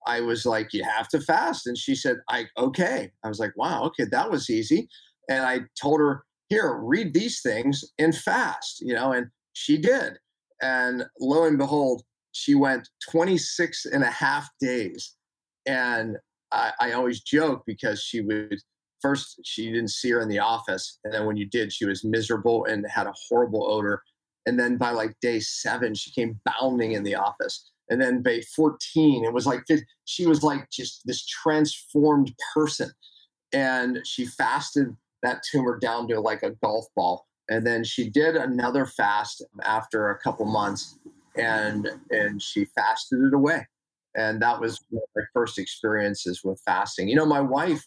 I 0.07 0.20
was 0.20 0.47
like, 0.47 0.73
"You 0.73 0.85
have 0.85 1.09
to 1.09 1.20
fast," 1.20 1.66
and 1.66 1.77
she 1.77 1.95
said, 1.95 2.18
"I 2.29 2.47
okay." 2.57 3.12
I 3.25 3.29
was 3.29 3.39
like, 3.39 3.53
"Wow, 3.57 3.85
okay, 3.85 4.05
that 4.11 4.31
was 4.31 4.49
easy." 4.49 4.89
And 5.29 5.45
I 5.45 5.61
told 5.81 6.01
her, 6.01 6.25
"Here, 6.53 6.74
read 6.82 7.14
these 7.14 7.40
things 7.40 7.82
and 7.98 8.14
fast," 8.14 8.82
you 8.82 8.92
know, 8.92 9.12
and 9.12 9.28
she 9.55 9.78
did. 9.78 10.18
And 10.61 11.07
lo 11.18 11.44
and 11.44 11.57
behold, 11.57 12.03
she 12.32 12.55
went 12.55 12.90
26 13.11 13.86
and 13.86 14.03
a 14.03 14.11
half 14.11 14.50
days. 14.61 15.14
And 15.64 16.18
I, 16.50 16.72
I 16.78 16.92
always 16.92 17.20
joke 17.20 17.62
because 17.66 18.03
she 18.03 18.20
would 18.20 18.61
first 19.00 19.40
she 19.44 19.66
didn't 19.66 19.88
see 19.90 20.11
her 20.11 20.20
in 20.20 20.28
the 20.28 20.38
office 20.38 20.98
and 21.03 21.12
then 21.12 21.26
when 21.26 21.36
you 21.36 21.44
did 21.44 21.72
she 21.72 21.84
was 21.84 22.05
miserable 22.05 22.64
and 22.66 22.86
had 22.88 23.09
a 23.09 23.14
horrible 23.28 23.68
odor 23.68 24.00
and 24.46 24.59
then 24.61 24.76
by 24.76 24.90
like 24.90 25.12
day 25.20 25.40
seven 25.40 25.92
she 25.92 26.12
came 26.12 26.38
bounding 26.44 26.92
in 26.92 27.03
the 27.03 27.16
office 27.16 27.72
and 27.90 28.00
then 28.00 28.22
by 28.22 28.40
14 28.55 29.24
it 29.24 29.32
was 29.32 29.44
like 29.44 29.64
she 30.05 30.24
was 30.26 30.44
like 30.44 30.70
just 30.70 31.03
this 31.05 31.26
transformed 31.26 32.32
person 32.55 32.92
and 33.53 33.98
she 34.05 34.24
fasted 34.24 34.96
that 35.23 35.43
tumor 35.43 35.79
down 35.79 36.09
to 36.09 36.20
like 36.20 36.43
a 36.43 36.51
golf 36.62 36.87
ball. 36.95 37.27
And 37.49 37.66
then 37.66 37.85
she 37.85 38.09
did 38.09 38.37
another 38.37 38.87
fast 38.87 39.45
after 39.62 40.11
a 40.11 40.18
couple 40.18 40.47
months 40.47 40.99
and 41.37 41.89
and 42.11 42.41
she 42.41 42.66
fasted 42.66 43.20
it 43.20 43.35
away. 43.35 43.66
And 44.14 44.41
that 44.43 44.61
was 44.61 44.79
my 44.93 45.23
first 45.33 45.59
experiences 45.59 46.43
with 46.45 46.61
fasting. 46.64 47.09
You 47.09 47.16
know 47.16 47.27
my 47.27 47.41
wife 47.41 47.85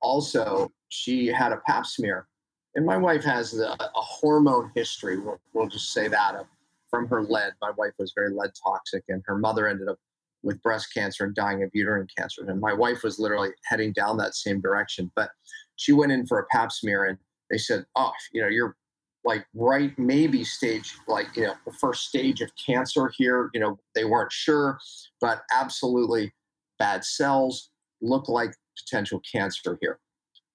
also 0.00 0.70
she 0.88 1.26
had 1.26 1.52
a 1.52 1.56
pap 1.66 1.86
smear 1.86 2.26
and 2.74 2.84
my 2.84 2.96
wife 2.96 3.24
has 3.24 3.58
a, 3.58 3.76
a 3.80 3.88
hormone 3.94 4.70
history 4.74 5.18
we'll, 5.18 5.40
we'll, 5.52 5.68
just 5.68 5.92
say 5.92 6.08
that 6.08 6.34
of, 6.34 6.46
from 6.90 7.08
her 7.08 7.22
lead. 7.22 7.52
My 7.62 7.70
wife 7.70 7.92
was 7.98 8.12
very 8.14 8.30
lead 8.30 8.50
toxic 8.62 9.04
and 9.08 9.22
her 9.26 9.38
mother 9.38 9.68
ended 9.68 9.88
up 9.88 9.98
with 10.44 10.62
breast 10.62 10.88
cancer 10.94 11.24
and 11.24 11.34
dying 11.34 11.62
of 11.62 11.70
uterine 11.72 12.06
cancer 12.16 12.44
and 12.46 12.60
my 12.60 12.72
wife 12.72 13.02
was 13.02 13.18
literally 13.18 13.50
heading 13.64 13.92
down 13.92 14.16
that 14.16 14.34
same 14.34 14.60
direction 14.60 15.10
but 15.16 15.30
she 15.76 15.92
went 15.92 16.12
in 16.12 16.26
for 16.26 16.38
a 16.38 16.46
pap 16.46 16.70
smear 16.70 17.04
and 17.04 17.18
they 17.50 17.58
said 17.58 17.84
oh 17.96 18.12
you 18.32 18.40
know 18.40 18.48
you're 18.48 18.76
like 19.24 19.46
right 19.54 19.98
maybe 19.98 20.44
stage 20.44 20.94
like 21.08 21.26
you 21.34 21.44
know 21.44 21.54
the 21.66 21.72
first 21.72 22.04
stage 22.04 22.40
of 22.40 22.50
cancer 22.64 23.10
here 23.16 23.50
you 23.54 23.60
know 23.60 23.78
they 23.94 24.04
weren't 24.04 24.32
sure 24.32 24.78
but 25.20 25.42
absolutely 25.52 26.32
bad 26.78 27.04
cells 27.04 27.70
look 28.00 28.28
like 28.28 28.54
potential 28.76 29.20
cancer 29.30 29.78
here. 29.80 29.98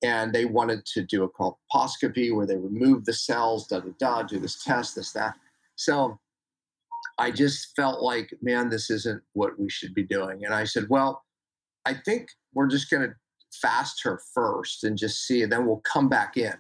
And 0.02 0.32
they 0.34 0.46
wanted 0.46 0.86
to 0.94 1.04
do 1.04 1.24
a 1.24 1.30
colposcopy 1.30 2.34
where 2.34 2.46
they 2.46 2.56
remove 2.56 3.06
the 3.06 3.14
cells, 3.14 3.68
da 3.68 3.82
da 3.82 3.92
da, 4.00 4.24
do 4.24 4.40
this 4.40 4.64
test, 4.64 4.96
this, 4.96 5.12
that. 5.12 5.36
So 5.76 6.20
I 7.20 7.32
just 7.32 7.76
felt 7.76 8.01
like, 8.01 8.34
man, 8.41 8.70
this 8.70 8.89
isn't 8.89 9.22
what 9.34 9.59
we 9.59 9.70
should 9.70 9.93
be 9.93 10.03
doing. 10.03 10.45
And 10.45 10.53
I 10.53 10.63
said, 10.63 10.86
well, 10.89 11.24
I 11.86 11.93
think 11.93 12.30
we're 12.53 12.70
just 12.70 12.89
going 12.89 13.09
to 13.09 13.13
fast 13.61 14.01
her 14.03 14.22
first 14.34 14.86
and 14.86 14.97
just 14.97 15.28
see, 15.28 15.43
and 15.43 15.51
then 15.51 15.65
we'll 15.65 15.82
come 15.82 16.07
back 16.07 16.38
in 16.38 16.53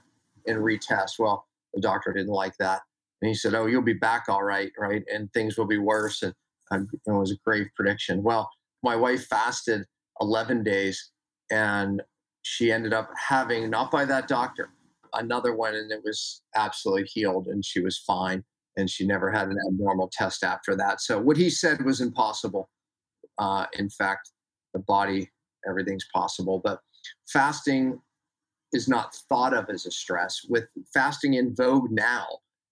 and 0.45 0.57
retest. 0.57 1.17
Well, 1.17 1.47
the 1.73 1.79
doctor 1.79 2.11
didn't 2.11 2.33
like 2.33 2.57
that. 2.59 2.81
And 3.21 3.29
he 3.29 3.35
said, 3.35 3.55
oh, 3.55 3.67
you'll 3.67 3.81
be 3.81 3.93
back 3.93 4.25
all 4.27 4.43
right, 4.43 4.71
right? 4.77 5.03
And 5.11 5.31
things 5.33 5.57
will 5.57 5.67
be 5.67 5.77
worse. 5.77 6.21
And, 6.21 6.33
it 6.71 6.87
was 7.07 7.31
a 7.31 7.37
grave 7.43 7.65
prediction. 7.75 8.21
Well, 8.21 8.47
my 8.83 8.95
wife 8.95 9.25
fasted 9.25 9.85
11 10.21 10.63
days 10.63 11.11
and 11.49 12.03
she 12.43 12.71
ended 12.71 12.93
up 12.93 13.09
having 13.17 13.71
not 13.71 13.89
by 13.89 14.05
that 14.05 14.27
doctor 14.27 14.69
another 15.15 15.55
one 15.55 15.73
and 15.73 15.91
it 15.91 16.01
was 16.03 16.43
absolutely 16.55 17.05
healed 17.05 17.47
and 17.47 17.65
she 17.65 17.79
was 17.79 17.97
fine 17.97 18.43
and 18.79 18.89
she 18.89 19.05
never 19.05 19.31
had 19.31 19.47
an 19.47 19.57
abnormal 19.67 20.09
test 20.11 20.43
after 20.43 20.75
that 20.75 21.01
so 21.01 21.19
what 21.19 21.37
he 21.37 21.49
said 21.49 21.83
was 21.85 22.01
impossible 22.01 22.69
uh, 23.37 23.65
in 23.77 23.89
fact 23.89 24.31
the 24.73 24.79
body 24.79 25.29
everything's 25.67 26.05
possible 26.13 26.61
but 26.63 26.79
fasting 27.31 27.99
is 28.71 28.87
not 28.87 29.15
thought 29.29 29.53
of 29.53 29.69
as 29.69 29.85
a 29.85 29.91
stress 29.91 30.41
with 30.49 30.65
fasting 30.93 31.35
in 31.35 31.55
vogue 31.55 31.89
now 31.91 32.25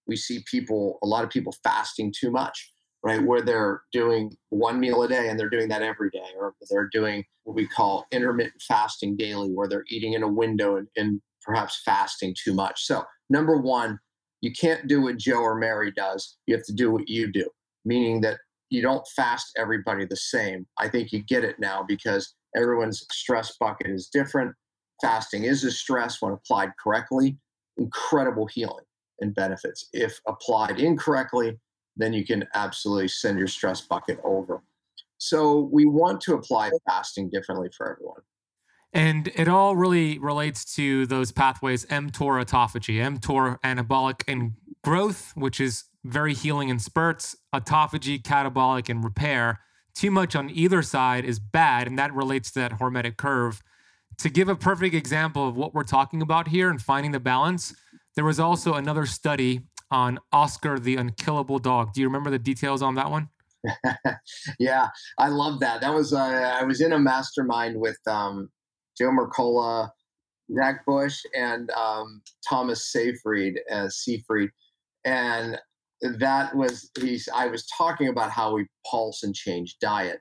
we 0.07 0.15
see 0.15 0.43
people 0.49 0.97
a 1.03 1.07
lot 1.07 1.23
of 1.23 1.29
people 1.29 1.53
fasting 1.63 2.13
too 2.17 2.31
much 2.31 2.71
right? 3.03 3.23
Where 3.23 3.41
they're 3.41 3.83
doing 3.91 4.35
one 4.49 4.79
meal 4.79 5.03
a 5.03 5.07
day 5.07 5.29
and 5.29 5.39
they're 5.39 5.49
doing 5.49 5.69
that 5.69 5.81
every 5.81 6.09
day, 6.09 6.25
or 6.37 6.53
they're 6.69 6.89
doing 6.91 7.23
what 7.43 7.55
we 7.55 7.67
call 7.67 8.05
intermittent 8.11 8.61
fasting 8.67 9.15
daily, 9.15 9.49
where 9.49 9.67
they're 9.67 9.85
eating 9.89 10.13
in 10.13 10.23
a 10.23 10.27
window 10.27 10.77
and, 10.77 10.87
and 10.97 11.21
perhaps 11.41 11.81
fasting 11.85 12.35
too 12.37 12.53
much. 12.53 12.85
So, 12.85 13.03
number 13.29 13.57
one, 13.57 13.99
you 14.41 14.51
can't 14.51 14.87
do 14.87 15.01
what 15.01 15.17
Joe 15.17 15.39
or 15.39 15.55
Mary 15.55 15.91
does. 15.91 16.37
You 16.45 16.55
have 16.55 16.65
to 16.65 16.73
do 16.73 16.91
what 16.91 17.07
you 17.09 17.31
do, 17.31 17.49
meaning 17.85 18.21
that 18.21 18.37
you 18.69 18.81
don't 18.81 19.07
fast 19.15 19.51
everybody 19.57 20.05
the 20.05 20.15
same. 20.15 20.67
I 20.77 20.89
think 20.89 21.11
you 21.11 21.23
get 21.23 21.43
it 21.43 21.59
now 21.59 21.83
because 21.87 22.35
everyone's 22.55 23.05
stress 23.11 23.55
bucket 23.59 23.87
is 23.87 24.09
different. 24.11 24.53
Fasting 25.01 25.43
is 25.43 25.63
a 25.63 25.71
stress 25.71 26.21
when 26.21 26.33
applied 26.33 26.71
correctly, 26.81 27.37
incredible 27.77 28.47
healing 28.47 28.85
and 29.21 29.33
benefits. 29.33 29.87
If 29.93 30.19
applied 30.27 30.79
incorrectly, 30.79 31.59
then 31.95 32.13
you 32.13 32.25
can 32.25 32.47
absolutely 32.53 33.07
send 33.07 33.39
your 33.39 33.47
stress 33.47 33.81
bucket 33.81 34.19
over. 34.23 34.61
So 35.17 35.69
we 35.71 35.85
want 35.85 36.21
to 36.21 36.35
apply 36.35 36.69
fasting 36.87 37.29
differently 37.29 37.69
for 37.75 37.91
everyone. 37.91 38.21
And 38.93 39.27
it 39.35 39.47
all 39.47 39.75
really 39.75 40.17
relates 40.17 40.75
to 40.75 41.05
those 41.05 41.31
pathways 41.31 41.85
mTOR 41.85 42.43
autophagy, 42.43 42.97
mTOR 42.97 43.59
anabolic 43.61 44.23
and 44.27 44.53
growth, 44.83 45.33
which 45.35 45.59
is 45.59 45.83
very 46.03 46.33
healing 46.33 46.69
in 46.69 46.79
spurts, 46.79 47.35
autophagy, 47.53 48.21
catabolic, 48.21 48.89
and 48.89 49.03
repair. 49.03 49.59
Too 49.93 50.11
much 50.11 50.35
on 50.35 50.49
either 50.49 50.81
side 50.81 51.25
is 51.25 51.39
bad, 51.39 51.87
and 51.87 51.99
that 51.99 52.13
relates 52.13 52.51
to 52.51 52.59
that 52.59 52.79
hormetic 52.79 53.17
curve. 53.17 53.61
To 54.19 54.29
give 54.29 54.47
a 54.47 54.55
perfect 54.55 54.95
example 54.95 55.47
of 55.47 55.57
what 55.57 55.73
we're 55.73 55.83
talking 55.83 56.21
about 56.21 56.47
here 56.47 56.69
and 56.69 56.81
finding 56.81 57.11
the 57.11 57.19
balance, 57.19 57.75
there 58.15 58.25
was 58.25 58.39
also 58.39 58.73
another 58.73 59.05
study 59.05 59.61
on 59.91 60.19
Oscar 60.31 60.79
the 60.79 60.95
Unkillable 60.95 61.59
Dog. 61.59 61.93
Do 61.93 62.01
you 62.01 62.07
remember 62.07 62.29
the 62.29 62.39
details 62.39 62.81
on 62.81 62.95
that 62.95 63.11
one? 63.11 63.29
yeah, 64.59 64.89
I 65.17 65.27
love 65.27 65.59
that. 65.59 65.81
That 65.81 65.93
was 65.93 66.13
uh, 66.13 66.55
I 66.59 66.63
was 66.63 66.81
in 66.81 66.93
a 66.93 66.99
mastermind 66.99 67.79
with 67.79 67.99
um, 68.07 68.49
Joe 68.97 69.11
Mercola, 69.11 69.89
Zach 70.55 70.85
Bush, 70.85 71.21
and 71.35 71.69
um, 71.71 72.21
Thomas 72.47 72.91
Seyfried 72.91 73.59
uh, 73.71 73.89
Seyfried, 73.89 74.49
and 75.05 75.57
that 76.01 76.55
was 76.55 76.89
he's. 76.99 77.27
I 77.33 77.47
was 77.47 77.65
talking 77.77 78.07
about 78.07 78.31
how 78.31 78.53
we 78.53 78.67
pulse 78.89 79.23
and 79.23 79.35
change 79.35 79.77
diet 79.79 80.19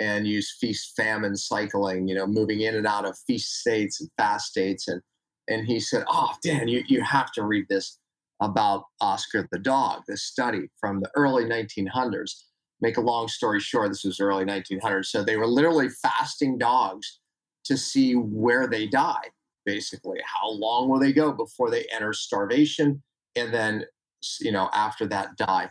and 0.00 0.26
use 0.26 0.56
feast 0.60 0.94
famine 0.96 1.36
cycling. 1.36 2.08
You 2.08 2.14
know, 2.16 2.26
moving 2.26 2.60
in 2.60 2.74
and 2.74 2.86
out 2.86 3.04
of 3.04 3.16
feast 3.26 3.60
states 3.60 4.00
and 4.00 4.10
fast 4.16 4.48
states, 4.48 4.88
and 4.88 5.00
and 5.48 5.66
he 5.66 5.80
said, 5.80 6.04
"Oh, 6.08 6.32
Dan, 6.42 6.68
you 6.68 6.82
you 6.86 7.02
have 7.02 7.32
to 7.32 7.44
read 7.44 7.66
this." 7.68 7.98
about 8.42 8.86
Oscar 9.00 9.46
the 9.52 9.58
dog, 9.58 10.02
this 10.08 10.24
study 10.24 10.68
from 10.80 11.00
the 11.00 11.08
early 11.14 11.44
1900s. 11.44 12.32
Make 12.80 12.96
a 12.96 13.00
long 13.00 13.28
story 13.28 13.60
short, 13.60 13.90
this 13.90 14.02
was 14.02 14.18
early 14.18 14.44
1900s. 14.44 15.06
So 15.06 15.22
they 15.22 15.36
were 15.36 15.46
literally 15.46 15.88
fasting 15.88 16.58
dogs 16.58 17.20
to 17.64 17.76
see 17.76 18.14
where 18.14 18.66
they 18.66 18.86
die, 18.86 19.30
basically. 19.64 20.18
How 20.24 20.50
long 20.50 20.88
will 20.88 20.98
they 20.98 21.12
go 21.12 21.32
before 21.32 21.70
they 21.70 21.86
enter 21.92 22.12
starvation? 22.12 23.02
And 23.36 23.52
then, 23.52 23.84
you 24.40 24.52
know, 24.52 24.68
after 24.72 25.06
that, 25.08 25.36
die. 25.36 25.70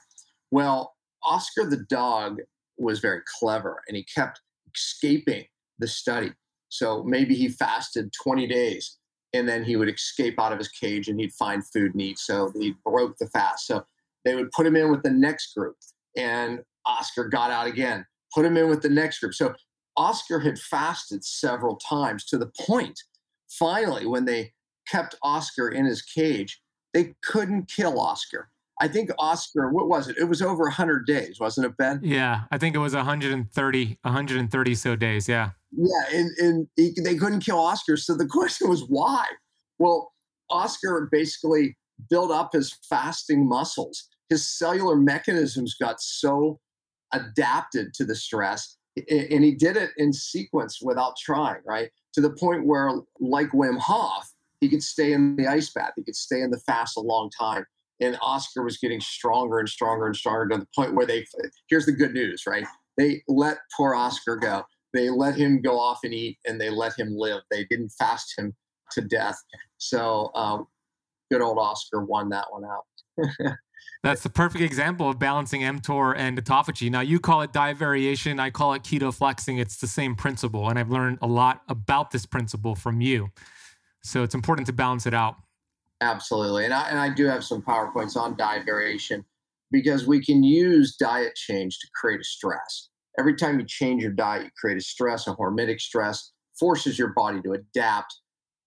Well, 0.52 0.96
Oscar 1.24 1.70
the 1.70 1.86
dog 1.90 2.40
was 2.78 3.00
very 3.00 3.22
clever 3.40 3.82
and 3.88 3.96
he 3.96 4.04
kept 4.04 4.42
escaping 4.76 5.46
the 5.80 5.88
study. 5.88 6.32
So 6.70 7.04
maybe 7.04 7.36
he 7.36 7.50
fasted 7.50 8.12
20 8.24 8.48
days 8.48 8.98
and 9.34 9.48
then 9.48 9.64
he 9.64 9.76
would 9.76 9.90
escape 9.90 10.40
out 10.40 10.52
of 10.52 10.58
his 10.58 10.70
cage 10.70 11.08
and 11.08 11.20
he'd 11.20 11.34
find 11.34 11.66
food 11.68 11.94
and 11.94 12.02
eat. 12.02 12.20
So 12.20 12.52
he 12.58 12.74
broke 12.86 13.18
the 13.18 13.28
fast. 13.28 13.68
So 13.68 13.86
they 14.26 14.36
would 14.36 14.52
put 14.52 14.66
him 14.66 14.76
in 14.76 14.92
with 14.92 15.04
the 15.04 15.12
next 15.12 15.56
group, 15.56 15.76
and 16.16 16.60
Oscar 16.86 17.28
got 17.28 17.52
out 17.52 17.68
again. 17.68 18.06
Put 18.34 18.46
him 18.46 18.58
in 18.58 18.70
with 18.70 18.82
the 18.82 18.90
next 18.90 19.20
group. 19.20 19.34
So 19.34 19.54
Oscar 19.98 20.40
had 20.40 20.60
fasted 20.60 21.24
several 21.24 21.76
times 21.78 22.26
to 22.26 22.38
the 22.38 22.52
point, 22.60 23.00
finally, 23.50 24.06
when 24.06 24.26
they 24.26 24.54
kept 24.88 25.16
Oscar 25.24 25.70
in 25.70 25.86
his 25.86 26.02
cage, 26.02 26.62
they 26.94 27.16
couldn't 27.24 27.68
kill 27.68 28.00
Oscar. 28.00 28.50
I 28.80 28.88
think 28.88 29.12
Oscar, 29.20 29.70
what 29.70 29.88
was 29.88 30.08
it? 30.10 30.18
It 30.18 30.24
was 30.24 30.42
over 30.42 30.64
100 30.64 31.06
days, 31.06 31.40
wasn't 31.40 31.68
it, 31.68 31.78
Ben? 31.78 32.00
Yeah, 32.04 32.44
I 32.52 32.58
think 32.58 32.76
it 32.76 32.80
was 32.80 32.96
130, 32.96 33.98
130 34.02 34.76
so 34.76 34.96
days. 34.96 35.30
Yeah. 35.30 35.52
Yeah, 35.72 36.04
and, 36.12 36.30
and 36.40 36.68
he, 36.76 36.94
they 37.04 37.16
couldn't 37.16 37.42
kill 37.42 37.60
Oscar. 37.60 37.96
So 37.96 38.16
the 38.16 38.26
question 38.28 38.70
was 38.70 38.84
why? 38.88 39.26
Well, 39.78 40.12
Oscar 40.50 41.08
basically 41.12 41.78
built 42.10 42.32
up 42.32 42.54
his 42.54 42.76
fasting 42.90 43.48
muscles. 43.48 44.08
His 44.30 44.48
cellular 44.48 44.96
mechanisms 44.96 45.76
got 45.80 46.02
so 46.02 46.60
adapted 47.14 47.94
to 47.96 48.06
the 48.06 48.16
stress 48.16 48.78
and 48.98 49.44
he 49.44 49.56
did 49.56 49.78
it 49.78 49.92
in 49.98 50.12
sequence 50.12 50.80
without 50.82 51.16
trying, 51.18 51.62
right? 51.66 51.90
To 52.14 52.22
the 52.22 52.32
point 52.32 52.66
where, 52.66 52.92
like 53.20 53.50
Wim 53.52 53.78
Hof, 53.80 54.30
he 54.60 54.70
could 54.70 54.84
stay 54.84 55.14
in 55.14 55.36
the 55.36 55.48
ice 55.48 55.72
bath, 55.72 55.94
he 55.96 56.04
could 56.04 56.16
stay 56.16 56.42
in 56.42 56.52
the 56.52 56.60
fast 56.60 56.98
a 56.98 57.02
long 57.02 57.30
time. 57.38 57.66
And 58.00 58.18
Oscar 58.22 58.64
was 58.64 58.78
getting 58.78 59.00
stronger 59.00 59.60
and 59.60 59.70
stronger 59.70 60.08
and 60.08 60.16
stronger 60.16 60.50
to 60.50 60.58
the 60.58 60.68
point 60.76 60.96
where 60.96 61.06
they, 61.06 61.26
here's 61.70 61.86
the 61.86 61.92
good 61.92 62.14
news, 62.14 62.44
right? 62.48 62.66
They 62.98 63.22
let 63.28 63.60
poor 63.78 63.94
Oscar 63.94 64.36
go. 64.36 64.64
They 64.94 65.10
let 65.10 65.36
him 65.36 65.62
go 65.62 65.80
off 65.80 66.00
and 66.04 66.14
eat 66.14 66.40
and 66.46 66.60
they 66.60 66.70
let 66.70 66.98
him 66.98 67.16
live. 67.16 67.42
They 67.50 67.66
didn't 67.66 67.90
fast 67.90 68.38
him 68.38 68.56
to 68.92 69.02
death. 69.02 69.40
So, 69.78 70.32
um, 70.36 70.68
good 71.32 71.42
old 71.42 71.58
Oscar 71.60 72.04
won 72.04 72.30
that 72.30 72.48
one 72.50 72.66
out. 72.66 72.86
That's 74.04 74.24
the 74.24 74.30
perfect 74.30 74.64
example 74.64 75.10
of 75.10 75.20
balancing 75.20 75.62
mTOR 75.62 76.16
and 76.18 76.44
autophagy. 76.44 76.90
Now, 76.90 77.02
you 77.02 77.20
call 77.20 77.42
it 77.42 77.54
diet 77.54 77.78
variation, 77.78 78.40
I 78.40 78.50
call 78.50 78.74
it 78.74 78.82
keto 78.82 79.14
flexing. 79.14 79.60
It's 79.60 79.78
the 79.78 79.88
same 79.88 80.16
principle. 80.16 80.70
And 80.70 80.80
I've 80.80 80.90
learned 80.90 81.20
a 81.22 81.28
lot 81.28 81.62
about 81.70 82.10
this 82.10 82.26
principle 82.26 82.74
from 82.74 83.00
you. 83.00 83.30
So 84.04 84.24
it's 84.24 84.34
important 84.34 84.66
to 84.68 84.74
balance 84.74 85.06
it 85.06 85.14
out. 85.14 85.36
Absolutely. 86.02 86.66
And 86.66 86.74
I, 86.74 86.90
and 86.90 86.98
I 86.98 87.14
do 87.14 87.28
have 87.28 87.44
some 87.44 87.62
PowerPoints 87.62 88.18
on 88.18 88.36
diet 88.36 88.66
variation 88.66 89.24
because 89.70 90.08
we 90.08 90.24
can 90.24 90.44
use 90.44 90.96
diet 90.96 91.36
change 91.36 91.78
to 91.80 91.88
create 91.94 92.20
a 92.20 92.24
stress. 92.24 92.90
Every 93.20 93.36
time 93.36 93.60
you 93.60 93.66
change 93.68 94.02
your 94.02 94.14
diet, 94.14 94.46
you 94.46 94.50
create 94.60 94.78
a 94.78 94.82
stress, 94.82 95.28
a 95.28 95.36
hormetic 95.36 95.80
stress, 95.80 96.32
forces 96.60 96.98
your 96.98 97.14
body 97.14 97.40
to 97.44 97.54
adapt 97.54 98.21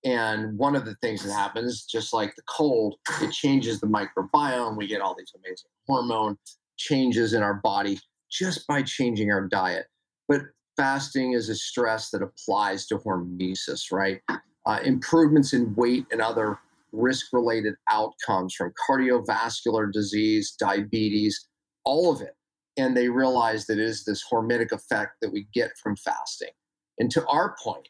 and 0.05 0.59
one 0.59 0.77
of 0.77 0.85
the 0.85 0.95
things 0.97 1.25
that 1.25 1.33
happens, 1.33 1.85
just 1.85 2.13
like 2.13 2.35
the 2.37 2.43
cold, 2.43 2.97
it 3.23 3.33
changes 3.33 3.81
the 3.81 3.87
microbiome. 3.87 4.77
We 4.77 4.87
get 4.87 5.01
all 5.01 5.15
these 5.17 5.33
amazing 5.35 5.71
hormone 5.87 6.37
changes 6.77 7.33
in 7.33 7.43
our 7.43 7.55
body 7.55 7.99
just 8.31 8.67
by 8.67 8.83
changing 8.83 9.31
our 9.33 9.49
diet. 9.49 9.87
But 10.29 10.43
fasting 10.77 11.33
is 11.33 11.49
a 11.49 11.55
stress 11.55 12.11
that 12.11 12.23
applies 12.23 12.87
to 12.87 12.99
hormesis, 12.99 13.91
right? 13.91 14.21
Uh, 14.67 14.81
improvements 14.85 15.55
in 15.55 15.75
weight 15.75 16.05
and 16.11 16.21
other 16.21 16.59
risk 16.93 17.27
related 17.33 17.75
outcomes 17.91 18.55
from 18.55 18.73
cardiovascular 18.89 19.91
disease, 19.91 20.55
diabetes, 20.59 21.49
all 21.85 22.13
of 22.13 22.21
it. 22.21 22.35
And 22.77 22.97
they 22.97 23.09
realize 23.09 23.67
that 23.67 23.79
it 23.79 23.85
is 23.85 24.05
this 24.05 24.23
hormetic 24.31 24.73
effect 24.73 25.13
that 25.23 25.33
we 25.33 25.47
get 25.55 25.71
from 25.83 25.97
fasting. 25.97 26.51
And 26.99 27.11
to 27.13 27.27
our 27.27 27.57
point, 27.63 27.89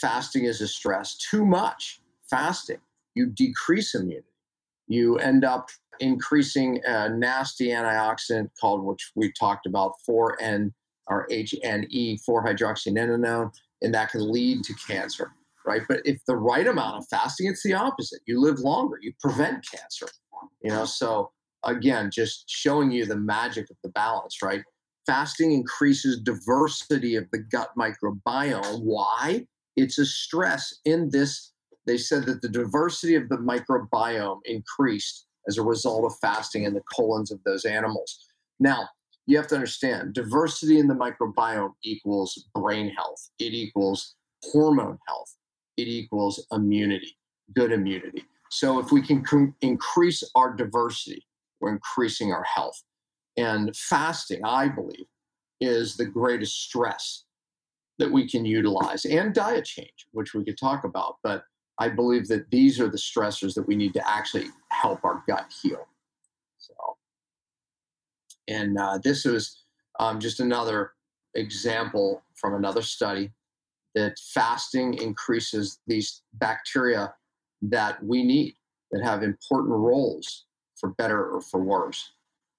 fasting 0.00 0.44
is 0.44 0.60
a 0.60 0.68
stress. 0.68 1.16
Too 1.16 1.44
much 1.44 2.00
fasting, 2.28 2.78
you 3.14 3.26
decrease 3.26 3.94
immunity. 3.94 4.26
You 4.88 5.16
end 5.18 5.44
up 5.44 5.68
increasing 6.00 6.80
a 6.86 7.08
nasty 7.08 7.68
antioxidant 7.68 8.50
called, 8.60 8.84
which 8.84 9.12
we 9.14 9.32
talked 9.38 9.66
about, 9.66 9.92
4N 10.08 10.72
or 11.08 11.26
HNE, 11.30 12.18
4-hydroxynonenal, 12.28 13.52
and 13.82 13.94
that 13.94 14.10
can 14.10 14.30
lead 14.30 14.64
to 14.64 14.74
cancer, 14.86 15.32
right? 15.66 15.82
But 15.88 16.00
if 16.04 16.20
the 16.26 16.36
right 16.36 16.66
amount 16.66 16.98
of 16.98 17.06
fasting, 17.08 17.46
it's 17.48 17.62
the 17.62 17.74
opposite. 17.74 18.20
You 18.26 18.40
live 18.40 18.60
longer, 18.60 18.98
you 19.00 19.12
prevent 19.20 19.64
cancer, 19.70 20.08
you 20.62 20.70
know? 20.70 20.84
So 20.84 21.30
again, 21.64 22.10
just 22.12 22.44
showing 22.48 22.90
you 22.90 23.06
the 23.06 23.16
magic 23.16 23.70
of 23.70 23.76
the 23.82 23.90
balance, 23.90 24.42
right? 24.42 24.62
Fasting 25.06 25.52
increases 25.52 26.20
diversity 26.20 27.16
of 27.16 27.24
the 27.32 27.38
gut 27.38 27.70
microbiome. 27.78 28.82
Why? 28.82 29.46
It's 29.76 29.98
a 29.98 30.06
stress 30.06 30.80
in 30.84 31.10
this. 31.10 31.52
They 31.86 31.96
said 31.96 32.26
that 32.26 32.42
the 32.42 32.48
diversity 32.48 33.14
of 33.14 33.28
the 33.28 33.38
microbiome 33.38 34.40
increased 34.44 35.26
as 35.48 35.58
a 35.58 35.62
result 35.62 36.04
of 36.04 36.16
fasting 36.20 36.64
in 36.64 36.74
the 36.74 36.82
colons 36.94 37.32
of 37.32 37.42
those 37.44 37.64
animals. 37.64 38.28
Now, 38.60 38.88
you 39.26 39.36
have 39.36 39.48
to 39.48 39.54
understand 39.54 40.14
diversity 40.14 40.78
in 40.78 40.88
the 40.88 40.94
microbiome 40.94 41.72
equals 41.84 42.48
brain 42.54 42.90
health, 42.90 43.30
it 43.38 43.52
equals 43.52 44.14
hormone 44.44 44.98
health, 45.08 45.36
it 45.76 45.88
equals 45.88 46.46
immunity, 46.52 47.16
good 47.54 47.72
immunity. 47.72 48.24
So, 48.50 48.78
if 48.78 48.92
we 48.92 49.02
can 49.02 49.24
c- 49.26 49.52
increase 49.62 50.22
our 50.34 50.54
diversity, 50.54 51.26
we're 51.60 51.72
increasing 51.72 52.32
our 52.32 52.44
health. 52.44 52.80
And 53.36 53.74
fasting, 53.76 54.44
I 54.44 54.68
believe, 54.68 55.06
is 55.60 55.96
the 55.96 56.04
greatest 56.04 56.60
stress 56.62 57.24
that 57.98 58.10
we 58.10 58.28
can 58.28 58.44
utilize 58.44 59.04
and 59.04 59.34
diet 59.34 59.64
change, 59.64 60.06
which 60.12 60.34
we 60.34 60.44
could 60.44 60.58
talk 60.58 60.84
about. 60.84 61.16
But 61.22 61.44
I 61.78 61.88
believe 61.88 62.28
that 62.28 62.50
these 62.50 62.80
are 62.80 62.88
the 62.88 62.98
stressors 62.98 63.54
that 63.54 63.66
we 63.66 63.76
need 63.76 63.94
to 63.94 64.10
actually 64.10 64.46
help 64.70 65.04
our 65.04 65.22
gut 65.26 65.52
heal. 65.62 65.86
So, 66.58 66.74
and 68.48 68.78
uh, 68.78 68.98
this 69.02 69.26
is 69.26 69.64
um, 69.98 70.20
just 70.20 70.40
another 70.40 70.92
example 71.34 72.22
from 72.34 72.54
another 72.54 72.82
study 72.82 73.32
that 73.94 74.18
fasting 74.34 74.94
increases 74.94 75.80
these 75.86 76.22
bacteria 76.34 77.14
that 77.62 78.02
we 78.02 78.22
need 78.22 78.56
that 78.90 79.04
have 79.04 79.22
important 79.22 79.72
roles 79.72 80.46
for 80.76 80.90
better 80.90 81.30
or 81.30 81.40
for 81.40 81.62
worse. 81.62 82.12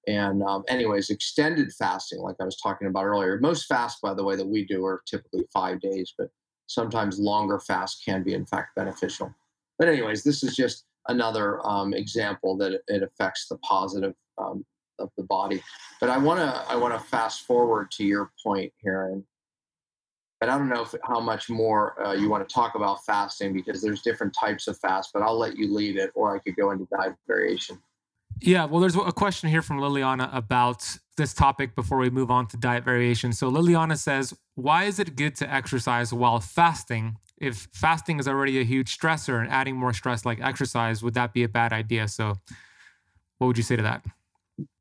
And 0.06 0.42
um, 0.42 0.64
anyways, 0.68 1.10
extended 1.10 1.72
fasting, 1.72 2.20
like 2.20 2.36
I 2.40 2.44
was 2.44 2.58
talking 2.60 2.88
about 2.88 3.04
earlier, 3.04 3.38
most 3.40 3.66
fasts, 3.66 4.00
by 4.02 4.14
the 4.14 4.24
way, 4.24 4.36
that 4.36 4.46
we 4.46 4.64
do 4.64 4.84
are 4.84 5.02
typically 5.06 5.44
five 5.52 5.80
days, 5.80 6.12
but 6.16 6.28
sometimes 6.66 7.18
longer 7.18 7.58
fasts 7.58 8.02
can 8.04 8.22
be 8.22 8.34
in 8.34 8.46
fact 8.46 8.74
beneficial. 8.76 9.34
But 9.78 9.88
anyways, 9.88 10.22
this 10.22 10.42
is 10.42 10.54
just 10.54 10.84
another 11.08 11.64
um, 11.66 11.94
example 11.94 12.56
that 12.58 12.80
it, 12.88 13.02
affects 13.02 13.48
the 13.48 13.58
positive 13.58 14.14
um, 14.38 14.64
of 14.98 15.10
the 15.16 15.24
body. 15.24 15.62
But 16.00 16.10
I 16.10 16.18
want 16.18 16.40
to 16.40 16.64
I 16.70 16.76
want 16.76 16.94
to 16.94 17.00
fast 17.00 17.42
forward 17.42 17.90
to 17.92 18.04
your 18.04 18.30
point 18.42 18.72
here, 18.78 19.06
and 19.06 19.24
I 20.42 20.46
don't 20.46 20.68
know 20.68 20.82
if, 20.82 20.94
how 21.02 21.20
much 21.20 21.50
more 21.50 22.00
uh, 22.04 22.12
you 22.12 22.28
want 22.28 22.46
to 22.48 22.54
talk 22.54 22.74
about 22.74 23.04
fasting 23.04 23.52
because 23.52 23.82
there's 23.82 24.02
different 24.02 24.34
types 24.38 24.68
of 24.68 24.78
fast. 24.78 25.10
But 25.12 25.22
I'll 25.22 25.38
let 25.38 25.56
you 25.56 25.72
lead 25.72 25.96
it, 25.96 26.10
or 26.14 26.34
I 26.34 26.38
could 26.38 26.56
go 26.56 26.70
into 26.70 26.86
diet 26.96 27.14
variation. 27.26 27.78
Yeah, 28.40 28.64
well, 28.64 28.80
there's 28.80 28.96
a 28.96 29.12
question 29.12 29.48
here 29.48 29.62
from 29.62 29.78
Liliana 29.78 30.34
about 30.34 30.84
this 31.16 31.32
topic 31.32 31.74
before 31.74 31.98
we 31.98 32.10
move 32.10 32.30
on 32.30 32.46
to 32.48 32.56
diet 32.56 32.84
variation. 32.84 33.32
So, 33.32 33.50
Liliana 33.50 33.96
says, 33.96 34.34
Why 34.54 34.84
is 34.84 34.98
it 34.98 35.16
good 35.16 35.34
to 35.36 35.52
exercise 35.52 36.12
while 36.12 36.40
fasting? 36.40 37.16
If 37.40 37.68
fasting 37.72 38.18
is 38.18 38.28
already 38.28 38.60
a 38.60 38.64
huge 38.64 38.96
stressor 38.96 39.40
and 39.40 39.50
adding 39.50 39.76
more 39.76 39.92
stress 39.92 40.24
like 40.24 40.40
exercise, 40.40 41.02
would 41.02 41.14
that 41.14 41.32
be 41.32 41.42
a 41.42 41.48
bad 41.48 41.72
idea? 41.72 42.08
So, 42.08 42.34
what 43.38 43.48
would 43.48 43.56
you 43.56 43.62
say 43.62 43.76
to 43.76 43.82
that? 43.82 44.04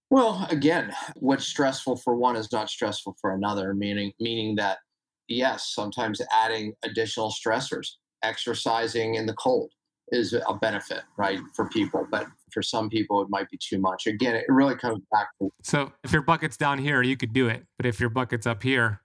Well, 0.10 0.46
again, 0.52 0.94
what's 1.16 1.46
stressful 1.46 1.98
for 1.98 2.16
one 2.16 2.36
is 2.36 2.52
not 2.52 2.70
stressful 2.70 3.18
for 3.20 3.34
another, 3.34 3.74
meaning 3.74 4.14
meaning 4.20 4.56
that 4.56 4.80
yes, 5.28 5.74
sometimes 5.74 6.22
adding 6.32 6.74
additional 6.84 7.32
stressors, 7.32 7.94
exercising 8.24 9.16
in 9.16 9.26
the 9.26 9.34
cold 9.34 9.72
is 10.10 10.34
a 10.34 10.54
benefit, 10.54 11.02
right, 11.18 11.40
for 11.56 11.68
people. 11.70 12.08
But 12.12 12.28
for 12.54 12.62
some 12.62 12.90
people 12.90 13.22
it 13.22 13.30
might 13.30 13.50
be 13.50 13.58
too 13.58 13.80
much. 13.80 14.08
Again 14.08 14.36
it 14.36 14.46
really 14.48 14.76
comes 14.76 15.02
back 15.12 15.30
to 15.40 15.50
so 15.62 15.92
if 16.04 16.12
your 16.12 16.22
bucket's 16.22 16.58
down 16.58 16.78
here 16.78 17.02
you 17.02 17.18
could 17.18 17.34
do 17.34 17.48
it 17.48 17.66
but 17.78 17.86
if 17.86 18.00
your 18.00 18.10
bucket's 18.10 18.48
up 18.48 18.64
here 18.64 19.02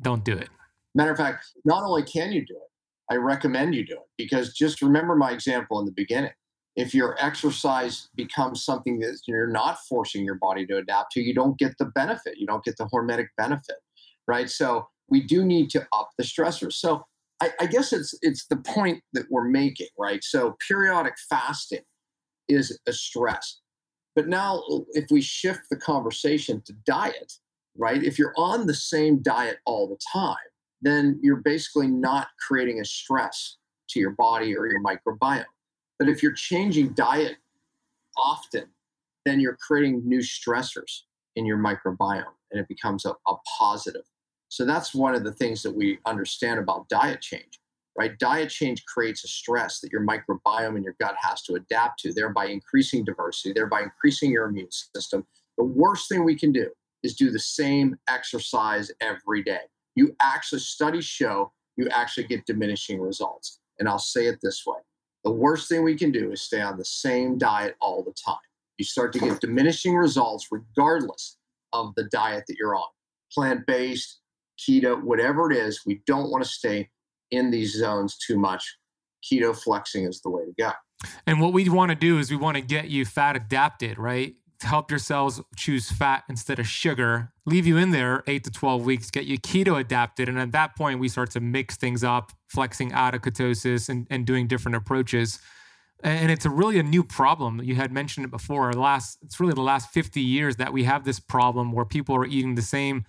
don't 0.00 0.24
do 0.24 0.32
it. 0.32 0.48
Matter 0.94 1.12
of 1.12 1.18
fact 1.18 1.46
not 1.64 1.82
only 1.82 2.02
can 2.02 2.32
you 2.32 2.44
do 2.44 2.54
it 2.54 3.12
i 3.12 3.16
recommend 3.16 3.74
you 3.74 3.84
do 3.84 3.94
it 3.94 4.08
because 4.16 4.54
just 4.54 4.82
remember 4.82 5.16
my 5.16 5.32
example 5.32 5.78
in 5.80 5.86
the 5.86 5.92
beginning. 5.92 6.32
If 6.76 6.94
your 6.94 7.16
exercise 7.18 8.08
becomes 8.14 8.64
something 8.64 9.00
that 9.00 9.18
you're 9.26 9.48
not 9.48 9.78
forcing 9.88 10.24
your 10.24 10.36
body 10.36 10.64
to 10.66 10.76
adapt 10.76 11.12
to 11.12 11.20
you 11.20 11.34
don't 11.34 11.58
get 11.58 11.76
the 11.78 11.86
benefit 11.86 12.38
you 12.38 12.46
don't 12.46 12.64
get 12.64 12.76
the 12.76 12.86
hormetic 12.86 13.28
benefit 13.36 13.76
right? 14.30 14.48
So 14.48 14.86
we 15.08 15.20
do 15.22 15.44
need 15.44 15.70
to 15.70 15.86
up 15.92 16.10
the 16.16 16.24
stressors. 16.24 16.74
So 16.74 17.04
I, 17.40 17.50
I 17.60 17.66
guess 17.66 17.92
it's 17.92 18.14
it's 18.22 18.46
the 18.46 18.56
point 18.56 19.02
that 19.12 19.26
we're 19.30 19.48
making 19.48 19.88
right? 19.98 20.22
So 20.22 20.56
periodic 20.66 21.14
fasting 21.28 21.80
is 22.50 22.78
a 22.86 22.92
stress. 22.92 23.60
But 24.16 24.28
now, 24.28 24.62
if 24.92 25.06
we 25.10 25.20
shift 25.20 25.60
the 25.70 25.76
conversation 25.76 26.62
to 26.66 26.72
diet, 26.84 27.32
right? 27.76 28.02
If 28.02 28.18
you're 28.18 28.34
on 28.36 28.66
the 28.66 28.74
same 28.74 29.22
diet 29.22 29.58
all 29.64 29.88
the 29.88 29.98
time, 30.12 30.36
then 30.82 31.18
you're 31.22 31.36
basically 31.36 31.86
not 31.86 32.28
creating 32.46 32.80
a 32.80 32.84
stress 32.84 33.56
to 33.90 34.00
your 34.00 34.10
body 34.10 34.56
or 34.56 34.66
your 34.66 34.82
microbiome. 34.82 35.44
But 35.98 36.08
if 36.08 36.22
you're 36.22 36.32
changing 36.32 36.94
diet 36.94 37.36
often, 38.16 38.64
then 39.24 39.40
you're 39.40 39.58
creating 39.66 40.02
new 40.04 40.20
stressors 40.20 41.02
in 41.36 41.44
your 41.46 41.58
microbiome 41.58 42.24
and 42.50 42.60
it 42.60 42.68
becomes 42.68 43.04
a, 43.04 43.10
a 43.10 43.34
positive. 43.58 44.02
So 44.48 44.64
that's 44.64 44.94
one 44.94 45.14
of 45.14 45.22
the 45.22 45.32
things 45.32 45.62
that 45.62 45.74
we 45.74 45.98
understand 46.06 46.58
about 46.58 46.88
diet 46.88 47.20
change 47.20 47.60
right? 48.00 48.18
Diet 48.18 48.48
change 48.48 48.82
creates 48.86 49.24
a 49.24 49.28
stress 49.28 49.80
that 49.80 49.92
your 49.92 50.00
microbiome 50.00 50.74
and 50.74 50.82
your 50.82 50.96
gut 50.98 51.16
has 51.20 51.42
to 51.42 51.54
adapt 51.54 52.00
to, 52.00 52.14
thereby 52.14 52.46
increasing 52.46 53.04
diversity, 53.04 53.52
thereby 53.52 53.82
increasing 53.82 54.30
your 54.30 54.46
immune 54.46 54.70
system. 54.70 55.26
The 55.58 55.64
worst 55.64 56.08
thing 56.08 56.24
we 56.24 56.34
can 56.34 56.50
do 56.50 56.70
is 57.02 57.14
do 57.14 57.30
the 57.30 57.38
same 57.38 57.96
exercise 58.08 58.90
every 59.02 59.42
day. 59.42 59.60
You 59.96 60.16
actually, 60.22 60.60
studies 60.60 61.04
show 61.04 61.52
you 61.76 61.88
actually 61.90 62.24
get 62.24 62.46
diminishing 62.46 63.02
results. 63.02 63.60
And 63.78 63.86
I'll 63.86 63.98
say 63.98 64.26
it 64.28 64.38
this 64.42 64.62
way 64.66 64.78
the 65.24 65.30
worst 65.30 65.68
thing 65.68 65.84
we 65.84 65.94
can 65.94 66.10
do 66.10 66.32
is 66.32 66.40
stay 66.40 66.62
on 66.62 66.78
the 66.78 66.84
same 66.86 67.36
diet 67.36 67.76
all 67.82 68.02
the 68.02 68.14
time. 68.24 68.38
You 68.78 68.86
start 68.86 69.12
to 69.12 69.18
get 69.18 69.40
diminishing 69.42 69.94
results 69.94 70.46
regardless 70.50 71.36
of 71.74 71.94
the 71.96 72.04
diet 72.04 72.44
that 72.48 72.56
you're 72.58 72.74
on 72.74 72.88
plant 73.30 73.66
based, 73.66 74.20
keto, 74.58 75.02
whatever 75.02 75.52
it 75.52 75.56
is. 75.58 75.82
We 75.84 76.00
don't 76.06 76.30
want 76.30 76.42
to 76.42 76.50
stay 76.50 76.88
in 77.30 77.50
these 77.50 77.76
zones 77.76 78.16
too 78.16 78.38
much. 78.38 78.76
Keto 79.24 79.56
flexing 79.56 80.06
is 80.06 80.20
the 80.22 80.30
way 80.30 80.44
to 80.44 80.52
go. 80.58 80.70
And 81.26 81.40
what 81.40 81.52
we 81.52 81.68
want 81.68 81.90
to 81.90 81.94
do 81.94 82.18
is 82.18 82.30
we 82.30 82.36
want 82.36 82.56
to 82.56 82.62
get 82.62 82.88
you 82.88 83.04
fat 83.04 83.36
adapted, 83.36 83.98
right? 83.98 84.34
To 84.60 84.66
help 84.66 84.90
your 84.90 84.98
cells 84.98 85.40
choose 85.56 85.90
fat 85.90 86.24
instead 86.28 86.58
of 86.58 86.66
sugar, 86.66 87.32
leave 87.46 87.66
you 87.66 87.78
in 87.78 87.90
there 87.90 88.22
eight 88.26 88.44
to 88.44 88.50
12 88.50 88.84
weeks, 88.84 89.10
get 89.10 89.24
you 89.24 89.38
keto 89.38 89.80
adapted. 89.80 90.28
And 90.28 90.38
at 90.38 90.52
that 90.52 90.76
point, 90.76 91.00
we 91.00 91.08
start 91.08 91.30
to 91.32 91.40
mix 91.40 91.76
things 91.76 92.04
up, 92.04 92.32
flexing 92.48 92.92
out 92.92 93.14
of 93.14 93.22
ketosis 93.22 93.88
and, 93.88 94.06
and 94.10 94.26
doing 94.26 94.46
different 94.46 94.76
approaches. 94.76 95.38
And 96.02 96.30
it's 96.30 96.44
a 96.44 96.50
really 96.50 96.78
a 96.78 96.82
new 96.82 97.02
problem. 97.02 97.62
You 97.62 97.74
had 97.74 97.92
mentioned 97.92 98.24
it 98.24 98.30
before. 98.30 98.72
Last, 98.72 99.18
it's 99.22 99.38
really 99.38 99.52
the 99.52 99.62
last 99.62 99.90
50 99.90 100.20
years 100.20 100.56
that 100.56 100.72
we 100.72 100.84
have 100.84 101.04
this 101.04 101.20
problem 101.20 101.72
where 101.72 101.84
people 101.84 102.14
are 102.16 102.26
eating 102.26 102.54
the 102.54 102.62
same 102.62 103.04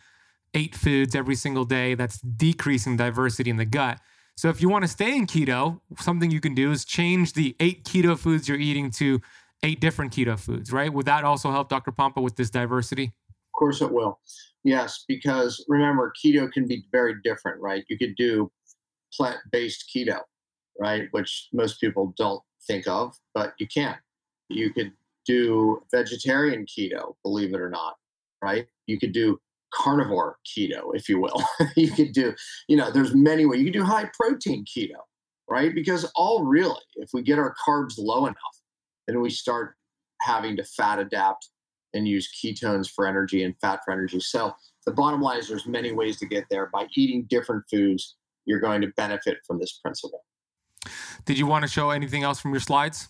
eight 0.53 0.76
foods 0.76 1.15
every 1.15 1.36
single 1.36 1.63
day. 1.63 1.95
That's 1.95 2.19
decreasing 2.19 2.97
diversity 2.97 3.49
in 3.49 3.57
the 3.57 3.65
gut. 3.65 3.99
So 4.38 4.49
if 4.49 4.61
you 4.61 4.69
want 4.69 4.84
to 4.84 4.88
stay 4.88 5.15
in 5.15 5.27
keto, 5.27 5.79
something 5.99 6.32
you 6.32 6.39
can 6.39 6.55
do 6.55 6.71
is 6.71 6.86
change 6.86 7.34
the 7.34 7.55
eight 7.59 7.84
keto 7.84 8.17
foods 8.17 8.47
you're 8.47 8.57
eating 8.57 8.89
to 8.91 9.21
eight 9.63 9.79
different 9.79 10.13
keto 10.13 10.39
foods, 10.39 10.71
right? 10.71 10.91
Would 10.91 11.05
that 11.05 11.23
also 11.23 11.51
help 11.51 11.69
Dr. 11.69 11.91
Pompa 11.91 12.21
with 12.21 12.36
this 12.36 12.49
diversity? 12.49 13.05
Of 13.05 13.59
course 13.59 13.82
it 13.82 13.91
will. 13.91 14.19
Yes, 14.63 15.05
because 15.07 15.63
remember, 15.67 16.11
keto 16.23 16.51
can 16.51 16.67
be 16.67 16.86
very 16.91 17.15
different, 17.23 17.61
right? 17.61 17.84
You 17.89 17.97
could 17.97 18.15
do 18.15 18.51
plant 19.13 19.38
based 19.51 19.91
keto, 19.95 20.19
right? 20.79 21.07
Which 21.11 21.49
most 21.53 21.79
people 21.79 22.13
don't 22.17 22.41
think 22.65 22.88
of, 22.88 23.15
but 23.34 23.53
you 23.59 23.67
can. 23.67 23.97
You 24.49 24.73
could 24.73 24.91
do 25.25 25.84
vegetarian 25.91 26.65
keto, 26.65 27.15
believe 27.23 27.53
it 27.53 27.61
or 27.61 27.69
not, 27.69 27.95
right? 28.41 28.67
You 28.88 28.99
could 28.99 29.11
do 29.11 29.39
carnivore 29.74 30.38
keto, 30.45 30.91
if 30.93 31.09
you 31.09 31.19
will. 31.19 31.43
you 31.76 31.91
could 31.91 32.13
do, 32.13 32.34
you 32.67 32.78
know, 32.78 32.91
there's 32.91 33.15
many 33.15 33.45
ways. 33.45 33.59
You 33.59 33.65
could 33.65 33.80
do 33.80 33.84
high 33.84 34.09
protein 34.19 34.65
keto, 34.65 34.99
right? 35.49 35.74
Because 35.74 36.09
all 36.15 36.43
really, 36.43 36.82
if 36.95 37.09
we 37.13 37.22
get 37.22 37.39
our 37.39 37.55
carbs 37.65 37.95
low 37.97 38.26
enough, 38.26 38.61
then 39.07 39.22
we 39.22 39.30
start 39.30 39.76
having 40.22 40.55
to 40.57 40.63
fat 40.63 40.99
adapt 40.99 41.49
and 41.93 42.07
use 42.07 42.30
ketones 42.32 42.89
for 42.89 43.05
energy 43.05 43.43
and 43.43 43.55
fat 43.59 43.82
for 43.84 43.91
energy. 43.91 44.19
So 44.19 44.53
the 44.86 44.91
bottom 44.91 45.22
line 45.22 45.39
is 45.39 45.47
there's 45.49 45.67
many 45.67 45.91
ways 45.91 46.17
to 46.19 46.26
get 46.26 46.45
there. 46.49 46.69
By 46.72 46.88
eating 46.95 47.26
different 47.30 47.63
foods, 47.69 48.15
you're 48.45 48.59
going 48.59 48.82
to 48.82 48.88
benefit 48.97 49.39
from 49.45 49.59
this 49.59 49.80
principle. 49.80 50.24
Did 51.26 51.38
you 51.38 51.45
want 51.45 51.63
to 51.63 51.67
show 51.69 51.91
anything 51.91 52.24
else 52.24 52.39
from 52.39 52.51
your 52.51 52.61
slides? 52.61 53.09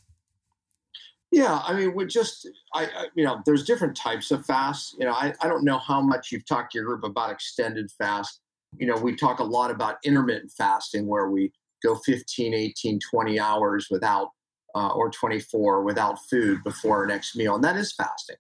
Yeah, 1.32 1.62
I 1.66 1.74
mean, 1.74 1.96
we 1.96 2.06
just, 2.06 2.48
I, 2.74 2.84
I, 2.84 3.06
you 3.16 3.24
know, 3.24 3.42
there's 3.46 3.64
different 3.64 3.96
types 3.96 4.32
of 4.32 4.46
fasts. 4.46 4.96
You 5.00 5.06
know, 5.06 5.14
I, 5.14 5.34
I 5.42 5.48
don't 5.48 5.64
know 5.64 5.78
how 5.78 6.02
much 6.02 6.32
you've 6.32 6.46
talked 6.46 6.74
to 6.74 6.78
your 6.78 6.86
group 6.86 7.06
about 7.06 7.32
extended 7.32 7.90
fast. 7.98 8.42
You 8.78 8.88
know, 8.88 8.96
we 8.96 9.16
talk 9.16 9.40
a 9.40 9.44
lot 9.44 9.72
about 9.72 9.98
intermittent 10.04 10.52
fasting 10.58 11.08
where 11.08 11.30
we 11.30 11.52
go 11.82 11.96
15, 11.96 12.54
18, 12.54 13.00
20 13.00 13.40
hours 13.40 13.88
without, 13.90 14.30
uh, 14.76 14.90
or 14.90 15.10
24 15.10 15.84
without 15.84 16.18
food 16.30 16.64
before 16.66 16.98
our 16.98 17.06
next 17.06 17.36
meal. 17.38 17.56
And 17.56 17.64
that 17.64 17.78
is 17.78 17.94
fasting. 17.94 18.38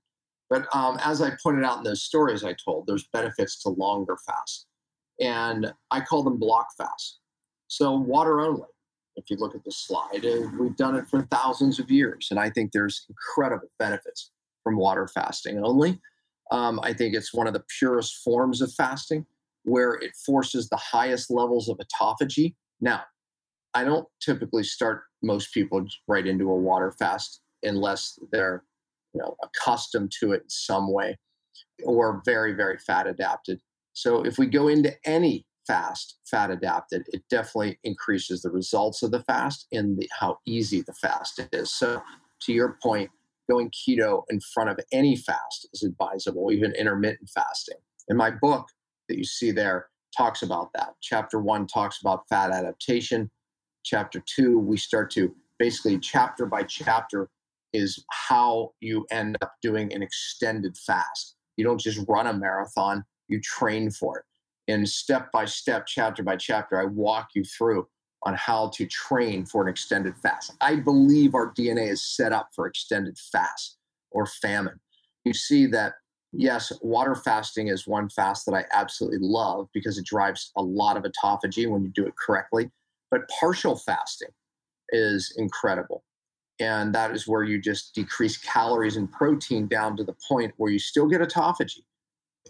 But 0.49 0.67
um, 0.75 0.99
as 1.03 1.21
I 1.21 1.31
pointed 1.41 1.63
out 1.63 1.77
in 1.77 1.83
those 1.85 2.03
stories 2.03 2.43
I 2.43 2.55
told, 2.63 2.87
there's 2.87 3.07
benefits 3.13 3.61
to 3.63 3.69
longer 3.69 4.17
fasts. 4.27 4.65
And 5.21 5.71
I 5.91 6.01
call 6.01 6.23
them 6.23 6.37
block 6.37 6.67
fasts. 6.77 7.19
So 7.67 7.93
water 7.93 8.41
only 8.41 8.67
if 9.15 9.29
you 9.29 9.37
look 9.37 9.55
at 9.55 9.63
the 9.63 9.71
slide, 9.71 10.25
uh, 10.25 10.47
we've 10.59 10.75
done 10.75 10.95
it 10.95 11.07
for 11.07 11.23
thousands 11.23 11.79
of 11.79 11.91
years. 11.91 12.27
And 12.31 12.39
I 12.39 12.49
think 12.49 12.71
there's 12.71 13.05
incredible 13.09 13.67
benefits 13.77 14.31
from 14.63 14.77
water 14.77 15.07
fasting 15.07 15.61
only. 15.63 15.99
Um, 16.51 16.79
I 16.83 16.93
think 16.93 17.15
it's 17.15 17.33
one 17.33 17.47
of 17.47 17.53
the 17.53 17.63
purest 17.79 18.17
forms 18.23 18.61
of 18.61 18.73
fasting 18.73 19.25
where 19.63 19.93
it 19.93 20.11
forces 20.25 20.69
the 20.69 20.77
highest 20.77 21.29
levels 21.29 21.69
of 21.69 21.77
autophagy. 21.77 22.55
Now, 22.79 23.01
I 23.73 23.83
don't 23.83 24.07
typically 24.21 24.63
start 24.63 25.03
most 25.23 25.53
people 25.53 25.85
right 26.07 26.25
into 26.25 26.49
a 26.49 26.55
water 26.55 26.93
fast 26.97 27.41
unless 27.63 28.17
they're 28.31 28.63
you 29.13 29.21
know 29.21 29.35
accustomed 29.43 30.11
to 30.19 30.31
it 30.31 30.41
in 30.43 30.49
some 30.49 30.91
way 30.91 31.17
or 31.83 32.21
very 32.25 32.53
very 32.53 32.77
fat 32.79 33.07
adapted. 33.07 33.61
So 33.93 34.23
if 34.25 34.37
we 34.37 34.47
go 34.47 34.67
into 34.67 34.93
any 35.05 35.45
fast, 35.71 36.17
fat 36.25 36.51
adapted, 36.51 37.07
it 37.13 37.23
definitely 37.29 37.79
increases 37.85 38.41
the 38.41 38.49
results 38.49 39.03
of 39.03 39.11
the 39.11 39.23
fast 39.23 39.67
and 39.71 39.97
the, 39.97 40.09
how 40.19 40.37
easy 40.45 40.81
the 40.81 40.93
fast 40.93 41.39
is. 41.53 41.71
So, 41.71 42.01
to 42.41 42.51
your 42.51 42.77
point, 42.83 43.09
going 43.49 43.71
keto 43.71 44.23
in 44.29 44.41
front 44.53 44.69
of 44.69 44.79
any 44.91 45.15
fast 45.15 45.69
is 45.73 45.83
advisable, 45.83 46.51
even 46.51 46.73
intermittent 46.73 47.29
fasting. 47.33 47.77
In 48.09 48.17
my 48.17 48.31
book 48.31 48.67
that 49.07 49.17
you 49.17 49.23
see 49.23 49.51
there 49.51 49.87
talks 50.17 50.41
about 50.41 50.73
that. 50.73 50.95
Chapter 51.01 51.39
one 51.39 51.67
talks 51.67 52.01
about 52.01 52.27
fat 52.27 52.51
adaptation. 52.51 53.31
Chapter 53.85 54.21
two, 54.25 54.59
we 54.59 54.75
start 54.75 55.09
to 55.11 55.33
basically 55.57 55.99
chapter 55.99 56.45
by 56.45 56.63
chapter 56.63 57.29
is 57.71 58.03
how 58.11 58.73
you 58.81 59.05
end 59.09 59.37
up 59.41 59.53
doing 59.61 59.93
an 59.93 60.01
extended 60.01 60.75
fast. 60.75 61.37
You 61.55 61.63
don't 61.63 61.79
just 61.79 62.05
run 62.09 62.27
a 62.27 62.33
marathon, 62.33 63.05
you 63.29 63.39
train 63.39 63.89
for 63.89 64.17
it 64.19 64.25
and 64.67 64.87
step 64.87 65.31
by 65.31 65.45
step, 65.45 65.85
chapter 65.87 66.23
by 66.23 66.37
chapter, 66.37 66.79
I 66.79 66.85
walk 66.85 67.29
you 67.35 67.43
through 67.43 67.87
on 68.23 68.35
how 68.35 68.69
to 68.75 68.85
train 68.85 69.45
for 69.45 69.63
an 69.63 69.69
extended 69.69 70.15
fast. 70.17 70.53
I 70.61 70.75
believe 70.75 71.33
our 71.33 71.51
DNA 71.53 71.89
is 71.89 72.03
set 72.03 72.31
up 72.31 72.49
for 72.55 72.67
extended 72.67 73.17
fast 73.31 73.77
or 74.11 74.25
famine. 74.25 74.79
You 75.25 75.33
see 75.33 75.65
that, 75.67 75.93
yes, 76.31 76.71
water 76.81 77.15
fasting 77.15 77.67
is 77.69 77.87
one 77.87 78.09
fast 78.09 78.45
that 78.45 78.53
I 78.53 78.65
absolutely 78.71 79.19
love 79.21 79.67
because 79.73 79.97
it 79.97 80.05
drives 80.05 80.51
a 80.55 80.61
lot 80.61 80.97
of 80.97 81.03
autophagy 81.03 81.67
when 81.67 81.83
you 81.83 81.89
do 81.89 82.05
it 82.05 82.13
correctly. 82.15 82.69
But 83.09 83.27
partial 83.39 83.75
fasting 83.75 84.29
is 84.89 85.33
incredible. 85.37 86.03
And 86.59 86.93
that 86.93 87.11
is 87.11 87.27
where 87.27 87.43
you 87.43 87.59
just 87.59 87.95
decrease 87.95 88.37
calories 88.37 88.97
and 88.97 89.11
protein 89.11 89.67
down 89.67 89.97
to 89.97 90.03
the 90.03 90.15
point 90.29 90.53
where 90.57 90.71
you 90.71 90.77
still 90.77 91.07
get 91.07 91.21
autophagy 91.21 91.81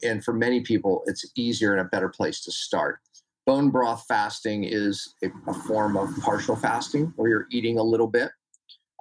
and 0.03 0.23
for 0.23 0.33
many 0.33 0.61
people, 0.61 1.03
it's 1.05 1.25
easier 1.35 1.71
and 1.71 1.81
a 1.81 1.89
better 1.89 2.09
place 2.09 2.41
to 2.43 2.51
start. 2.51 2.99
Bone 3.45 3.69
broth 3.69 4.05
fasting 4.07 4.63
is 4.63 5.15
a, 5.23 5.29
a 5.47 5.53
form 5.53 5.97
of 5.97 6.09
partial 6.21 6.55
fasting 6.55 7.11
where 7.15 7.29
you're 7.29 7.47
eating 7.51 7.77
a 7.77 7.83
little 7.83 8.07
bit. 8.07 8.29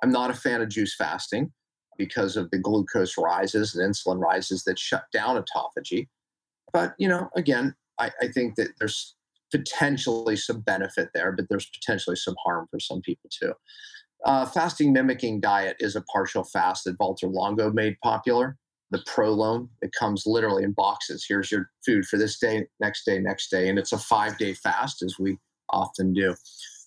I'm 0.03 0.11
not 0.11 0.30
a 0.30 0.34
fan 0.34 0.62
of 0.62 0.68
juice 0.68 0.95
fasting 0.97 1.53
because 1.99 2.36
of 2.36 2.51
the 2.51 2.59
glucose 2.59 3.18
rises 3.18 3.74
and 3.74 3.95
insulin 3.95 4.18
rises 4.18 4.64
that 4.64 4.78
shut 4.78 5.05
down 5.12 5.43
autophagy. 5.43 6.09
But, 6.72 6.95
you 6.99 7.09
know, 7.09 7.28
again, 7.36 7.74
I, 7.99 8.11
I 8.22 8.28
think 8.28 8.55
that 8.57 8.68
there's 8.78 9.14
potentially 9.51 10.36
some 10.36 10.61
benefit 10.61 11.11
there, 11.12 11.32
but 11.32 11.47
there's 11.51 11.66
potentially 11.66 12.16
some 12.16 12.36
harm 12.43 12.66
for 12.70 12.80
some 12.80 13.03
people 13.03 13.28
too. 13.30 13.53
Uh, 14.24 14.47
fasting 14.47 14.93
mimicking 14.93 15.41
diet 15.41 15.76
is 15.80 15.97
a 15.97 16.03
partial 16.03 16.45
fast 16.45 16.84
that 16.84 16.99
Valter 16.99 17.30
Longo 17.30 17.70
made 17.70 17.97
popular 18.03 18.57
the 18.91 18.99
ProLon. 19.09 19.68
It 19.82 19.93
comes 19.99 20.24
literally 20.26 20.64
in 20.64 20.72
boxes. 20.72 21.24
Here's 21.28 21.51
your 21.51 21.70
food 21.84 22.07
for 22.07 22.16
this 22.18 22.38
day, 22.38 22.66
next 22.80 23.05
day, 23.05 23.18
next 23.18 23.51
day. 23.51 23.68
And 23.68 23.78
it's 23.78 23.93
a 23.93 23.99
five 23.99 24.38
day 24.38 24.55
fast, 24.55 25.03
as 25.03 25.16
we 25.18 25.38
often 25.70 26.12
do. 26.12 26.34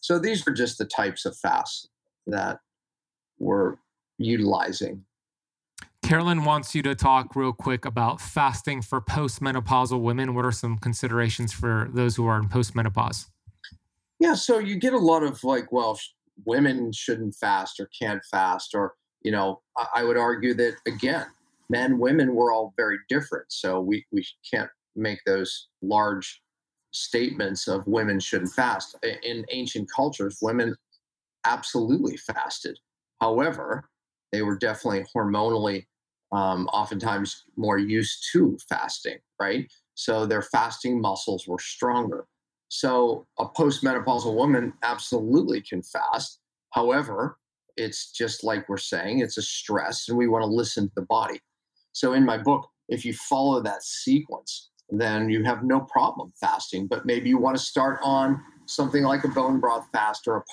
So 0.02 0.20
these 0.20 0.46
are 0.48 0.54
just 0.54 0.78
the 0.78 0.86
types 0.86 1.26
of 1.26 1.38
fasts 1.38 1.88
that 2.28 2.60
we're 3.40 3.76
utilizing. 4.18 5.06
Carolyn 6.04 6.44
wants 6.44 6.76
you 6.76 6.82
to 6.84 6.96
talk 6.96 7.36
real 7.36 7.54
quick 7.54 7.86
about 7.86 8.20
fasting 8.20 8.82
for 8.82 9.00
postmenopausal 9.00 10.02
women. 10.02 10.36
What 10.36 10.44
are 10.44 10.52
some 10.52 10.78
considerations 10.78 11.54
for 11.54 11.90
those 11.94 12.18
who 12.18 12.26
are 12.26 12.38
in 12.38 12.50
postmenopause? 12.50 13.28
Yeah, 14.20 14.36
so 14.36 14.60
you 14.60 14.76
get 14.76 14.94
a 14.94 14.98
lot 14.98 15.24
of 15.24 15.42
like, 15.46 15.72
well, 15.72 15.98
women 16.46 16.92
shouldn't 16.92 17.36
fast 17.36 17.80
or 17.80 17.90
can't 17.98 18.22
fast, 18.30 18.76
or, 18.76 18.96
you 19.22 19.32
know, 19.32 19.62
I 19.96 20.04
would 20.04 20.18
argue 20.18 20.54
that 20.56 20.76
again, 20.86 21.28
men, 21.74 21.98
women, 21.98 22.36
we're 22.36 22.54
all 22.54 22.74
very 22.78 23.00
different. 23.10 23.48
So 23.50 23.82
we, 23.82 24.06
we 24.12 24.24
can't 24.50 24.70
make 24.96 25.20
those 25.26 25.52
large 25.82 26.28
statements 26.92 27.68
of 27.68 27.88
women 27.88 28.20
shouldn't 28.20 28.54
fast. 28.54 28.96
In 29.24 29.44
ancient 29.52 29.90
cultures, 29.94 30.38
women 30.42 30.76
absolutely 31.46 32.18
fasted. 32.18 32.78
However, 33.20 33.90
they 34.32 34.44
were 34.44 34.58
definitely 34.58 35.06
hormonally, 35.16 35.86
um, 36.32 36.68
oftentimes 36.68 37.44
more 37.58 37.80
used 37.80 38.18
to 38.32 38.58
fasting, 38.70 39.18
right? 39.42 39.66
So 39.96 40.26
their 40.26 40.44
fasting 40.44 41.02
muscles 41.02 41.48
were 41.48 41.60
stronger. 41.60 42.26
So 42.70 43.26
a 43.40 43.46
postmenopausal 43.46 44.36
woman 44.36 44.74
absolutely 44.84 45.62
can 45.62 45.82
fast. 45.82 46.40
However, 46.72 47.38
it's 47.78 48.12
just 48.12 48.44
like 48.44 48.70
we're 48.70 48.78
saying, 48.78 49.20
it's 49.20 49.38
a 49.38 49.42
stress, 49.42 50.08
and 50.10 50.18
we 50.18 50.28
want 50.28 50.44
to 50.44 50.58
listen 50.62 50.86
to 50.88 50.94
the 50.96 51.08
body. 51.18 51.40
So 51.94 52.14
in 52.14 52.26
my 52.26 52.38
book, 52.38 52.68
if 52.90 53.06
you 53.06 53.14
follow 53.14 53.62
that 53.62 53.84
sequence, 53.84 54.72
then 54.90 55.30
you 55.30 55.44
have 55.44 55.64
no 55.64 55.80
problem 55.80 56.32
fasting. 56.40 56.88
But 56.88 57.06
maybe 57.06 57.30
you 57.30 57.38
want 57.38 57.58
to 57.58 57.64
start 57.64 58.00
on 58.04 58.42
something 58.66 59.04
like 59.04 59.24
a 59.24 59.30
bone 59.30 59.60
broth 59.60 59.88
fast 59.92 60.28
or 60.28 60.38
a 60.38 60.44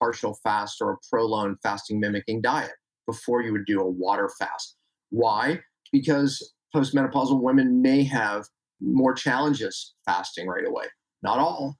partial 0.00 0.34
fast 0.42 0.80
or 0.80 0.92
a 0.92 0.96
prolonged 1.10 1.58
fasting 1.62 2.00
mimicking 2.00 2.40
diet 2.40 2.72
before 3.06 3.42
you 3.42 3.52
would 3.52 3.66
do 3.66 3.80
a 3.80 3.88
water 3.88 4.30
fast. 4.38 4.76
Why? 5.10 5.60
Because 5.92 6.54
postmenopausal 6.74 7.40
women 7.40 7.80
may 7.82 8.04
have 8.04 8.46
more 8.80 9.14
challenges 9.14 9.94
fasting 10.04 10.46
right 10.46 10.66
away. 10.66 10.84
Not 11.22 11.38
all, 11.38 11.76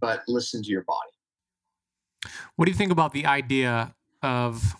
but 0.00 0.22
listen 0.26 0.62
to 0.62 0.70
your 0.70 0.84
body. 0.84 2.32
What 2.56 2.66
do 2.66 2.72
you 2.72 2.76
think 2.76 2.92
about 2.92 3.12
the 3.12 3.26
idea 3.26 3.94
of 4.22 4.74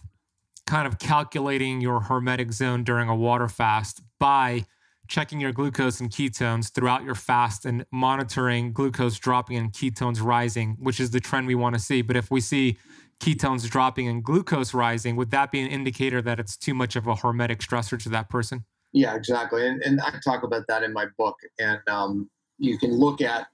kind 0.70 0.86
of 0.86 1.00
calculating 1.00 1.80
your 1.80 2.00
hormetic 2.00 2.52
zone 2.52 2.84
during 2.84 3.08
a 3.08 3.14
water 3.14 3.48
fast 3.48 4.00
by 4.20 4.64
checking 5.08 5.40
your 5.40 5.50
glucose 5.50 5.98
and 5.98 6.10
ketones 6.10 6.72
throughout 6.72 7.02
your 7.02 7.16
fast 7.16 7.66
and 7.66 7.84
monitoring 7.90 8.72
glucose 8.72 9.18
dropping 9.18 9.56
and 9.56 9.72
ketones 9.72 10.22
rising, 10.22 10.76
which 10.78 11.00
is 11.00 11.10
the 11.10 11.18
trend 11.18 11.48
we 11.48 11.56
want 11.56 11.74
to 11.74 11.80
see. 11.80 12.02
But 12.02 12.14
if 12.14 12.30
we 12.30 12.40
see 12.40 12.78
ketones 13.18 13.68
dropping 13.68 14.06
and 14.06 14.22
glucose 14.22 14.72
rising, 14.72 15.16
would 15.16 15.32
that 15.32 15.50
be 15.50 15.60
an 15.60 15.66
indicator 15.66 16.22
that 16.22 16.38
it's 16.38 16.56
too 16.56 16.72
much 16.72 16.94
of 16.94 17.08
a 17.08 17.14
hormetic 17.14 17.56
stressor 17.56 18.00
to 18.04 18.08
that 18.10 18.30
person? 18.30 18.64
Yeah, 18.92 19.16
exactly. 19.16 19.66
And, 19.66 19.82
and 19.82 20.00
I 20.00 20.20
talk 20.24 20.44
about 20.44 20.68
that 20.68 20.84
in 20.84 20.92
my 20.92 21.06
book. 21.18 21.34
And 21.58 21.80
um, 21.88 22.30
you 22.58 22.78
can 22.78 22.92
look 22.92 23.20
at 23.20 23.48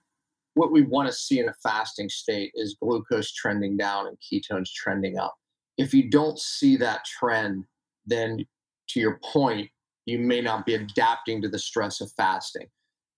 what 0.52 0.70
we 0.70 0.82
want 0.82 1.08
to 1.08 1.14
see 1.14 1.38
in 1.38 1.48
a 1.48 1.54
fasting 1.62 2.10
state 2.10 2.52
is 2.54 2.76
glucose 2.78 3.32
trending 3.32 3.78
down 3.78 4.06
and 4.06 4.18
ketones 4.20 4.70
trending 4.70 5.16
up. 5.16 5.34
If 5.78 5.92
you 5.92 6.10
don't 6.10 6.38
see 6.38 6.76
that 6.76 7.04
trend, 7.04 7.64
then 8.06 8.46
to 8.88 9.00
your 9.00 9.20
point, 9.24 9.70
you 10.06 10.18
may 10.18 10.40
not 10.40 10.64
be 10.64 10.74
adapting 10.74 11.42
to 11.42 11.48
the 11.48 11.58
stress 11.58 12.00
of 12.00 12.10
fasting. 12.16 12.66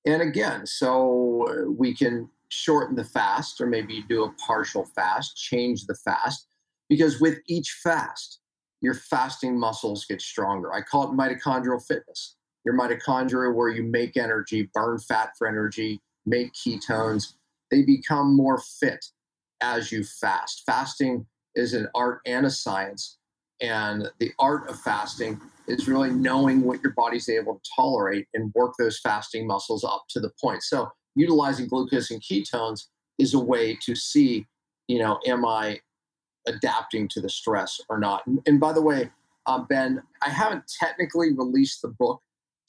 And 0.06 0.22
again, 0.22 0.66
so 0.66 1.46
uh, 1.48 1.70
we 1.70 1.94
can 1.94 2.28
shorten 2.48 2.96
the 2.96 3.04
fast 3.04 3.60
or 3.60 3.66
maybe 3.66 4.02
do 4.08 4.24
a 4.24 4.32
partial 4.32 4.86
fast, 4.94 5.36
change 5.36 5.84
the 5.84 5.96
fast, 6.04 6.46
because 6.88 7.20
with 7.20 7.38
each 7.46 7.78
fast, 7.82 8.40
your 8.80 8.94
fasting 8.94 9.58
muscles 9.58 10.06
get 10.06 10.22
stronger. 10.22 10.72
I 10.72 10.80
call 10.80 11.04
it 11.04 11.16
mitochondrial 11.16 11.84
fitness. 11.84 12.36
Your 12.64 12.78
mitochondria, 12.78 13.54
where 13.54 13.68
you 13.68 13.82
make 13.82 14.16
energy, 14.16 14.70
burn 14.72 14.98
fat 14.98 15.30
for 15.36 15.46
energy, 15.46 16.00
make 16.26 16.52
ketones, 16.54 17.34
they 17.70 17.82
become 17.82 18.34
more 18.34 18.62
fit 18.80 19.04
as 19.60 19.92
you 19.92 20.04
fast. 20.04 20.62
Fasting 20.64 21.26
is 21.58 21.74
an 21.74 21.88
art 21.94 22.20
and 22.26 22.46
a 22.46 22.50
science. 22.50 23.18
And 23.60 24.08
the 24.20 24.32
art 24.38 24.68
of 24.70 24.78
fasting 24.80 25.40
is 25.66 25.88
really 25.88 26.10
knowing 26.10 26.62
what 26.62 26.80
your 26.82 26.92
body's 26.92 27.28
able 27.28 27.54
to 27.56 27.70
tolerate 27.74 28.26
and 28.34 28.52
work 28.54 28.74
those 28.78 29.00
fasting 29.00 29.46
muscles 29.46 29.84
up 29.84 30.04
to 30.10 30.20
the 30.20 30.30
point. 30.40 30.62
So 30.62 30.88
utilizing 31.16 31.66
glucose 31.66 32.10
and 32.10 32.22
ketones 32.22 32.84
is 33.18 33.34
a 33.34 33.38
way 33.38 33.76
to 33.82 33.96
see, 33.96 34.46
you 34.86 35.00
know, 35.00 35.18
am 35.26 35.44
I 35.44 35.80
adapting 36.46 37.08
to 37.08 37.20
the 37.20 37.28
stress 37.28 37.80
or 37.88 37.98
not? 37.98 38.26
And, 38.26 38.40
and 38.46 38.60
by 38.60 38.72
the 38.72 38.80
way, 38.80 39.10
uh, 39.46 39.58
Ben, 39.58 40.02
I 40.22 40.30
haven't 40.30 40.64
technically 40.78 41.32
released 41.34 41.82
the 41.82 41.88
book 41.88 42.22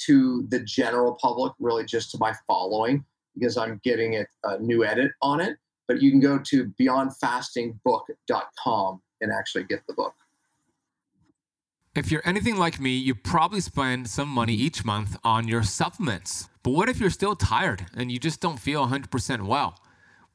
to 0.07 0.47
the 0.49 0.59
general 0.61 1.17
public, 1.21 1.53
really 1.59 1.85
just 1.85 2.09
to 2.11 2.17
my 2.19 2.33
following, 2.47 3.05
because 3.35 3.57
I'm 3.57 3.79
getting 3.83 4.13
it 4.13 4.27
a 4.43 4.57
new 4.59 4.83
edit 4.83 5.11
on 5.21 5.39
it. 5.39 5.57
But 5.89 6.01
you 6.03 6.11
can 6.11 6.21
go 6.21 6.39
to 6.39 6.71
beyondfastingbook.com 6.79 9.01
and 9.21 9.31
actually 9.31 9.63
get 9.63 9.81
the 9.87 9.93
book. 9.93 10.13
If 11.95 12.11
you're 12.11 12.21
anything 12.23 12.57
like 12.57 12.79
me, 12.79 12.95
you 12.95 13.15
probably 13.15 13.59
spend 13.59 14.07
some 14.07 14.29
money 14.29 14.53
each 14.53 14.85
month 14.85 15.17
on 15.23 15.47
your 15.47 15.63
supplements. 15.63 16.47
But 16.61 16.69
what 16.71 16.89
if 16.89 16.99
you're 16.99 17.09
still 17.09 17.35
tired 17.35 17.87
and 17.97 18.11
you 18.11 18.19
just 18.19 18.39
don't 18.39 18.59
feel 18.59 18.85
100% 18.85 19.47
well? 19.47 19.79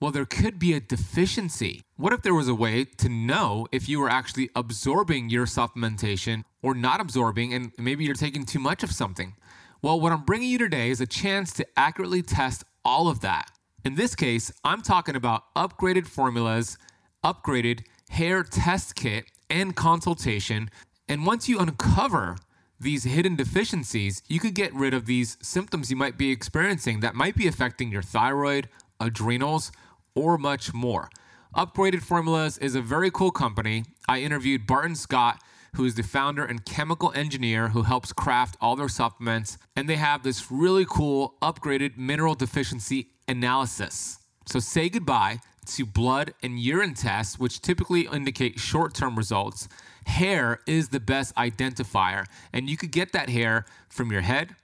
Well, 0.00 0.10
there 0.10 0.24
could 0.24 0.58
be 0.58 0.72
a 0.72 0.80
deficiency. 0.80 1.82
What 1.96 2.12
if 2.12 2.22
there 2.22 2.34
was 2.34 2.48
a 2.48 2.54
way 2.54 2.84
to 2.84 3.08
know 3.08 3.68
if 3.70 3.88
you 3.88 4.00
were 4.00 4.10
actually 4.10 4.50
absorbing 4.56 5.30
your 5.30 5.46
supplementation 5.46 6.42
or 6.62 6.74
not 6.74 7.00
absorbing, 7.00 7.54
and 7.54 7.70
maybe 7.78 8.04
you're 8.04 8.14
taking 8.14 8.44
too 8.44 8.58
much 8.58 8.82
of 8.82 8.90
something? 8.90 9.36
Well, 9.82 10.00
what 10.00 10.10
I'm 10.10 10.24
bringing 10.24 10.50
you 10.50 10.58
today 10.58 10.90
is 10.90 11.00
a 11.00 11.06
chance 11.06 11.52
to 11.52 11.64
accurately 11.76 12.22
test 12.22 12.64
all 12.84 13.06
of 13.06 13.20
that. 13.20 13.52
In 13.84 13.96
this 13.96 14.14
case, 14.14 14.50
I'm 14.64 14.82
talking 14.82 15.14
about 15.14 15.54
upgraded 15.54 16.06
formulas, 16.06 16.78
upgraded 17.22 17.84
hair 18.08 18.42
test 18.42 18.94
kit, 18.94 19.26
and 19.50 19.76
consultation 19.76 20.70
and 21.08 21.26
once 21.26 21.48
you 21.48 21.58
uncover 21.58 22.36
these 22.80 23.04
hidden 23.04 23.36
deficiencies, 23.36 24.22
you 24.28 24.40
could 24.40 24.54
get 24.54 24.74
rid 24.74 24.94
of 24.94 25.06
these 25.06 25.36
symptoms 25.42 25.90
you 25.90 25.96
might 25.96 26.16
be 26.16 26.30
experiencing 26.30 27.00
that 27.00 27.14
might 27.14 27.36
be 27.36 27.46
affecting 27.46 27.90
your 27.90 28.02
thyroid, 28.02 28.68
adrenals, 29.00 29.70
or 30.14 30.38
much 30.38 30.72
more. 30.72 31.10
Upgraded 31.54 32.02
Formulas 32.02 32.58
is 32.58 32.74
a 32.74 32.80
very 32.80 33.10
cool 33.10 33.30
company. 33.30 33.84
I 34.08 34.20
interviewed 34.20 34.66
Barton 34.66 34.96
Scott, 34.96 35.42
who 35.74 35.84
is 35.84 35.94
the 35.94 36.02
founder 36.02 36.44
and 36.44 36.64
chemical 36.64 37.12
engineer 37.14 37.68
who 37.68 37.82
helps 37.82 38.12
craft 38.12 38.56
all 38.60 38.76
their 38.76 38.88
supplements, 38.88 39.58
and 39.76 39.88
they 39.88 39.96
have 39.96 40.22
this 40.22 40.50
really 40.50 40.86
cool 40.88 41.34
upgraded 41.42 41.96
mineral 41.96 42.34
deficiency 42.34 43.08
analysis. 43.28 44.18
So 44.46 44.58
say 44.58 44.88
goodbye 44.88 45.40
to 45.66 45.86
blood 45.86 46.34
and 46.42 46.58
urine 46.58 46.94
tests, 46.94 47.38
which 47.38 47.60
typically 47.60 48.02
indicate 48.12 48.58
short 48.58 48.94
term 48.94 49.16
results, 49.16 49.68
hair 50.06 50.60
is 50.66 50.90
the 50.90 51.00
best 51.00 51.34
identifier. 51.36 52.26
And 52.52 52.68
you 52.68 52.76
could 52.76 52.90
get 52.90 53.12
that 53.12 53.30
hair 53.30 53.64
from 53.88 54.12
your 54.12 54.20
head, 54.20 54.54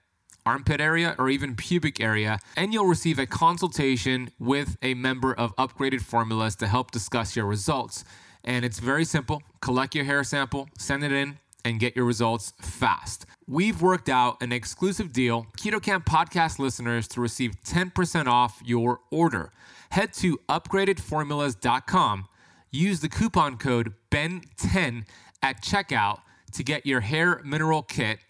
armpit 0.45 0.81
area, 0.81 1.15
or 1.19 1.29
even 1.31 1.57
pubic 1.57 2.01
area. 2.01 2.39
And 2.57 2.73
you'll 2.73 2.87
receive 2.87 3.19
a 3.19 3.27
consultation 3.27 4.31
with 4.39 4.77
a 4.83 4.95
member 4.95 5.33
of 5.35 5.57
Upgraded 5.57 6.03
Formulas 6.03 6.57
to 6.57 6.67
help 6.67 6.91
discuss 6.91 7.37
your 7.37 7.47
results. 7.47 8.05
And 8.45 8.65
it's 8.65 8.79
very 8.79 9.05
simple 9.05 9.43
collect 9.61 9.95
your 9.95 10.05
hair 10.05 10.25
sample, 10.25 10.69
send 10.79 11.05
it 11.05 11.13
in, 11.13 11.39
and 11.65 11.79
get 11.79 11.97
your 11.97 12.05
results 12.05 12.53
fast. 12.61 13.27
We've 13.47 13.81
worked 13.83 14.09
out 14.09 14.43
an 14.43 14.53
exclusive 14.53 15.13
deal, 15.13 15.47
Keto 15.59 15.83
Kamp 15.83 16.07
podcast 16.07 16.59
listeners, 16.59 17.07
to 17.09 17.21
receive 17.21 17.61
10% 17.63 18.27
off 18.27 18.61
your 18.65 19.01
order. 19.11 19.53
Head 19.91 20.13
to 20.15 20.39
upgradedformulas.com, 20.49 22.29
use 22.71 23.01
the 23.01 23.09
coupon 23.09 23.57
code 23.57 23.95
BEN10 24.11 25.07
at 25.43 25.63
checkout 25.63 26.21
to 26.53 26.63
get 26.63 26.87
your 26.87 27.01
hair 27.01 27.41
mineral 27.45 27.83
kit 27.83 28.21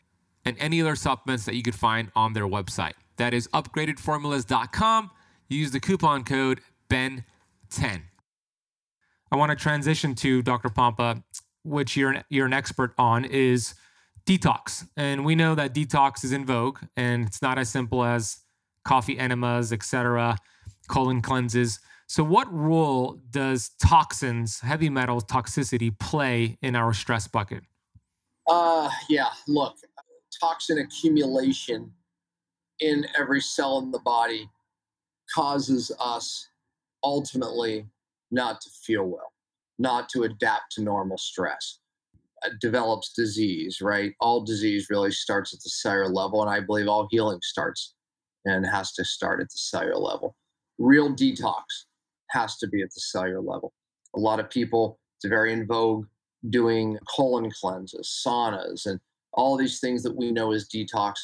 and 0.45 0.57
any 0.59 0.81
other 0.81 0.97
supplements 0.97 1.45
that 1.45 1.55
you 1.55 1.63
could 1.63 1.75
find 1.75 2.11
on 2.17 2.33
their 2.33 2.47
website. 2.47 2.95
That 3.17 3.35
is 3.35 3.49
upgradedformulas.com. 3.49 5.11
Use 5.49 5.71
the 5.73 5.81
coupon 5.81 6.25
code 6.25 6.61
BEN10. 6.89 8.03
I 9.33 9.37
want 9.37 9.51
to 9.51 9.57
transition 9.57 10.15
to 10.17 10.43
Dr. 10.43 10.69
Pompa, 10.69 11.23
which 11.65 11.97
you're 11.97 12.11
an, 12.11 12.25
you're 12.29 12.47
an 12.47 12.53
expert 12.53 12.95
on, 12.99 13.25
is 13.25 13.75
detox. 14.27 14.87
And 14.97 15.25
we 15.25 15.35
know 15.35 15.55
that 15.55 15.75
detox 15.75 16.25
is 16.25 16.33
in 16.33 16.45
vogue 16.45 16.79
and 16.97 17.27
it's 17.27 17.43
not 17.43 17.59
as 17.59 17.69
simple 17.69 18.05
as 18.05 18.39
coffee 18.85 19.19
enemas, 19.19 19.73
etc., 19.73 20.37
colon 20.89 21.23
cleanses. 21.23 21.79
So, 22.09 22.25
what 22.25 22.53
role 22.53 23.21
does 23.31 23.71
toxins, 23.81 24.61
heavy 24.61 24.91
metal 24.91 25.21
toxicity, 25.21 25.97
play 25.97 26.59
in 26.61 26.75
our 26.75 26.93
stress 26.93 27.29
bucket? 27.29 27.63
Uh, 28.49 28.91
yeah, 29.09 29.29
look, 29.47 29.77
toxin 30.41 30.79
accumulation 30.79 31.93
in 32.81 33.07
every 33.17 33.41
cell 33.41 33.79
in 33.79 33.93
the 33.93 34.01
body 34.01 34.51
causes 35.33 35.93
us 36.01 36.49
ultimately 37.05 37.87
not 38.31 38.61
to 38.61 38.71
feel 38.85 39.05
well, 39.05 39.33
not 39.79 40.09
to 40.11 40.23
adapt 40.23 40.73
to 40.73 40.83
normal 40.83 41.19
stress. 41.19 41.79
It 42.45 42.55
develops 42.61 43.13
disease, 43.13 43.81
right? 43.81 44.15
All 44.21 44.43
disease 44.43 44.89
really 44.89 45.11
starts 45.11 45.53
at 45.53 45.61
the 45.63 45.71
cellular 45.71 46.09
level, 46.09 46.43
and 46.43 46.51
I 46.51 46.61
believe 46.61 46.89
all 46.89 47.09
healing 47.11 47.41
starts 47.43 47.95
and 48.45 48.65
has 48.65 48.93
to 48.93 49.05
start 49.05 49.41
at 49.41 49.49
the 49.49 49.59
cellular 49.59 49.99
level. 49.99 50.35
Real 50.79 51.15
detox 51.15 51.65
has 52.31 52.57
to 52.59 52.69
be 52.69 52.83
at 52.83 52.89
the 52.95 53.01
cellular 53.01 53.43
level. 53.43 53.73
A 54.17 54.21
lot 54.21 54.41
of 54.41 54.49
people, 54.49 54.99
it's 55.19 55.29
very 55.29 55.53
in 55.53 55.67
vogue 55.67 56.07
doing 56.49 56.99
colon 57.15 57.51
cleanses, 57.51 58.23
saunas, 58.27 58.87
and 58.87 58.99
all 59.35 59.57
these 59.57 59.79
things 59.79 60.03
that 60.03 60.17
we 60.17 60.33
know 60.33 60.53
as 60.53 60.69
detox, 60.69 61.15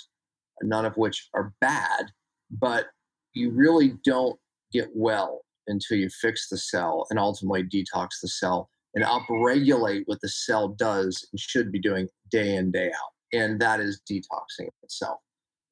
none 0.62 0.84
of 0.84 0.96
which 0.96 1.28
are 1.34 1.54
bad, 1.60 2.06
but 2.50 2.86
you 3.32 3.50
really 3.50 3.94
don't 4.04 4.38
get 4.72 4.88
well 4.94 5.40
until 5.68 5.98
you 5.98 6.08
fix 6.08 6.48
the 6.48 6.58
cell 6.58 7.06
and 7.10 7.18
ultimately 7.18 7.62
detox 7.62 8.20
the 8.22 8.28
cell 8.28 8.68
and 8.94 9.04
upregulate 9.04 10.02
what 10.06 10.20
the 10.22 10.28
cell 10.28 10.68
does 10.68 11.26
and 11.32 11.38
should 11.38 11.70
be 11.70 11.80
doing 11.80 12.08
day 12.30 12.54
in, 12.54 12.70
day 12.70 12.88
out. 12.88 13.12
And 13.32 13.60
that 13.60 13.80
is 13.80 14.00
detoxing 14.10 14.68
itself. 14.82 15.18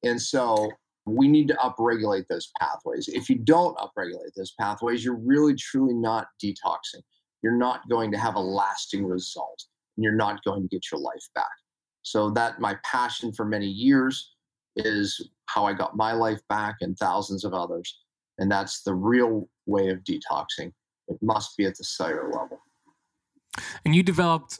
And 0.03 0.21
so 0.21 0.69
we 1.05 1.27
need 1.27 1.47
to 1.47 1.55
upregulate 1.55 2.27
those 2.27 2.51
pathways. 2.59 3.07
If 3.07 3.29
you 3.29 3.37
don't 3.37 3.77
upregulate 3.77 4.33
those 4.35 4.53
pathways, 4.59 5.03
you're 5.03 5.19
really 5.19 5.55
truly 5.55 5.93
not 5.93 6.27
detoxing. 6.43 7.01
You're 7.41 7.57
not 7.57 7.87
going 7.89 8.11
to 8.11 8.17
have 8.17 8.35
a 8.35 8.39
lasting 8.39 9.05
result 9.05 9.65
and 9.97 10.03
you're 10.03 10.13
not 10.13 10.43
going 10.43 10.63
to 10.63 10.67
get 10.67 10.85
your 10.91 10.99
life 10.99 11.27
back. 11.33 11.45
So 12.01 12.29
that 12.31 12.59
my 12.59 12.75
passion 12.83 13.31
for 13.33 13.45
many 13.45 13.67
years 13.67 14.33
is 14.75 15.29
how 15.47 15.65
I 15.65 15.73
got 15.73 15.95
my 15.95 16.11
life 16.11 16.41
back 16.49 16.75
and 16.81 16.97
thousands 16.97 17.43
of 17.43 17.53
others. 17.53 17.99
And 18.37 18.51
that's 18.51 18.81
the 18.81 18.93
real 18.93 19.47
way 19.65 19.89
of 19.89 19.99
detoxing. 19.99 20.71
It 21.07 21.17
must 21.21 21.55
be 21.57 21.65
at 21.65 21.77
the 21.77 21.83
cellular 21.83 22.31
level. 22.31 22.59
And 23.85 23.95
you 23.95 24.03
developed 24.03 24.59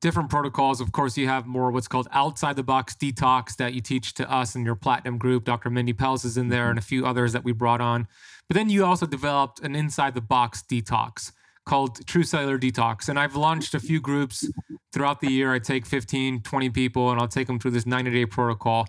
different 0.00 0.28
protocols. 0.28 0.80
Of 0.80 0.92
course, 0.92 1.16
you 1.16 1.28
have 1.28 1.46
more 1.46 1.70
what's 1.70 1.88
called 1.88 2.08
outside 2.12 2.56
the 2.56 2.62
box 2.62 2.94
detox 2.94 3.56
that 3.56 3.74
you 3.74 3.80
teach 3.80 4.14
to 4.14 4.30
us 4.30 4.54
in 4.54 4.64
your 4.64 4.74
platinum 4.74 5.18
group. 5.18 5.44
Dr. 5.44 5.70
Mindy 5.70 5.94
Pelz 5.94 6.24
is 6.24 6.36
in 6.36 6.48
there 6.48 6.64
mm-hmm. 6.64 6.70
and 6.70 6.78
a 6.78 6.82
few 6.82 7.06
others 7.06 7.32
that 7.32 7.44
we 7.44 7.52
brought 7.52 7.80
on. 7.80 8.06
But 8.48 8.56
then 8.56 8.68
you 8.68 8.84
also 8.84 9.06
developed 9.06 9.60
an 9.60 9.74
inside 9.74 10.14
the 10.14 10.20
box 10.20 10.62
detox 10.70 11.32
called 11.64 12.06
True 12.06 12.22
Cellular 12.24 12.58
Detox. 12.58 13.08
And 13.08 13.18
I've 13.18 13.36
launched 13.36 13.74
a 13.74 13.80
few 13.80 14.00
groups 14.00 14.46
throughout 14.92 15.20
the 15.20 15.30
year. 15.30 15.54
I 15.54 15.58
take 15.58 15.86
15, 15.86 16.42
20 16.42 16.70
people 16.70 17.10
and 17.10 17.20
I'll 17.20 17.28
take 17.28 17.46
them 17.46 17.58
through 17.58 17.70
this 17.72 17.86
90 17.86 18.10
day 18.10 18.26
protocol. 18.26 18.86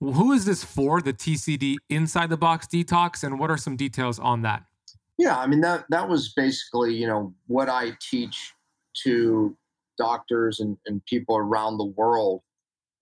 Who 0.00 0.32
is 0.32 0.44
this 0.44 0.62
for, 0.62 1.00
the 1.00 1.12
TCD 1.12 1.76
inside 1.88 2.30
the 2.30 2.36
box 2.36 2.66
detox? 2.66 3.24
And 3.24 3.38
what 3.38 3.50
are 3.50 3.56
some 3.56 3.76
details 3.76 4.18
on 4.18 4.42
that? 4.42 4.64
Yeah, 5.18 5.36
I 5.36 5.48
mean 5.48 5.60
that 5.62 5.84
that 5.90 6.08
was 6.08 6.32
basically, 6.34 6.94
you 6.94 7.08
know, 7.08 7.34
what 7.48 7.68
I 7.68 7.92
teach 8.00 8.54
to 9.02 9.56
doctors 9.98 10.60
and, 10.60 10.76
and 10.86 11.04
people 11.06 11.36
around 11.36 11.76
the 11.78 11.84
world 11.84 12.42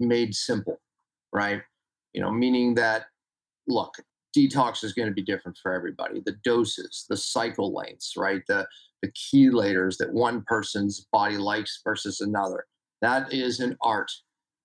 made 0.00 0.34
simple, 0.34 0.80
right? 1.32 1.60
You 2.14 2.22
know, 2.22 2.30
meaning 2.30 2.74
that 2.76 3.06
look, 3.68 3.94
detox 4.36 4.82
is 4.82 4.94
going 4.94 5.08
to 5.08 5.14
be 5.14 5.22
different 5.22 5.58
for 5.62 5.74
everybody. 5.74 6.22
The 6.24 6.36
doses, 6.42 7.04
the 7.10 7.16
cycle 7.18 7.74
lengths, 7.74 8.14
right? 8.16 8.42
The 8.48 8.66
the 9.02 9.10
chelators 9.12 9.98
that 9.98 10.12
one 10.12 10.42
person's 10.46 11.06
body 11.12 11.36
likes 11.36 11.80
versus 11.84 12.22
another. 12.22 12.64
That 13.02 13.30
is 13.32 13.60
an 13.60 13.76
art. 13.82 14.10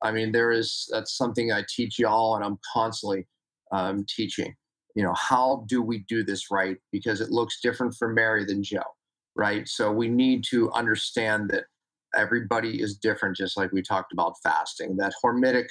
I 0.04 0.12
mean, 0.12 0.32
there 0.32 0.52
is 0.52 0.88
that's 0.92 1.16
something 1.16 1.52
I 1.52 1.64
teach 1.70 2.00
y'all, 2.00 2.36
and 2.36 2.44
I'm 2.44 2.58
constantly 2.74 3.28
um, 3.72 4.06
teaching. 4.08 4.54
You 4.96 5.04
know, 5.04 5.14
how 5.14 5.66
do 5.68 5.82
we 5.82 6.00
do 6.10 6.24
this 6.24 6.52
right? 6.52 6.78
Because 6.92 7.22
it 7.22 7.32
looks 7.32 7.62
different 7.62 7.96
for 7.98 8.10
Mary 8.10 8.44
than 8.46 8.64
Joe, 8.64 8.82
right? 9.36 9.68
So 9.68 9.92
we 9.92 10.10
need 10.10 10.44
to 10.50 10.72
understand 10.72 11.50
that 11.52 11.66
everybody 12.16 12.82
is 12.82 12.98
different, 12.98 13.38
just 13.38 13.56
like 13.56 13.72
we 13.72 13.82
talked 13.82 14.12
about 14.12 14.34
fasting. 14.44 14.98
That 14.98 15.14
hormetic 15.24 15.68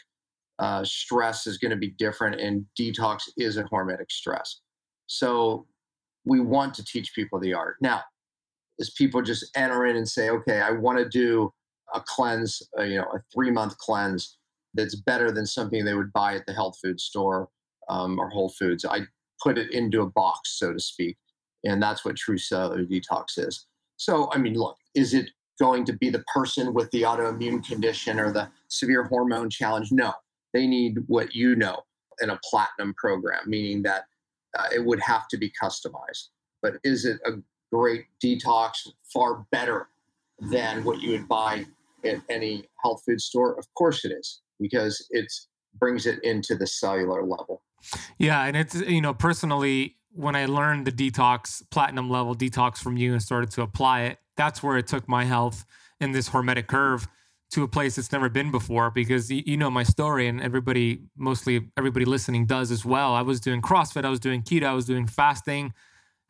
uh, 0.59 0.85
stress 0.85 1.47
is 1.47 1.59
going 1.59 1.71
to 1.71 1.77
be 1.77 1.91
different, 1.99 2.41
and 2.41 2.65
detox 2.79 3.23
is 3.37 3.57
a 3.57 3.65
hormetic 3.65 4.11
stress. 4.11 4.61
So 5.07 5.67
we 6.25 6.41
want 6.41 6.75
to 6.75 6.85
teach 6.85 7.15
people 7.15 7.41
the 7.41 7.55
art. 7.55 7.77
Now, 7.81 8.03
as 8.81 8.91
people 8.91 9.23
just 9.23 9.51
enter 9.57 9.87
in 9.87 9.97
and 9.97 10.09
say, 10.09 10.31
okay, 10.31 10.61
I 10.61 10.71
want 10.71 10.99
to 10.99 11.09
do 11.09 11.53
a 11.95 12.01
cleanse, 12.01 12.63
uh, 12.79 12.83
you 12.83 12.97
know, 12.97 13.07
a 13.15 13.23
three 13.33 13.51
month 13.51 13.77
cleanse 13.79 14.39
that's 14.75 14.95
better 14.95 15.31
than 15.33 15.47
something 15.47 15.85
they 15.85 15.95
would 15.95 16.13
buy 16.13 16.35
at 16.35 16.47
the 16.47 16.53
health 16.53 16.79
food 16.83 17.01
store 17.01 17.49
um, 17.89 18.19
or 18.19 18.29
Whole 18.31 18.51
Foods. 18.51 18.85
I 18.85 19.01
put 19.43 19.59
it 19.59 19.73
into 19.73 20.03
a 20.03 20.07
box, 20.07 20.59
so 20.59 20.73
to 20.73 20.81
speak. 20.81 21.17
And 21.65 21.83
that's 21.83 22.05
what 22.05 22.17
true 22.17 22.39
cellular 22.39 22.85
detox 22.85 23.39
is. 23.39 23.67
So, 23.97 24.31
I 24.33 24.39
mean, 24.39 24.55
look, 24.55 24.77
is 24.95 25.13
it 25.13 25.31
going 25.61 25.85
to 25.85 25.93
be 25.93 26.09
the 26.09 26.25
person 26.33 26.73
with 26.73 26.91
the 26.91 27.03
autoimmune 27.03 27.67
condition 27.67 28.19
or 28.19 28.33
the 28.33 28.49
severe 28.69 29.05
hormone 29.05 29.51
challenge? 29.51 29.93
No, 29.93 30.15
they 30.55 30.67
need 30.67 30.99
what 31.07 31.35
you 31.35 31.55
know 31.55 31.83
in 32.23 32.31
a 32.31 32.41
platinum 32.49 32.95
program, 32.95 33.43
meaning 33.47 33.83
that 33.83 34.05
uh, 34.59 34.69
it 34.75 34.85
would 34.85 35.01
have 35.01 35.29
to 35.29 35.37
be 35.37 35.53
customized. 35.63 36.29
But 36.63 36.75
is 36.83 37.05
it 37.05 37.19
a 37.27 37.33
great 37.73 38.07
detox, 38.25 38.89
far 39.13 39.47
better 39.53 39.89
than 40.51 40.83
what 40.85 41.01
you 41.01 41.13
would 41.13 41.29
buy 41.29 41.67
at 42.05 42.21
any 42.29 42.65
health 42.83 43.03
food 43.07 43.21
store? 43.21 43.59
Of 43.59 43.67
course 43.75 44.05
it 44.05 44.13
is, 44.13 44.41
because 44.59 45.07
it 45.11 45.33
brings 45.79 46.07
it 46.07 46.23
into 46.25 46.55
the 46.55 46.67
cellular 46.67 47.23
level. 47.23 47.63
Yeah, 48.19 48.45
and 48.45 48.57
it's 48.57 48.75
you 48.75 49.01
know 49.01 49.15
personally 49.15 49.97
when 50.13 50.35
I 50.35 50.47
learned 50.47 50.87
the 50.87 50.93
detox 50.93 51.63
platinum 51.71 52.11
level 52.11 52.35
detox 52.35 52.79
from 52.79 52.97
you 52.97 53.13
and 53.13 53.23
started 53.23 53.51
to 53.53 53.63
apply 53.63 54.03
it, 54.03 54.19
that's 54.37 54.63
where 54.63 54.77
it 54.77 54.87
took 54.87 55.09
my 55.09 55.25
health 55.25 55.65
in 56.01 56.13
this 56.13 56.29
hormetic 56.29 56.67
curve 56.67 57.07
to 57.51 57.65
a 57.65 57.69
place 57.69 57.99
it's 57.99 58.13
never 58.13 58.29
been 58.29 58.51
before 58.51 58.91
because 58.91 59.31
you 59.31 59.57
know 59.57 59.71
my 59.71 59.83
story 59.83 60.29
and 60.29 60.41
everybody 60.41 61.01
mostly 61.17 61.69
everybody 61.77 62.05
listening 62.05 62.47
does 62.47 62.71
as 62.71 62.85
well. 62.85 63.15
I 63.15 63.23
was 63.23 63.41
doing 63.41 63.61
CrossFit, 63.61 64.05
I 64.05 64.09
was 64.09 64.21
doing 64.21 64.43
keto, 64.43 64.65
I 64.65 64.75
was 64.75 64.87
doing 64.87 65.07
fasting, 65.07 65.73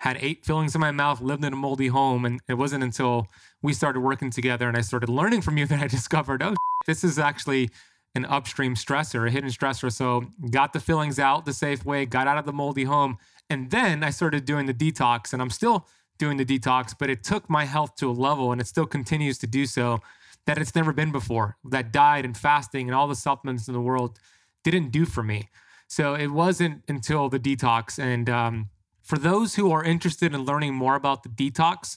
had 0.00 0.18
eight 0.20 0.44
fillings 0.44 0.74
in 0.74 0.80
my 0.80 0.90
mouth, 0.90 1.20
lived 1.20 1.44
in 1.44 1.52
a 1.52 1.56
moldy 1.56 1.88
home 1.88 2.24
and 2.24 2.40
it 2.48 2.54
wasn't 2.54 2.82
until 2.82 3.26
we 3.62 3.72
started 3.72 4.00
working 4.00 4.30
together 4.30 4.68
and 4.68 4.76
I 4.76 4.80
started 4.80 5.08
learning 5.08 5.42
from 5.42 5.56
you 5.56 5.66
that 5.70 5.80
I 5.80 5.86
discovered 5.86 6.42
oh 6.42 6.54
this 6.86 7.04
is 7.04 7.18
actually 7.18 7.70
an 8.14 8.24
upstream 8.24 8.74
stressor, 8.74 9.26
a 9.26 9.30
hidden 9.30 9.50
stressor. 9.50 9.92
So 9.92 10.24
got 10.50 10.72
the 10.72 10.80
fillings 10.80 11.18
out 11.18 11.44
the 11.44 11.52
safe 11.52 11.84
way, 11.84 12.06
got 12.06 12.26
out 12.26 12.38
of 12.38 12.44
the 12.44 12.52
moldy 12.52 12.84
home, 12.84 13.18
and 13.48 13.70
then 13.70 14.02
I 14.02 14.10
started 14.10 14.44
doing 14.44 14.66
the 14.66 14.74
detox, 14.74 15.32
and 15.32 15.40
I'm 15.40 15.50
still 15.50 15.86
doing 16.18 16.36
the 16.36 16.44
detox, 16.44 16.94
but 16.98 17.08
it 17.08 17.22
took 17.24 17.48
my 17.48 17.64
health 17.64 17.96
to 17.96 18.10
a 18.10 18.12
level, 18.12 18.52
and 18.52 18.60
it 18.60 18.66
still 18.66 18.86
continues 18.86 19.38
to 19.38 19.46
do 19.46 19.66
so 19.66 20.00
that 20.46 20.58
it's 20.58 20.74
never 20.74 20.92
been 20.92 21.12
before. 21.12 21.56
That 21.64 21.92
diet 21.92 22.24
and 22.24 22.36
fasting 22.36 22.88
and 22.88 22.94
all 22.94 23.06
the 23.06 23.14
supplements 23.14 23.68
in 23.68 23.74
the 23.74 23.80
world 23.80 24.18
didn't 24.64 24.90
do 24.90 25.04
for 25.04 25.22
me. 25.22 25.48
So 25.88 26.14
it 26.14 26.28
wasn't 26.28 26.82
until 26.88 27.28
the 27.28 27.40
detox. 27.40 27.98
And 27.98 28.28
um, 28.30 28.70
for 29.02 29.18
those 29.18 29.54
who 29.54 29.70
are 29.72 29.82
interested 29.82 30.34
in 30.34 30.44
learning 30.44 30.74
more 30.74 30.94
about 30.94 31.22
the 31.22 31.28
detox, 31.28 31.96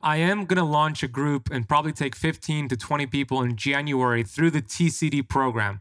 I 0.00 0.16
am 0.16 0.46
going 0.46 0.58
to 0.58 0.64
launch 0.64 1.02
a 1.02 1.08
group 1.08 1.48
and 1.50 1.68
probably 1.68 1.92
take 1.92 2.16
15 2.16 2.68
to 2.68 2.76
20 2.76 3.06
people 3.06 3.42
in 3.42 3.56
January 3.56 4.24
through 4.24 4.50
the 4.50 4.62
TCD 4.62 5.28
program. 5.28 5.80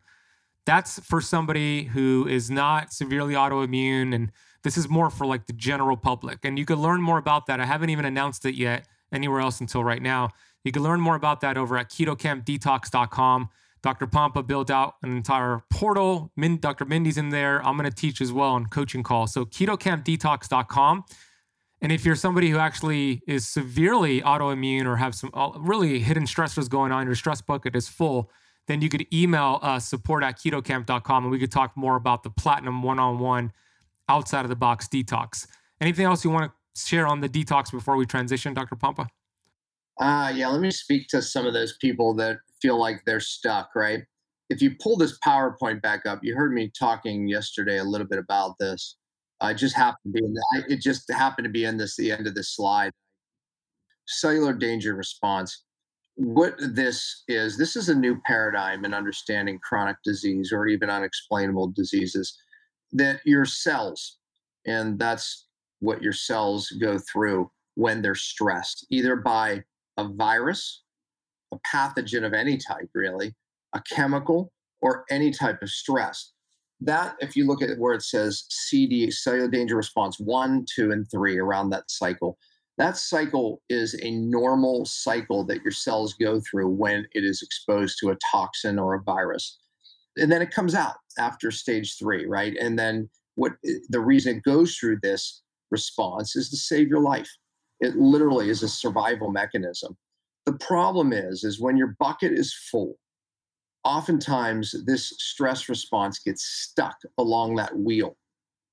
That's 0.66 1.00
for 1.00 1.22
somebody 1.22 1.86
who 1.86 2.28
is 2.28 2.52
not 2.52 2.94
severely 2.94 3.34
autoimmune. 3.34 4.14
And 4.14 4.32
this 4.64 4.78
is 4.78 4.88
more 4.88 5.10
for 5.10 5.26
like 5.26 5.48
the 5.48 5.54
general 5.54 5.98
public. 5.98 6.46
And 6.46 6.60
you 6.60 6.66
can 6.66 6.80
learn 6.80 7.02
more 7.02 7.18
about 7.18 7.48
that. 7.48 7.60
I 7.60 7.66
haven't 7.66 7.90
even 7.90 8.06
announced 8.06 8.46
it 8.46 8.54
yet 8.54 8.86
anywhere 9.12 9.40
else 9.40 9.60
until 9.60 9.84
right 9.84 10.02
now. 10.02 10.30
You 10.64 10.72
can 10.72 10.84
learn 10.84 11.02
more 11.02 11.16
about 11.16 11.42
that 11.42 11.58
over 11.58 11.76
at 11.78 11.90
ketokampdetox.com. 11.90 13.50
Dr. 13.84 14.06
Pompa 14.06 14.46
built 14.46 14.70
out 14.70 14.96
an 15.02 15.16
entire 15.16 15.64
portal. 15.72 16.32
Min, 16.36 16.60
Dr. 16.60 16.86
Mindy's 16.86 17.18
in 17.18 17.30
there. 17.30 17.66
I'm 17.66 17.78
going 17.78 17.90
to 17.90 17.96
teach 17.96 18.22
as 18.22 18.32
well 18.32 18.52
on 18.52 18.68
coaching 18.68 19.04
calls. 19.04 19.34
So 19.34 19.46
ketokampdetox.com. 19.46 21.04
And 21.82 21.92
if 21.92 22.06
you're 22.06 22.16
somebody 22.16 22.50
who 22.50 22.60
actually 22.60 23.22
is 23.28 23.48
severely 23.48 24.22
autoimmune 24.22 24.86
or 24.86 24.98
have 24.98 25.16
some 25.16 25.32
uh, 25.34 25.52
really 25.58 26.00
hidden 26.00 26.26
stressors 26.26 26.70
going 26.70 26.92
on, 26.92 27.08
your 27.08 27.16
stress 27.16 27.42
bucket 27.42 27.76
is 27.76 27.88
full, 27.88 28.30
then 28.68 28.82
you 28.82 28.90
could 28.90 29.08
email 29.12 29.60
us 29.64 29.90
support 29.90 30.24
at 30.24 30.38
ketokamp.com 30.38 31.24
and 31.24 31.32
we 31.32 31.40
could 31.40 31.52
talk 31.52 31.76
more 31.76 31.96
about 31.96 32.22
the 32.22 32.30
platinum 32.30 32.84
one 32.84 33.00
on 33.00 33.18
one 33.18 33.52
outside 34.08 34.46
of 34.46 34.50
the 34.50 34.56
box 34.56 34.88
detox. 34.88 35.48
Anything 35.80 36.06
else 36.06 36.24
you 36.24 36.30
want 36.30 36.52
to 36.52 36.82
share 36.82 37.08
on 37.08 37.20
the 37.20 37.30
detox 37.30 37.72
before 37.72 37.96
we 37.96 38.06
transition, 38.06 38.54
Dr. 38.54 38.76
Pompa? 38.76 39.08
Uh, 40.00 40.32
yeah, 40.36 40.48
let 40.48 40.62
me 40.62 40.70
speak 40.70 41.08
to 41.10 41.22
some 41.22 41.48
of 41.48 41.54
those 41.54 41.78
people 41.78 42.14
that 42.16 42.38
feel 42.62 42.80
like 42.80 43.02
they're 43.06 43.20
stuck, 43.20 43.70
right? 43.76 44.02
If 44.50 44.62
you 44.62 44.76
pull 44.82 44.98
this 44.98 45.18
PowerPoint 45.26 45.82
back 45.82 46.06
up, 46.06 46.20
you 46.24 46.36
heard 46.36 46.54
me 46.54 46.72
talking 46.78 47.28
yesterday 47.28 47.78
a 47.78 47.84
little 47.84 48.08
bit 48.08 48.20
about 48.20 48.56
this. 48.60 48.98
I 49.40 49.54
just 49.54 49.76
happened 49.76 50.14
to 50.14 50.22
be 50.22 50.26
in 50.26 50.34
the, 50.34 50.66
it 50.70 50.82
just 50.82 51.12
happened 51.12 51.46
to 51.46 51.52
be 51.52 51.66
in 51.66 51.78
this 51.78 51.96
the 51.96 52.12
end 52.12 52.28
of 52.28 52.36
this 52.36 52.56
slide. 52.56 52.92
Cellular 54.08 54.54
danger 54.54 54.94
response. 54.94 55.64
What 56.16 56.56
this 56.60 57.24
is, 57.28 57.58
this 57.58 57.76
is 57.76 57.90
a 57.90 57.96
new 57.96 58.20
paradigm 58.26 58.86
in 58.86 58.94
understanding 58.94 59.58
chronic 59.64 59.96
disease 60.04 60.52
or 60.52 60.68
even 60.68 60.90
unexplainable 60.90 61.74
diseases. 61.76 62.38
That 62.92 63.22
your 63.26 63.46
cells, 63.46 64.18
and 64.68 65.00
that's 65.00 65.48
what 65.80 66.04
your 66.04 66.14
cells 66.14 66.70
go 66.82 67.00
through 67.12 67.50
when 67.76 68.02
they're 68.02 68.16
stressed, 68.16 68.86
either 68.92 69.16
by 69.16 69.64
a 69.98 70.08
virus, 70.08 70.84
a 71.52 71.58
pathogen 71.60 72.26
of 72.26 72.34
any 72.34 72.58
type, 72.58 72.90
really, 72.94 73.34
a 73.74 73.82
chemical, 73.82 74.52
or 74.82 75.06
any 75.10 75.32
type 75.32 75.62
of 75.62 75.70
stress. 75.70 76.34
That 76.80 77.16
if 77.20 77.36
you 77.36 77.46
look 77.46 77.62
at 77.62 77.78
where 77.78 77.94
it 77.94 78.02
says 78.02 78.46
cd 78.50 79.12
cellular 79.12 79.48
danger 79.48 79.76
response 79.76 80.20
one 80.20 80.66
two 80.74 80.92
and 80.92 81.06
three 81.12 81.38
around 81.38 81.70
that 81.70 81.92
cycle 81.92 82.38
that 82.78 82.98
cycle 82.98 83.62
is 83.70 83.94
a 84.02 84.10
normal 84.10 84.86
cycle 84.86 85.44
that 85.46 85.62
your 85.62 85.72
cells 85.72 86.16
go 86.16 86.42
through 86.42 86.70
when 86.70 87.06
it 87.14 87.24
is 87.24 87.44
exposed 87.44 87.98
to 88.00 88.10
a 88.10 88.18
toxin 88.32 88.80
or 88.80 88.96
a 88.96 89.04
virus. 89.04 89.60
And 90.18 90.32
then 90.32 90.42
it 90.42 90.50
comes 90.50 90.74
out 90.74 90.96
after 91.20 91.52
stage 91.52 91.98
three 92.00 92.26
right? 92.26 92.56
And 92.58 92.80
then 92.80 93.10
what 93.36 93.54
eh, 93.66 93.74
the 93.90 94.00
reason 94.00 94.38
it 94.38 94.44
goes 94.44 94.76
through 94.76 94.98
this 95.04 95.44
response 95.70 96.36
is 96.36 96.50
to 96.50 96.58
save 96.58 96.88
your 96.88 97.02
life. 97.02 97.30
It 97.82 97.96
literally 97.98 98.50
is 98.50 98.64
a 98.64 98.68
survival 98.68 99.32
mechanism 99.32 99.96
the 100.46 100.54
problem 100.54 101.14
is 101.14 101.44
is 101.44 101.60
when 101.60 101.78
your 101.78 101.96
bucket 102.00 102.32
is 102.32 102.54
full 102.54 102.98
oftentimes 103.84 104.76
this 104.86 105.10
stress 105.18 105.70
response 105.70 106.20
gets 106.20 106.44
stuck 106.44 106.98
along 107.18 107.56
that 107.56 107.78
wheel. 107.78 108.16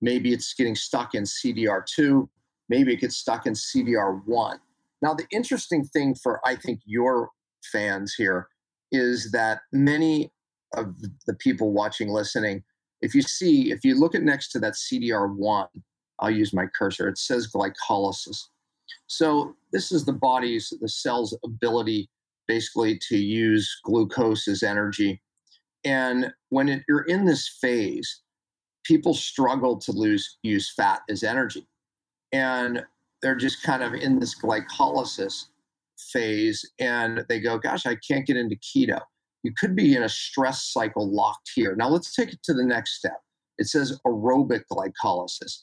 Maybe 0.00 0.32
it's 0.32 0.54
getting 0.54 0.74
stuck 0.74 1.14
in 1.14 1.24
CDR2, 1.24 2.28
maybe 2.68 2.92
it 2.92 3.00
gets 3.00 3.16
stuck 3.16 3.46
in 3.46 3.54
CDR1. 3.54 4.58
Now, 5.00 5.14
the 5.14 5.26
interesting 5.30 5.84
thing 5.84 6.14
for, 6.14 6.40
I 6.46 6.56
think, 6.56 6.80
your 6.84 7.30
fans 7.72 8.14
here 8.14 8.48
is 8.92 9.30
that 9.32 9.60
many 9.72 10.32
of 10.74 10.94
the 11.26 11.34
people 11.34 11.72
watching, 11.72 12.08
listening, 12.08 12.62
if 13.00 13.14
you 13.14 13.22
see, 13.22 13.70
if 13.70 13.84
you 13.84 13.98
look 13.98 14.14
at 14.14 14.22
next 14.22 14.50
to 14.52 14.58
that 14.60 14.74
CDR1, 14.74 15.68
I'll 16.20 16.30
use 16.30 16.52
my 16.52 16.66
cursor, 16.66 17.08
it 17.08 17.18
says 17.18 17.50
glycolysis. 17.52 18.48
So, 19.06 19.54
this 19.72 19.92
is 19.92 20.04
the 20.04 20.12
body's, 20.12 20.72
the 20.80 20.88
cell's 20.88 21.36
ability 21.44 22.08
basically 22.46 22.98
to 23.08 23.16
use 23.16 23.70
glucose 23.84 24.48
as 24.48 24.62
energy. 24.62 25.22
And 25.84 26.32
when 26.48 26.68
it, 26.68 26.82
you're 26.88 27.02
in 27.02 27.24
this 27.24 27.48
phase, 27.60 28.22
people 28.84 29.14
struggle 29.14 29.78
to 29.78 29.92
lose 29.92 30.38
use 30.42 30.72
fat 30.74 31.02
as 31.10 31.22
energy. 31.22 31.68
And 32.32 32.84
they're 33.22 33.36
just 33.36 33.62
kind 33.62 33.82
of 33.82 33.94
in 33.94 34.18
this 34.18 34.34
glycolysis 34.40 35.46
phase 36.12 36.64
and 36.80 37.24
they 37.28 37.40
go, 37.40 37.58
gosh, 37.58 37.86
I 37.86 37.96
can't 37.96 38.26
get 38.26 38.36
into 38.36 38.56
keto. 38.56 39.00
You 39.42 39.52
could 39.58 39.76
be 39.76 39.94
in 39.94 40.02
a 40.02 40.08
stress 40.08 40.72
cycle 40.72 41.12
locked 41.14 41.50
here. 41.54 41.76
Now 41.76 41.88
let's 41.88 42.14
take 42.14 42.32
it 42.32 42.42
to 42.44 42.54
the 42.54 42.64
next 42.64 42.98
step. 42.98 43.20
It 43.58 43.66
says 43.66 43.98
aerobic 44.06 44.62
glycolysis. 44.72 45.62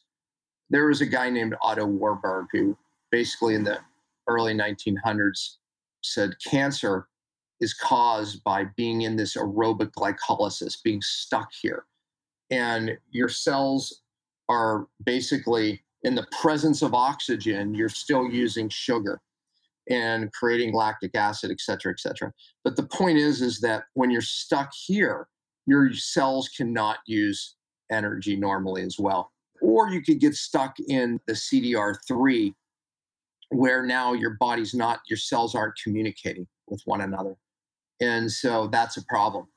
There 0.69 0.87
was 0.87 1.01
a 1.01 1.05
guy 1.05 1.29
named 1.29 1.55
Otto 1.61 1.85
Warburg 1.85 2.47
who 2.51 2.77
basically 3.15 3.55
in 3.55 3.63
the 3.63 3.79
early 4.27 4.53
1900s 4.53 5.55
said 6.03 6.35
cancer 6.45 7.07
is 7.61 7.73
caused 7.73 8.43
by 8.43 8.65
being 8.75 9.03
in 9.03 9.15
this 9.15 9.37
aerobic 9.37 9.91
glycolysis, 9.93 10.83
being 10.83 11.01
stuck 11.01 11.49
here. 11.61 11.85
And 12.51 12.97
your 13.11 13.29
cells 13.29 14.01
are 14.49 14.87
basically 15.05 15.81
in 16.03 16.13
the 16.13 16.27
presence 16.41 16.81
of 16.81 16.93
oxygen, 16.93 17.73
you're 17.73 17.87
still 17.87 18.29
using 18.29 18.67
sugar 18.67 19.21
and 19.89 20.29
creating 20.33 20.73
lactic 20.73 21.15
acid, 21.15 21.51
et 21.51 21.61
cetera, 21.61 21.93
et 21.93 22.01
cetera. 22.01 22.33
But 22.65 22.75
the 22.75 22.83
point 22.83 23.17
is, 23.17 23.41
is 23.41 23.61
that 23.61 23.85
when 23.93 24.11
you're 24.11 24.19
stuck 24.19 24.71
here, 24.73 25.29
your 25.67 25.93
cells 25.93 26.49
cannot 26.49 26.97
use 27.05 27.55
energy 27.89 28.35
normally 28.35 28.83
as 28.83 28.99
well. 28.99 29.31
Or 29.61 29.87
you 29.87 30.01
could 30.01 30.19
get 30.19 30.35
stuck 30.35 30.75
in 30.89 31.21
the 31.27 31.33
CDR3, 31.33 32.53
where 33.49 33.85
now 33.85 34.13
your 34.13 34.37
body's 34.39 34.73
not, 34.73 34.99
your 35.07 35.17
cells 35.17 35.55
aren't 35.55 35.75
communicating 35.83 36.47
with 36.67 36.81
one 36.85 37.01
another. 37.01 37.35
And 38.01 38.31
so 38.31 38.67
that's 38.67 38.97
a 38.97 39.05
problem. 39.05 39.47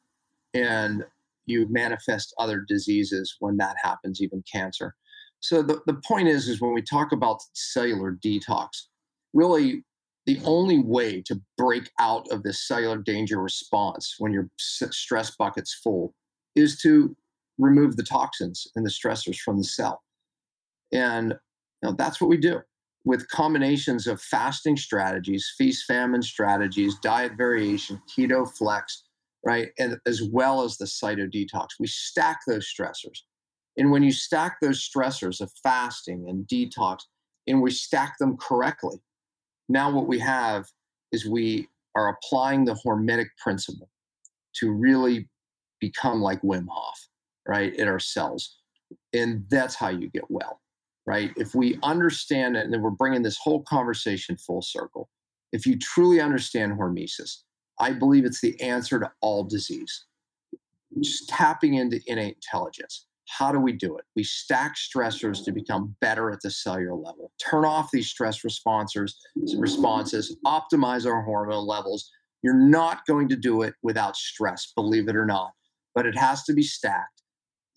And 0.54 1.04
you 1.46 1.66
manifest 1.70 2.34
other 2.38 2.64
diseases 2.66 3.36
when 3.40 3.56
that 3.56 3.76
happens, 3.82 4.20
even 4.20 4.42
cancer. 4.50 4.94
So 5.40 5.62
the, 5.62 5.80
the 5.86 6.00
point 6.06 6.28
is, 6.28 6.48
is 6.48 6.60
when 6.60 6.74
we 6.74 6.82
talk 6.82 7.12
about 7.12 7.40
cellular 7.54 8.18
detox, 8.24 8.68
really 9.32 9.84
the 10.26 10.40
only 10.44 10.78
way 10.78 11.22
to 11.22 11.40
break 11.56 11.90
out 11.98 12.28
of 12.30 12.42
this 12.42 12.66
cellular 12.66 12.98
danger 12.98 13.40
response 13.40 14.16
when 14.18 14.32
your 14.32 14.50
stress 14.58 15.34
bucket's 15.36 15.72
full 15.72 16.14
is 16.54 16.78
to 16.82 17.16
remove 17.56 17.96
the 17.96 18.02
toxins 18.02 18.66
and 18.76 18.84
the 18.84 18.90
stressors 18.90 19.38
from 19.38 19.56
the 19.56 19.64
cell. 19.64 20.02
And 20.92 21.30
you 21.82 21.88
know, 21.88 21.94
that's 21.96 22.20
what 22.20 22.28
we 22.28 22.36
do 22.36 22.60
with 23.08 23.26
combinations 23.28 24.06
of 24.06 24.20
fasting 24.20 24.76
strategies, 24.76 25.50
feast 25.56 25.86
famine 25.86 26.20
strategies, 26.20 26.94
diet 26.98 27.32
variation, 27.38 27.98
keto 28.06 28.46
flex, 28.46 29.04
right? 29.46 29.70
And 29.78 29.96
as 30.04 30.22
well 30.30 30.62
as 30.62 30.76
the 30.76 30.84
cyto 30.84 31.26
detox. 31.26 31.68
We 31.80 31.86
stack 31.86 32.40
those 32.46 32.70
stressors. 32.70 33.20
And 33.78 33.90
when 33.90 34.02
you 34.02 34.12
stack 34.12 34.58
those 34.60 34.86
stressors 34.86 35.40
of 35.40 35.50
fasting 35.62 36.26
and 36.28 36.46
detox, 36.46 36.98
and 37.46 37.62
we 37.62 37.70
stack 37.70 38.18
them 38.18 38.36
correctly, 38.36 38.98
now 39.70 39.90
what 39.90 40.06
we 40.06 40.18
have 40.18 40.66
is 41.10 41.24
we 41.24 41.66
are 41.94 42.10
applying 42.10 42.66
the 42.66 42.78
hormetic 42.84 43.28
principle 43.42 43.88
to 44.56 44.70
really 44.70 45.30
become 45.80 46.20
like 46.20 46.42
Wim 46.42 46.66
Hof, 46.68 47.08
right, 47.48 47.74
in 47.74 47.88
our 47.88 48.00
cells. 48.00 48.58
And 49.14 49.46
that's 49.48 49.76
how 49.76 49.88
you 49.88 50.10
get 50.10 50.30
well, 50.30 50.60
right? 51.08 51.32
If 51.38 51.54
we 51.54 51.78
understand 51.82 52.54
it, 52.54 52.64
and 52.66 52.72
then 52.72 52.82
we're 52.82 52.90
bringing 52.90 53.22
this 53.22 53.38
whole 53.38 53.62
conversation 53.62 54.36
full 54.36 54.60
circle. 54.60 55.08
If 55.52 55.64
you 55.64 55.78
truly 55.78 56.20
understand 56.20 56.78
hormesis, 56.78 57.44
I 57.80 57.92
believe 57.92 58.26
it's 58.26 58.42
the 58.42 58.60
answer 58.60 59.00
to 59.00 59.10
all 59.22 59.42
disease. 59.42 60.04
Just 61.00 61.30
tapping 61.30 61.74
into 61.74 61.98
innate 62.06 62.34
intelligence. 62.34 63.06
How 63.26 63.52
do 63.52 63.58
we 63.58 63.72
do 63.72 63.96
it? 63.96 64.04
We 64.16 64.22
stack 64.22 64.74
stressors 64.76 65.42
to 65.46 65.52
become 65.52 65.96
better 66.02 66.30
at 66.30 66.40
the 66.42 66.50
cellular 66.50 66.94
level. 66.94 67.32
Turn 67.42 67.64
off 67.64 67.88
these 67.90 68.10
stress 68.10 68.44
responses, 68.44 69.16
responses, 69.56 70.36
optimize 70.44 71.06
our 71.06 71.22
hormone 71.22 71.66
levels. 71.66 72.10
You're 72.42 72.68
not 72.68 73.06
going 73.06 73.30
to 73.30 73.36
do 73.36 73.62
it 73.62 73.72
without 73.82 74.14
stress, 74.14 74.72
believe 74.76 75.08
it 75.08 75.16
or 75.16 75.24
not. 75.24 75.52
But 75.94 76.04
it 76.04 76.18
has 76.18 76.44
to 76.44 76.52
be 76.52 76.62
stacked, 76.62 77.22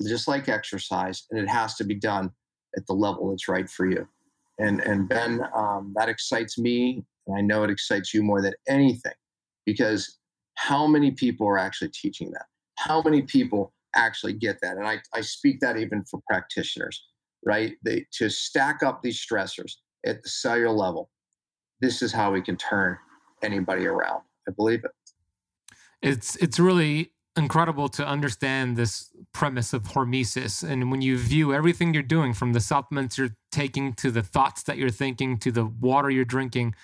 just 0.06 0.28
like 0.28 0.50
exercise, 0.50 1.24
and 1.32 1.40
it 1.40 1.48
has 1.48 1.76
to 1.76 1.86
be 1.86 1.96
done 1.96 2.32
at 2.78 2.86
the 2.88 2.94
level 2.94 3.30
that's 3.30 3.48
right 3.48 3.70
for 3.70 3.90
you. 3.90 4.08
And 4.60 4.82
and 4.82 5.08
Ben, 5.08 5.42
um, 5.56 5.94
that 5.96 6.10
excites 6.10 6.58
me, 6.58 7.04
and 7.28 7.38
I 7.38 7.42
know 7.42 7.64
it 7.64 7.70
excites 7.70 8.14
you 8.14 8.24
more 8.24 8.42
than 8.42 8.54
anything, 8.68 9.14
because 9.66 10.18
how 10.56 10.86
many 10.86 11.12
people 11.12 11.48
are 11.48 11.58
actually 11.58 11.90
teaching 11.90 12.32
that? 12.32 12.46
How 12.78 13.02
many 13.02 13.22
people 13.22 13.74
actually 13.96 14.34
get 14.34 14.60
that. 14.62 14.78
And 14.78 14.88
I, 14.88 15.00
I 15.14 15.22
speak 15.22 15.60
that 15.62 15.78
even 15.78 16.04
for 16.04 16.20
practitioners, 16.28 17.04
right? 17.46 17.74
They 17.84 18.06
to 18.14 18.30
stack 18.30 18.84
up 18.84 19.02
these 19.02 19.24
stressors 19.24 19.74
at 20.06 20.24
the 20.24 20.30
cellular 20.30 20.74
level. 20.74 21.10
This 21.80 22.02
is 22.02 22.12
how 22.12 22.32
we 22.32 22.42
can 22.42 22.58
turn 22.58 22.98
anybody 23.44 23.86
around. 23.86 24.22
I 24.48 24.52
believe 24.52 24.84
it. 24.84 24.92
It's 26.02 26.36
it's 26.38 26.60
really 26.60 27.12
incredible 27.38 27.88
to 27.88 28.06
understand 28.06 28.76
this 28.76 29.10
premise 29.34 29.74
of 29.74 29.84
hormesis. 29.84 30.68
And 30.68 30.92
when 30.92 31.02
you 31.02 31.18
view 31.18 31.54
everything 31.54 31.94
you're 31.94 32.04
doing 32.04 32.34
from 32.34 32.54
the 32.54 32.60
supplements 32.60 33.18
you're 33.18 33.36
taking 33.52 33.94
to 33.94 34.12
the 34.12 34.24
thoughts 34.24 34.64
that 34.64 34.78
you're 34.78 34.90
thinking 34.90 35.38
to 35.40 35.52
the 35.52 35.66
water 35.66 36.10
you're 36.10 36.26
drinking, 36.26 36.76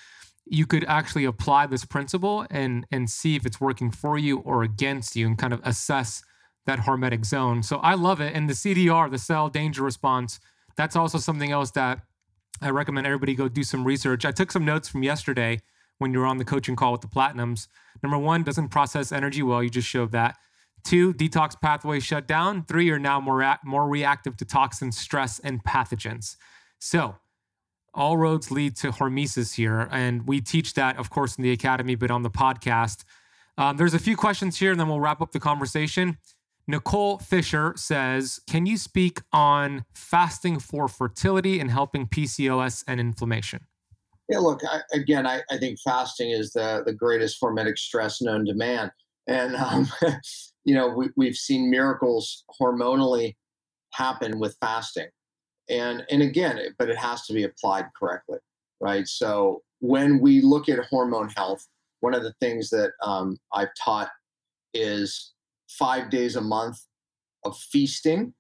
you 0.46 0.66
could 0.66 0.86
actually 0.86 1.26
apply 1.26 1.68
this 1.68 1.84
principle 1.84 2.46
and 2.50 2.86
and 2.92 3.10
see 3.10 3.36
if 3.36 3.46
it's 3.46 3.60
working 3.60 3.92
for 3.92 4.18
you 4.18 4.40
or 4.40 4.64
against 4.64 5.16
you 5.16 5.28
and 5.28 5.38
kind 5.38 5.54
of 5.54 5.60
assess 5.64 6.24
that 6.66 6.80
hormetic 6.80 7.26
zone. 7.26 7.64
So 7.64 7.78
I 7.78 7.96
love 7.96 8.22
it. 8.22 8.34
And 8.36 8.50
the 8.50 8.54
CDR, 8.54 9.10
the 9.10 9.18
cell 9.18 9.50
danger 9.50 9.84
response, 9.84 10.40
that's 10.76 10.96
also 10.96 11.18
something 11.18 11.52
else 11.52 11.72
that 11.72 12.02
I 12.62 12.70
recommend 12.70 13.06
everybody 13.06 13.36
go 13.36 13.48
do 13.48 13.64
some 13.64 13.84
research. 13.84 14.26
I 14.26 14.32
took 14.32 14.52
some 14.52 14.66
notes 14.66 14.88
from 14.88 15.04
yesterday 15.04 15.60
when 16.00 16.14
you're 16.14 16.26
on 16.26 16.38
the 16.38 16.46
coaching 16.46 16.76
call 16.76 16.92
with 16.92 17.02
the 17.02 17.08
platinums. 17.08 17.68
Number 18.04 18.18
one, 18.18 18.44
doesn't 18.44 18.70
process 18.70 19.12
energy 19.12 19.44
well. 19.44 19.64
You 19.64 19.70
just 19.70 19.88
showed 19.88 20.12
that. 20.12 20.38
Two, 20.84 21.14
detox 21.14 21.60
pathways 21.60 22.04
shut 22.04 22.28
down. 22.28 22.64
Three, 22.64 22.86
you're 22.86 23.00
now 23.00 23.20
more, 23.20 23.58
more 23.66 23.88
reactive 23.88 24.38
to 24.38 24.46
toxins, 24.46 24.98
stress, 24.98 25.40
and 25.40 25.64
pathogens. 25.64 26.38
So, 26.80 27.16
all 27.94 28.16
roads 28.16 28.52
lead 28.52 28.76
to 28.78 28.92
hormesis 28.92 29.56
here. 29.56 29.90
And 29.92 30.28
we 30.28 30.40
teach 30.40 30.76
that, 30.76 30.98
of 30.98 31.10
course, 31.10 31.36
in 31.36 31.44
the 31.44 31.52
academy, 31.52 31.96
but 31.96 32.12
on 32.12 32.22
the 32.22 32.30
podcast. 32.30 33.04
Um, 33.58 33.78
there's 33.78 33.96
a 33.96 34.00
few 34.00 34.16
questions 34.16 34.60
here, 34.60 34.72
and 34.72 34.80
then 34.80 34.88
we'll 34.88 35.00
wrap 35.00 35.20
up 35.20 35.32
the 35.32 35.40
conversation. 35.40 36.18
Nicole 36.68 37.18
Fisher 37.18 37.74
says, 37.76 38.40
Can 38.48 38.66
you 38.66 38.78
speak 38.78 39.22
on 39.32 39.86
fasting 39.94 40.60
for 40.60 40.88
fertility 40.88 41.60
and 41.60 41.72
helping 41.72 42.08
PCOS 42.08 42.84
and 42.88 43.00
inflammation? 43.00 43.66
Yeah, 44.30 44.40
look, 44.40 44.62
I, 44.70 44.82
again, 44.94 45.26
I, 45.26 45.42
I, 45.50 45.58
think 45.58 45.80
fasting 45.80 46.32
is 46.32 46.52
the, 46.52 46.84
the 46.86 46.94
greatest 46.94 47.40
hormetic 47.42 47.78
stress 47.78 48.22
known 48.22 48.46
to 48.46 48.54
man. 48.54 48.92
And, 49.28 49.56
um, 49.56 49.88
you 50.66 50.76
know, 50.76 50.90
we, 50.90 51.10
we've 51.16 51.36
seen 51.36 51.70
miracles 51.70 52.44
hormonally 52.60 53.36
happen 53.94 54.40
with 54.40 54.58
fasting. 54.60 55.08
And, 55.70 56.04
and 56.10 56.22
again, 56.22 56.60
but 56.78 56.90
it 56.90 56.98
has 56.98 57.26
to 57.28 57.34
be 57.34 57.44
applied 57.44 57.86
correctly, 57.98 58.40
right? 58.80 59.08
So 59.08 59.64
when 59.80 60.20
we 60.20 60.42
look 60.42 60.70
at 60.70 60.80
hormone 60.86 61.30
health, 61.30 61.66
one 62.00 62.14
of 62.14 62.24
the 62.24 62.34
things 62.40 62.70
that 62.70 62.92
um, 63.02 63.38
I've 63.54 63.74
taught 63.84 64.10
is 64.74 65.34
five 65.70 66.10
days 66.10 66.36
a 66.36 66.42
month 66.42 66.80
of 67.44 67.58
feasting. 67.58 68.34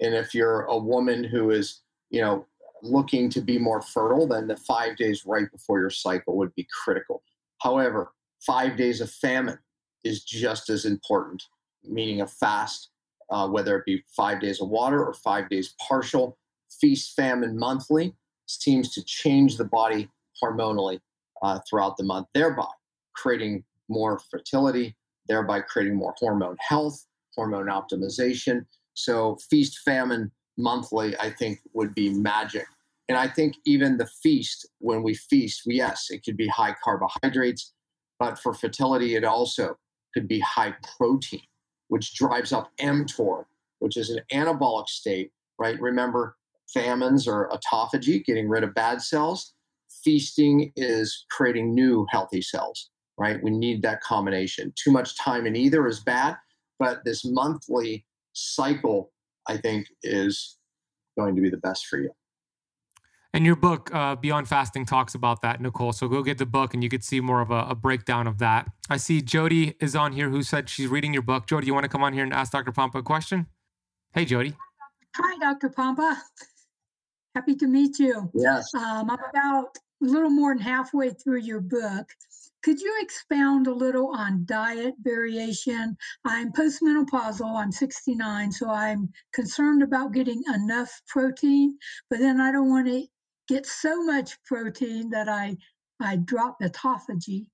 And 0.00 0.14
if 0.14 0.34
you're 0.34 0.62
a 0.62 0.78
woman 0.78 1.24
who 1.24 1.50
is, 1.50 1.82
you 2.10 2.20
know, 2.20 2.46
looking 2.82 3.30
to 3.30 3.40
be 3.40 3.58
more 3.58 3.80
fertile, 3.80 4.26
then 4.26 4.46
the 4.46 4.56
five 4.56 4.96
days 4.96 5.24
right 5.26 5.50
before 5.50 5.80
your 5.80 5.90
cycle 5.90 6.36
would 6.36 6.54
be 6.54 6.66
critical. 6.84 7.22
However, 7.62 8.12
five 8.44 8.76
days 8.76 9.00
of 9.00 9.10
famine 9.10 9.58
is 10.04 10.22
just 10.22 10.68
as 10.68 10.84
important, 10.84 11.42
meaning 11.82 12.20
a 12.20 12.26
fast, 12.26 12.90
uh, 13.30 13.48
whether 13.48 13.76
it 13.78 13.86
be 13.86 14.04
five 14.14 14.40
days 14.40 14.60
of 14.60 14.68
water 14.68 15.04
or 15.04 15.14
five 15.14 15.48
days 15.48 15.74
partial. 15.80 16.38
Feast 16.80 17.14
famine 17.14 17.58
monthly 17.58 18.14
seems 18.46 18.92
to 18.92 19.02
change 19.04 19.56
the 19.56 19.64
body 19.64 20.08
hormonally 20.42 21.00
uh, 21.42 21.58
throughout 21.68 21.96
the 21.96 22.04
month, 22.04 22.26
thereby 22.34 22.66
creating 23.14 23.64
more 23.88 24.18
fertility, 24.18 24.96
thereby 25.28 25.60
creating 25.60 25.94
more 25.94 26.14
hormone 26.18 26.56
health, 26.60 27.06
hormone 27.34 27.66
optimization. 27.66 28.66
So, 28.94 29.38
feast 29.48 29.78
famine 29.84 30.30
monthly, 30.56 31.16
I 31.18 31.30
think, 31.30 31.60
would 31.72 31.94
be 31.94 32.10
magic. 32.10 32.66
And 33.08 33.18
I 33.18 33.28
think 33.28 33.56
even 33.66 33.98
the 33.98 34.06
feast, 34.22 34.66
when 34.78 35.02
we 35.02 35.14
feast, 35.14 35.62
yes, 35.66 36.06
it 36.10 36.24
could 36.24 36.36
be 36.36 36.48
high 36.48 36.74
carbohydrates, 36.82 37.72
but 38.18 38.38
for 38.38 38.54
fertility, 38.54 39.14
it 39.14 39.24
also 39.24 39.76
could 40.14 40.26
be 40.26 40.40
high 40.40 40.74
protein, 40.96 41.42
which 41.88 42.14
drives 42.14 42.52
up 42.52 42.70
mTOR, 42.80 43.44
which 43.80 43.96
is 43.96 44.10
an 44.10 44.20
anabolic 44.32 44.88
state, 44.88 45.32
right? 45.58 45.78
Remember, 45.80 46.36
famines 46.72 47.28
are 47.28 47.50
autophagy, 47.50 48.24
getting 48.24 48.48
rid 48.48 48.64
of 48.64 48.74
bad 48.74 49.02
cells. 49.02 49.52
Feasting 50.02 50.72
is 50.76 51.26
creating 51.30 51.74
new 51.74 52.06
healthy 52.10 52.40
cells. 52.40 52.90
right? 53.18 53.42
We 53.42 53.50
need 53.50 53.82
that 53.82 54.00
combination. 54.00 54.72
Too 54.76 54.90
much 54.90 55.16
time 55.18 55.46
in 55.46 55.56
either 55.56 55.86
is 55.86 56.00
bad, 56.00 56.36
but 56.78 57.04
this 57.04 57.24
monthly 57.24 58.04
cycle, 58.32 59.12
I 59.48 59.56
think, 59.56 59.86
is 60.02 60.56
going 61.18 61.36
to 61.36 61.42
be 61.42 61.50
the 61.50 61.58
best 61.58 61.86
for 61.86 61.98
you. 61.98 62.10
And 63.34 63.44
your 63.44 63.56
book, 63.56 63.92
uh, 63.92 64.14
Beyond 64.14 64.46
Fasting, 64.46 64.86
talks 64.86 65.16
about 65.16 65.42
that, 65.42 65.60
Nicole. 65.60 65.92
So 65.92 66.06
go 66.06 66.22
get 66.22 66.38
the 66.38 66.46
book 66.46 66.72
and 66.72 66.84
you 66.84 66.88
could 66.88 67.02
see 67.02 67.20
more 67.20 67.40
of 67.40 67.50
a, 67.50 67.66
a, 67.70 67.74
breakdown 67.74 68.28
of 68.28 68.38
that. 68.38 68.70
I 68.88 68.96
see 68.96 69.20
Jody 69.20 69.74
is 69.80 69.96
on 69.96 70.12
here 70.12 70.30
who 70.30 70.44
said 70.44 70.68
she's 70.68 70.86
reading 70.86 71.12
your 71.12 71.22
book. 71.22 71.48
Jody, 71.48 71.66
you 71.66 71.74
want 71.74 71.82
to 71.82 71.88
come 71.88 72.04
on 72.04 72.12
here 72.12 72.22
and 72.22 72.32
ask 72.32 72.52
Dr. 72.52 72.70
Pompa 72.70 72.96
a 72.96 73.02
question? 73.02 73.48
Hey, 74.12 74.24
Jody. 74.24 74.54
Hi, 75.16 75.38
Dr. 75.38 75.68
Pompa. 75.68 76.16
Happy 77.34 77.56
to 77.56 77.66
meet 77.66 77.98
you. 77.98 78.30
Yes. 78.34 78.72
Um, 78.72 79.10
I'm 79.10 79.18
about 79.30 79.76
a 80.00 80.06
little 80.06 80.30
more 80.30 80.54
than 80.54 80.62
halfway 80.62 81.10
through 81.10 81.40
your 81.40 81.60
book. 81.60 82.06
Could 82.64 82.80
you 82.80 82.96
expound 83.02 83.66
a 83.66 83.74
little 83.74 84.08
on 84.16 84.46
diet 84.46 84.94
variation? 85.02 85.98
I'm 86.24 86.50
postmenopausal, 86.50 87.44
I'm 87.44 87.70
69, 87.70 88.52
so 88.52 88.70
I'm 88.70 89.10
concerned 89.34 89.82
about 89.82 90.14
getting 90.14 90.42
enough 90.54 90.90
protein, 91.06 91.76
but 92.08 92.20
then 92.20 92.40
I 92.40 92.50
don't 92.50 92.70
want 92.70 92.86
to 92.86 93.04
get 93.48 93.66
so 93.66 94.02
much 94.06 94.42
protein 94.46 95.10
that 95.10 95.28
I, 95.28 95.58
I 96.00 96.16
drop 96.16 96.56
autophagy. 96.62 97.48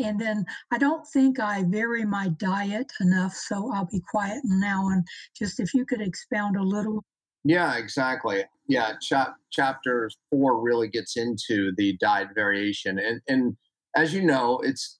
And 0.00 0.20
then 0.20 0.44
I 0.70 0.78
don't 0.78 1.04
think 1.08 1.40
I 1.40 1.64
vary 1.66 2.04
my 2.04 2.28
diet 2.38 2.92
enough, 3.00 3.34
so 3.34 3.72
I'll 3.74 3.88
be 3.90 4.02
quiet 4.08 4.42
now. 4.44 4.88
And 4.90 5.04
just 5.36 5.58
if 5.58 5.74
you 5.74 5.84
could 5.84 6.00
expound 6.00 6.56
a 6.56 6.62
little. 6.62 7.02
Yeah, 7.42 7.76
exactly. 7.76 8.44
Yeah, 8.68 8.92
chap- 9.02 9.34
chapter 9.50 10.08
four 10.30 10.60
really 10.60 10.86
gets 10.86 11.16
into 11.16 11.72
the 11.76 11.96
diet 12.00 12.28
variation, 12.36 12.98
and 12.98 13.20
and 13.26 13.56
as 13.98 14.14
you 14.14 14.22
know, 14.22 14.60
it's 14.62 14.98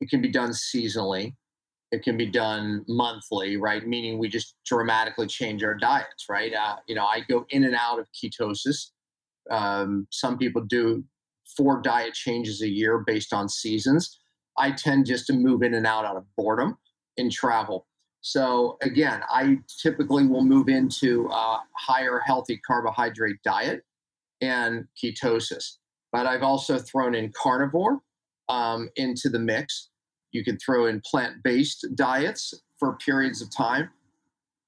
it 0.00 0.10
can 0.10 0.20
be 0.20 0.30
done 0.30 0.50
seasonally, 0.50 1.34
it 1.90 2.02
can 2.02 2.16
be 2.16 2.26
done 2.26 2.84
monthly, 2.88 3.56
right? 3.56 3.86
Meaning 3.86 4.18
we 4.18 4.28
just 4.28 4.54
dramatically 4.66 5.26
change 5.26 5.64
our 5.64 5.74
diets, 5.74 6.26
right? 6.28 6.52
Uh, 6.52 6.76
you 6.86 6.94
know, 6.94 7.04
I 7.04 7.20
go 7.28 7.46
in 7.50 7.64
and 7.64 7.74
out 7.74 7.98
of 7.98 8.06
ketosis 8.12 8.90
um, 9.50 10.06
some 10.10 10.38
people 10.38 10.62
do 10.62 11.04
four 11.56 11.80
diet 11.80 12.14
changes 12.14 12.62
a 12.62 12.68
year 12.68 13.02
based 13.06 13.32
on 13.32 13.48
seasons. 13.48 14.18
I 14.58 14.72
tend 14.72 15.06
just 15.06 15.26
to 15.28 15.32
move 15.32 15.62
in 15.62 15.74
and 15.74 15.86
out 15.86 16.04
out 16.04 16.16
of 16.16 16.24
boredom 16.36 16.78
and 17.16 17.30
travel. 17.30 17.86
So 18.20 18.76
again, 18.82 19.20
I 19.30 19.58
typically 19.80 20.26
will 20.26 20.44
move 20.44 20.68
into 20.68 21.28
a 21.28 21.62
higher 21.76 22.20
healthy 22.24 22.60
carbohydrate 22.66 23.36
diet 23.44 23.82
and 24.40 24.86
ketosis. 25.02 25.76
But 26.12 26.26
I've 26.26 26.42
also 26.42 26.78
thrown 26.78 27.14
in 27.14 27.32
carnivore 27.40 28.00
um, 28.48 28.88
into 28.96 29.28
the 29.28 29.38
mix. 29.38 29.90
You 30.32 30.44
can 30.44 30.58
throw 30.58 30.86
in 30.86 31.00
plant 31.04 31.42
based 31.42 31.86
diets 31.94 32.54
for 32.78 32.96
periods 32.98 33.40
of 33.42 33.54
time. 33.54 33.90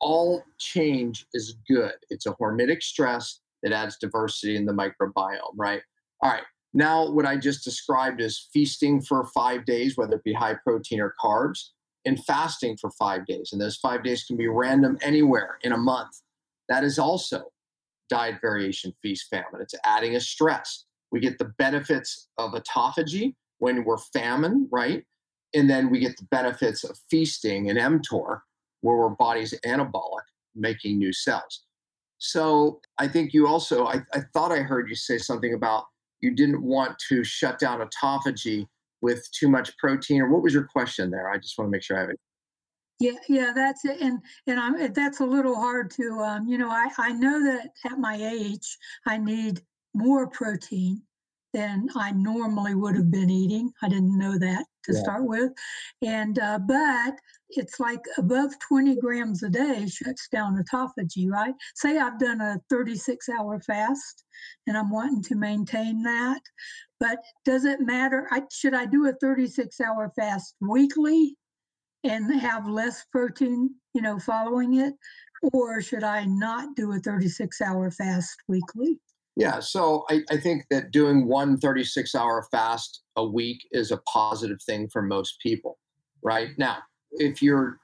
All 0.01 0.43
change 0.59 1.27
is 1.35 1.57
good. 1.69 1.95
It's 2.11 2.27
a 2.27 2.33
hormetic 2.35 2.83
stress 2.83 3.41
that 3.63 3.73
adds 3.73 3.97
diversity 3.99 4.57
in 4.57 4.65
the 4.65 4.73
microbiome, 4.73 5.55
right? 5.57 5.83
All 6.23 6.31
right. 6.31 6.45
Now, 6.75 7.11
what 7.11 7.27
I 7.27 7.37
just 7.37 7.65
described 7.65 8.21
is 8.21 8.49
feasting 8.53 9.01
for 9.01 9.25
five 9.35 9.65
days, 9.65 9.97
whether 9.97 10.17
it 10.17 10.25
be 10.25 10.33
high 10.33 10.55
protein 10.63 11.01
or 11.01 11.15
carbs, 11.23 11.71
and 12.05 12.23
fasting 12.25 12.77
for 12.81 12.91
five 12.93 13.27
days. 13.27 13.51
And 13.53 13.61
those 13.61 13.77
five 13.77 14.05
days 14.05 14.25
can 14.25 14.37
be 14.37 14.49
random 14.49 14.99
anywhere 15.03 15.59
in 15.63 15.73
a 15.73 15.77
month. 15.77 16.11
That 16.69 16.85
is 16.85 16.99
also 16.99 17.45
diet 18.09 18.37
variation, 18.41 18.95
feast 19.03 19.27
famine. 19.31 19.61
It's 19.61 19.75
adding 19.85 20.17
a 20.17 20.21
stress. 20.21 20.85
We 21.11 21.21
get 21.21 21.39
the 21.39 21.53
benefits 21.59 22.29
of 22.39 22.53
autophagy 22.53 23.35
when 23.59 23.85
we're 23.85 23.99
famine, 23.99 24.69
right? 24.71 25.05
And 25.55 25.69
then 25.69 25.91
we 25.91 26.01
get 26.01 26.17
the 26.17 26.27
benefits 26.31 26.85
of 26.85 26.99
feasting 27.11 27.71
and 27.71 27.79
mTOR, 27.79 28.41
where 28.81 29.03
our 29.03 29.11
body's 29.11 29.55
anabolic, 29.67 30.27
making 30.55 30.99
new 30.99 31.13
cells. 31.13 31.65
So 32.19 32.81
I 32.99 33.09
think 33.09 33.33
you 33.33 33.47
also, 33.47 33.87
I, 33.87 34.03
I 34.13 34.21
thought 34.33 34.53
I 34.53 34.59
heard 34.59 34.89
you 34.89 34.97
say 34.97 35.19
something 35.19 35.55
about 35.55 35.85
you 36.21 36.35
didn't 36.35 36.63
want 36.63 36.99
to 37.09 37.23
shut 37.23 37.59
down 37.59 37.81
autophagy 37.81 38.67
with 39.01 39.29
too 39.31 39.49
much 39.49 39.77
protein, 39.79 40.21
or 40.23 40.29
what 40.29 40.43
was 40.43 40.53
your 40.53 40.65
question 40.65 41.11
there? 41.11 41.31
I 41.31 41.39
just 41.39 41.57
want 41.57 41.69
to 41.69 41.71
make 41.71 41.83
sure 41.83 41.97
I 41.97 42.01
have 42.01 42.11
it. 42.11 42.21
Yeah, 43.01 43.13
yeah, 43.29 43.53
that's 43.55 43.85
it, 43.85 44.01
and 44.01 44.19
and 44.49 44.59
I'm 44.59 44.93
that's 44.93 45.21
a 45.21 45.25
little 45.25 45.55
hard 45.55 45.89
to, 45.93 46.19
um, 46.19 46.49
you 46.49 46.59
know, 46.59 46.69
I 46.69 46.89
I 46.99 47.13
know 47.13 47.41
that 47.45 47.71
at 47.85 47.97
my 48.01 48.17
age 48.17 48.77
I 49.07 49.19
need 49.19 49.61
more 49.95 50.27
protein, 50.27 51.03
than 51.53 51.89
I 51.97 52.13
normally 52.13 52.75
would 52.75 52.95
have 52.97 53.11
been 53.11 53.31
eating. 53.31 53.73
I 53.83 53.89
didn't 53.89 54.19
know 54.19 54.39
that 54.39 54.67
to 54.85 54.93
yeah. 54.93 55.01
start 55.01 55.25
with. 55.25 55.53
And, 56.03 56.39
uh, 56.39 56.59
but 56.67 57.15
it's 57.51 57.81
like 57.81 58.01
above 58.19 58.53
20 58.61 58.97
grams 58.97 59.43
a 59.43 59.49
day 59.49 59.87
shuts 59.87 60.29
down 60.29 60.63
autophagy, 60.63 61.31
right? 61.31 61.55
Say 61.75 61.99
I've 61.99 62.19
done 62.19 62.41
a 62.41 62.61
36 62.69 63.29
hour 63.29 63.61
fast 63.61 64.25
and 64.67 64.77
I'm 64.77 64.91
wanting 64.91 65.23
to 65.25 65.35
maintain 65.35 66.03
that. 66.03 66.41
But 67.01 67.19
does 67.45 67.65
it 67.65 67.81
matter? 67.81 68.27
I, 68.31 68.43
should 68.53 68.75
I 68.75 68.87
do 68.87 69.07
a 69.09 69.13
36 69.15 69.81
hour 69.81 70.13
fast 70.17 70.55
weekly 70.61 71.37
and 72.05 72.41
have 72.41 72.69
less 72.69 73.05
protein, 73.11 73.75
you 73.95 74.03
know, 74.03 74.19
following 74.19 74.75
it? 74.75 74.95
Or 75.53 75.81
should 75.81 76.03
I 76.03 76.25
not 76.25 76.75
do 76.75 76.93
a 76.93 76.99
36 76.99 77.61
hour 77.61 77.91
fast 77.91 78.37
weekly? 78.49 78.99
Yeah, 79.39 79.61
so 79.61 80.05
I, 80.11 80.23
I 80.33 80.37
think 80.37 80.65
that 80.69 80.91
doing 80.91 81.29
one 81.29 81.59
36 81.59 82.13
hour 82.17 82.49
fast 82.51 83.03
a 83.15 83.25
week 83.25 83.61
is 83.71 83.93
a 83.93 83.99
positive 83.99 84.61
thing 84.61 84.89
for 84.89 85.01
most 85.01 85.37
people, 85.41 85.79
right? 86.25 86.49
Now, 86.59 86.79
if 87.13 87.41
you're 87.41 87.79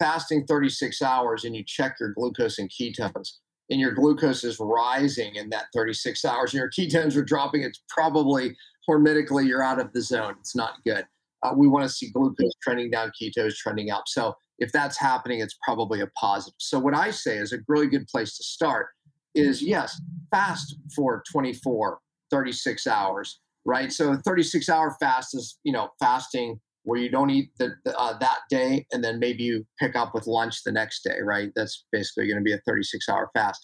fasting 0.00 0.46
36 0.46 1.00
hours 1.00 1.44
and 1.44 1.54
you 1.54 1.62
check 1.64 1.94
your 2.00 2.12
glucose 2.12 2.58
and 2.58 2.68
ketones, 2.68 3.34
and 3.70 3.78
your 3.78 3.92
glucose 3.92 4.42
is 4.42 4.58
rising 4.58 5.36
in 5.36 5.48
that 5.50 5.66
36 5.72 6.24
hours 6.24 6.52
and 6.52 6.58
your 6.58 6.70
ketones 6.70 7.16
are 7.16 7.22
dropping, 7.22 7.62
it's 7.62 7.80
probably 7.88 8.56
hormetically 8.90 9.46
you're 9.46 9.62
out 9.62 9.80
of 9.80 9.92
the 9.92 10.02
zone. 10.02 10.34
It's 10.40 10.56
not 10.56 10.82
good. 10.84 11.06
Uh, 11.44 11.52
we 11.56 11.68
want 11.68 11.84
to 11.84 11.88
see 11.88 12.10
glucose 12.10 12.52
trending 12.60 12.90
down, 12.90 13.12
ketones 13.20 13.54
trending 13.54 13.92
up. 13.92 14.04
So 14.08 14.34
if 14.58 14.72
that's 14.72 14.98
happening, 14.98 15.38
it's 15.38 15.56
probably 15.62 16.00
a 16.00 16.08
positive. 16.18 16.56
So 16.58 16.80
what 16.80 16.96
I 16.96 17.12
say 17.12 17.38
is 17.38 17.52
a 17.52 17.58
really 17.68 17.86
good 17.86 18.08
place 18.08 18.36
to 18.38 18.42
start 18.42 18.88
is 19.34 19.62
yes, 19.62 20.00
fast 20.30 20.76
for 20.94 21.22
24, 21.30 21.98
36 22.30 22.86
hours, 22.86 23.40
right? 23.64 23.92
So 23.92 24.16
36 24.24 24.68
hour 24.68 24.96
fast 25.00 25.34
is, 25.34 25.58
you 25.64 25.72
know, 25.72 25.90
fasting 26.00 26.60
where 26.84 27.00
you 27.00 27.10
don't 27.10 27.30
eat 27.30 27.50
the, 27.58 27.74
the 27.84 27.98
uh, 27.98 28.16
that 28.18 28.40
day 28.50 28.86
and 28.92 29.02
then 29.02 29.18
maybe 29.18 29.42
you 29.42 29.66
pick 29.80 29.96
up 29.96 30.14
with 30.14 30.26
lunch 30.26 30.62
the 30.64 30.72
next 30.72 31.02
day, 31.02 31.18
right? 31.22 31.50
That's 31.56 31.84
basically 31.90 32.26
going 32.26 32.38
to 32.38 32.44
be 32.44 32.52
a 32.52 32.60
36 32.66 33.08
hour 33.08 33.30
fast. 33.34 33.60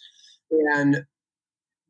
And 0.51 1.05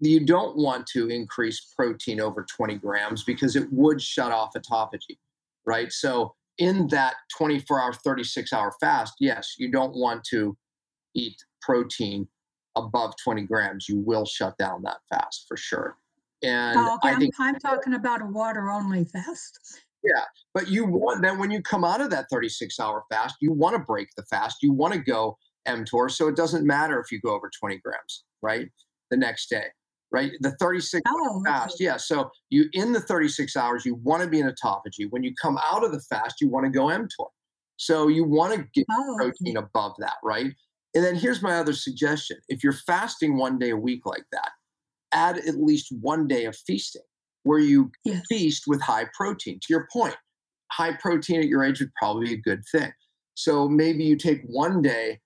you 0.00 0.24
don't 0.24 0.56
want 0.56 0.86
to 0.88 1.08
increase 1.08 1.72
protein 1.76 2.20
over 2.20 2.44
20 2.56 2.76
grams 2.76 3.22
because 3.22 3.54
it 3.54 3.68
would 3.70 4.02
shut 4.02 4.32
off 4.32 4.50
autophagy, 4.56 5.18
right? 5.66 5.92
So 5.92 6.34
in 6.58 6.88
that 6.88 7.14
24 7.36 7.80
hour, 7.80 7.92
36 7.92 8.52
hour 8.52 8.72
fast, 8.80 9.14
yes, 9.20 9.54
you 9.58 9.70
don't 9.70 9.94
want 9.94 10.24
to 10.30 10.56
eat 11.14 11.36
protein 11.62 12.26
above 12.76 13.14
20 13.22 13.42
grams, 13.42 13.88
you 13.88 13.98
will 13.98 14.24
shut 14.24 14.56
down 14.58 14.82
that 14.82 14.98
fast 15.10 15.46
for 15.48 15.56
sure. 15.56 15.96
And 16.42 16.78
oh, 16.78 16.94
okay. 16.94 17.14
I 17.14 17.16
think 17.16 17.34
I'm, 17.38 17.54
I'm 17.54 17.60
talking 17.60 17.94
about 17.94 18.22
a 18.22 18.26
water 18.26 18.70
only 18.70 19.04
fast. 19.04 19.80
Yeah, 20.02 20.24
but 20.54 20.68
you 20.68 20.86
want 20.86 21.22
then 21.22 21.38
when 21.38 21.50
you 21.50 21.60
come 21.60 21.84
out 21.84 22.00
of 22.00 22.10
that 22.10 22.26
36 22.30 22.80
hour 22.80 23.04
fast, 23.10 23.36
you 23.40 23.52
want 23.52 23.76
to 23.76 23.80
break 23.80 24.08
the 24.16 24.22
fast. 24.24 24.62
You 24.62 24.72
want 24.72 24.94
to 24.94 25.00
go 25.00 25.36
mTOR, 25.68 26.10
so 26.10 26.28
it 26.28 26.36
doesn't 26.36 26.66
matter 26.66 26.98
if 27.00 27.12
you 27.12 27.20
go 27.20 27.34
over 27.34 27.50
20 27.60 27.78
grams, 27.78 28.24
right? 28.40 28.68
The 29.10 29.18
next 29.18 29.50
day, 29.50 29.66
right? 30.10 30.32
The 30.40 30.52
36 30.52 31.02
oh, 31.06 31.42
fast, 31.44 31.74
okay. 31.74 31.84
yeah. 31.84 31.98
So 31.98 32.30
you 32.48 32.70
in 32.72 32.92
the 32.92 33.00
36 33.00 33.54
hours, 33.56 33.84
you 33.84 33.96
want 33.96 34.22
to 34.22 34.28
be 34.28 34.40
in 34.40 34.48
autophagy. 34.48 35.10
When 35.10 35.22
you 35.22 35.34
come 35.34 35.58
out 35.70 35.84
of 35.84 35.92
the 35.92 36.00
fast, 36.00 36.40
you 36.40 36.48
want 36.48 36.64
to 36.64 36.70
go 36.70 36.86
mTOR. 36.86 37.28
So 37.76 38.08
you 38.08 38.24
want 38.24 38.54
to 38.54 38.66
get 38.74 38.86
oh, 38.90 39.14
protein 39.18 39.58
okay. 39.58 39.66
above 39.66 39.96
that, 39.98 40.16
right? 40.24 40.52
And 40.94 41.04
then 41.04 41.14
here's 41.14 41.42
my 41.42 41.56
other 41.56 41.72
suggestion 41.72 42.38
if 42.48 42.64
you're 42.64 42.72
fasting 42.72 43.36
one 43.36 43.58
day 43.58 43.70
a 43.70 43.76
week 43.76 44.06
like 44.06 44.24
that, 44.32 44.50
add 45.12 45.38
at 45.38 45.56
least 45.56 45.92
one 46.00 46.26
day 46.26 46.44
of 46.44 46.56
feasting 46.56 47.02
where 47.42 47.58
you 47.58 47.90
yes. 48.04 48.22
feast 48.28 48.64
with 48.66 48.82
high 48.82 49.06
protein. 49.14 49.58
To 49.60 49.66
your 49.70 49.88
point, 49.92 50.16
high 50.72 50.94
protein 51.00 51.40
at 51.40 51.48
your 51.48 51.64
age 51.64 51.80
would 51.80 51.94
probably 51.94 52.26
be 52.26 52.34
a 52.34 52.38
good 52.38 52.62
thing. 52.70 52.92
So 53.34 53.68
maybe 53.68 54.04
you 54.04 54.16
take 54.16 54.42
one 54.46 54.82
day, 54.82 55.20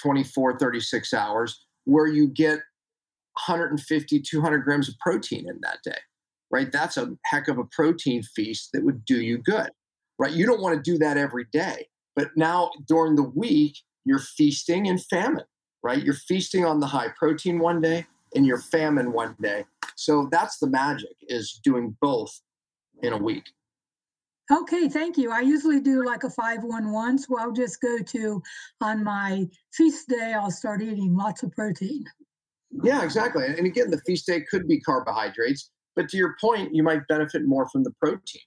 24, 0.00 0.58
36 0.58 1.14
hours, 1.14 1.66
where 1.84 2.06
you 2.06 2.28
get 2.28 2.60
150, 3.46 4.20
200 4.20 4.58
grams 4.58 4.88
of 4.88 4.94
protein 5.00 5.48
in 5.48 5.58
that 5.62 5.78
day, 5.84 5.98
right? 6.50 6.70
That's 6.70 6.96
a 6.96 7.16
heck 7.24 7.48
of 7.48 7.58
a 7.58 7.64
protein 7.64 8.22
feast 8.22 8.70
that 8.72 8.84
would 8.84 9.04
do 9.04 9.20
you 9.20 9.38
good, 9.38 9.70
right? 10.18 10.32
You 10.32 10.46
don't 10.46 10.60
want 10.60 10.76
to 10.76 10.90
do 10.90 10.98
that 10.98 11.16
every 11.16 11.46
day. 11.52 11.88
But 12.14 12.28
now 12.36 12.70
during 12.88 13.16
the 13.16 13.30
week, 13.34 13.76
you're 14.06 14.20
feasting 14.20 14.88
and 14.88 15.04
famine, 15.04 15.44
right? 15.82 16.02
You're 16.02 16.14
feasting 16.14 16.64
on 16.64 16.80
the 16.80 16.86
high 16.86 17.08
protein 17.18 17.58
one 17.58 17.82
day 17.82 18.06
and 18.34 18.46
you're 18.46 18.60
famine 18.60 19.12
one 19.12 19.36
day. 19.42 19.64
So 19.96 20.28
that's 20.30 20.58
the 20.58 20.68
magic 20.68 21.16
is 21.22 21.60
doing 21.62 21.96
both 22.00 22.40
in 23.02 23.12
a 23.12 23.18
week. 23.18 23.44
Okay, 24.50 24.88
thank 24.88 25.18
you. 25.18 25.32
I 25.32 25.40
usually 25.40 25.80
do 25.80 26.04
like 26.06 26.22
a 26.22 26.30
511, 26.30 27.18
so 27.18 27.36
I'll 27.36 27.52
just 27.52 27.80
go 27.80 27.98
to 27.98 28.42
on 28.80 29.02
my 29.02 29.48
feast 29.74 30.08
day, 30.08 30.34
I'll 30.34 30.52
start 30.52 30.82
eating 30.82 31.16
lots 31.16 31.42
of 31.42 31.50
protein. 31.50 32.04
Yeah, 32.84 33.02
exactly. 33.02 33.44
And 33.44 33.66
again, 33.66 33.90
the 33.90 34.00
feast 34.06 34.26
day 34.26 34.42
could 34.48 34.68
be 34.68 34.80
carbohydrates, 34.80 35.70
but 35.96 36.08
to 36.10 36.16
your 36.16 36.36
point, 36.40 36.72
you 36.72 36.84
might 36.84 37.08
benefit 37.08 37.44
more 37.44 37.68
from 37.70 37.82
the 37.82 37.92
protein. 38.00 38.42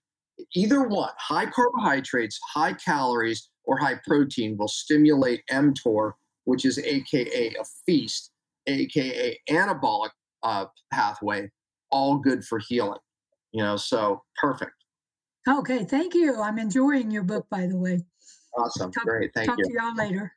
Either 0.55 0.83
one, 0.87 1.11
high 1.17 1.47
carbohydrates, 1.47 2.39
high 2.53 2.73
calories, 2.73 3.49
or 3.69 3.77
high 3.77 3.99
protein 4.07 4.57
will 4.57 4.67
stimulate 4.67 5.43
mTOR, 5.51 6.13
which 6.45 6.65
is 6.65 6.79
AKA 6.79 7.53
a 7.53 7.63
feast, 7.85 8.31
AKA 8.65 9.37
anabolic 9.47 10.09
uh, 10.41 10.65
pathway, 10.91 11.47
all 11.91 12.17
good 12.17 12.43
for 12.43 12.59
healing. 12.67 12.97
You 13.51 13.61
know, 13.61 13.77
so 13.77 14.23
perfect. 14.41 14.71
Okay, 15.47 15.83
thank 15.85 16.15
you. 16.15 16.41
I'm 16.41 16.57
enjoying 16.57 17.11
your 17.11 17.21
book, 17.21 17.45
by 17.51 17.67
the 17.67 17.77
way. 17.77 17.99
Awesome. 18.57 18.91
Talk, 18.91 19.03
Great. 19.03 19.31
Thank 19.35 19.49
talk 19.49 19.59
you. 19.59 19.65
Talk 19.65 19.73
to 19.73 19.79
y'all 19.79 19.95
later. 19.95 20.33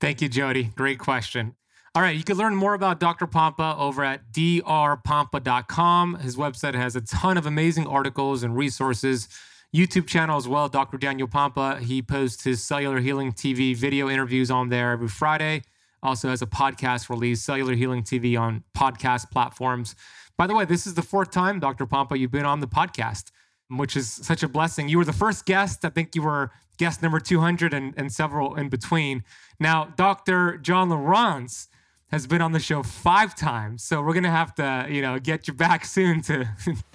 Thank 0.00 0.22
you, 0.22 0.28
Jody. 0.28 0.70
Great 0.76 1.00
question. 1.00 1.56
All 1.96 2.02
right, 2.02 2.16
you 2.16 2.22
can 2.22 2.36
learn 2.36 2.54
more 2.54 2.74
about 2.74 3.00
Dr. 3.00 3.26
Pompa 3.26 3.76
over 3.78 4.04
at 4.04 4.32
drpompa.com. 4.32 6.14
His 6.20 6.36
website 6.36 6.74
has 6.74 6.94
a 6.94 7.00
ton 7.00 7.36
of 7.36 7.46
amazing 7.46 7.88
articles 7.88 8.44
and 8.44 8.56
resources. 8.56 9.28
YouTube 9.74 10.06
channel 10.06 10.36
as 10.36 10.46
well, 10.46 10.68
Dr. 10.68 10.98
Daniel 10.98 11.26
Pompa. 11.26 11.80
He 11.80 12.02
posts 12.02 12.44
his 12.44 12.62
Cellular 12.62 13.00
Healing 13.00 13.32
TV 13.32 13.74
video 13.74 14.10
interviews 14.10 14.50
on 14.50 14.68
there 14.68 14.92
every 14.92 15.08
Friday. 15.08 15.62
Also 16.02 16.28
has 16.28 16.42
a 16.42 16.46
podcast 16.46 17.08
release, 17.08 17.42
Cellular 17.42 17.74
Healing 17.74 18.02
TV 18.02 18.38
on 18.38 18.64
podcast 18.76 19.30
platforms. 19.30 19.94
By 20.36 20.46
the 20.46 20.54
way, 20.54 20.66
this 20.66 20.86
is 20.86 20.92
the 20.92 21.02
fourth 21.02 21.30
time, 21.30 21.58
Dr. 21.58 21.86
Pompa, 21.86 22.18
you've 22.18 22.30
been 22.30 22.44
on 22.44 22.60
the 22.60 22.66
podcast, 22.66 23.30
which 23.70 23.96
is 23.96 24.10
such 24.10 24.42
a 24.42 24.48
blessing. 24.48 24.90
You 24.90 24.98
were 24.98 25.06
the 25.06 25.12
first 25.12 25.46
guest. 25.46 25.86
I 25.86 25.88
think 25.88 26.14
you 26.14 26.22
were 26.22 26.50
guest 26.76 27.02
number 27.02 27.20
200 27.20 27.72
and, 27.72 27.94
and 27.96 28.12
several 28.12 28.54
in 28.56 28.68
between. 28.68 29.24
Now, 29.58 29.94
Dr. 29.96 30.58
John 30.58 30.90
Lieurance 30.90 31.68
has 32.10 32.26
been 32.26 32.42
on 32.42 32.52
the 32.52 32.60
show 32.60 32.82
five 32.82 33.34
times. 33.34 33.84
So 33.84 34.02
we're 34.02 34.12
to 34.20 34.28
have 34.28 34.54
to, 34.56 34.86
you 34.90 35.00
know, 35.00 35.18
get 35.18 35.48
you 35.48 35.54
back 35.54 35.84
soon 35.86 36.20
to, 36.22 36.46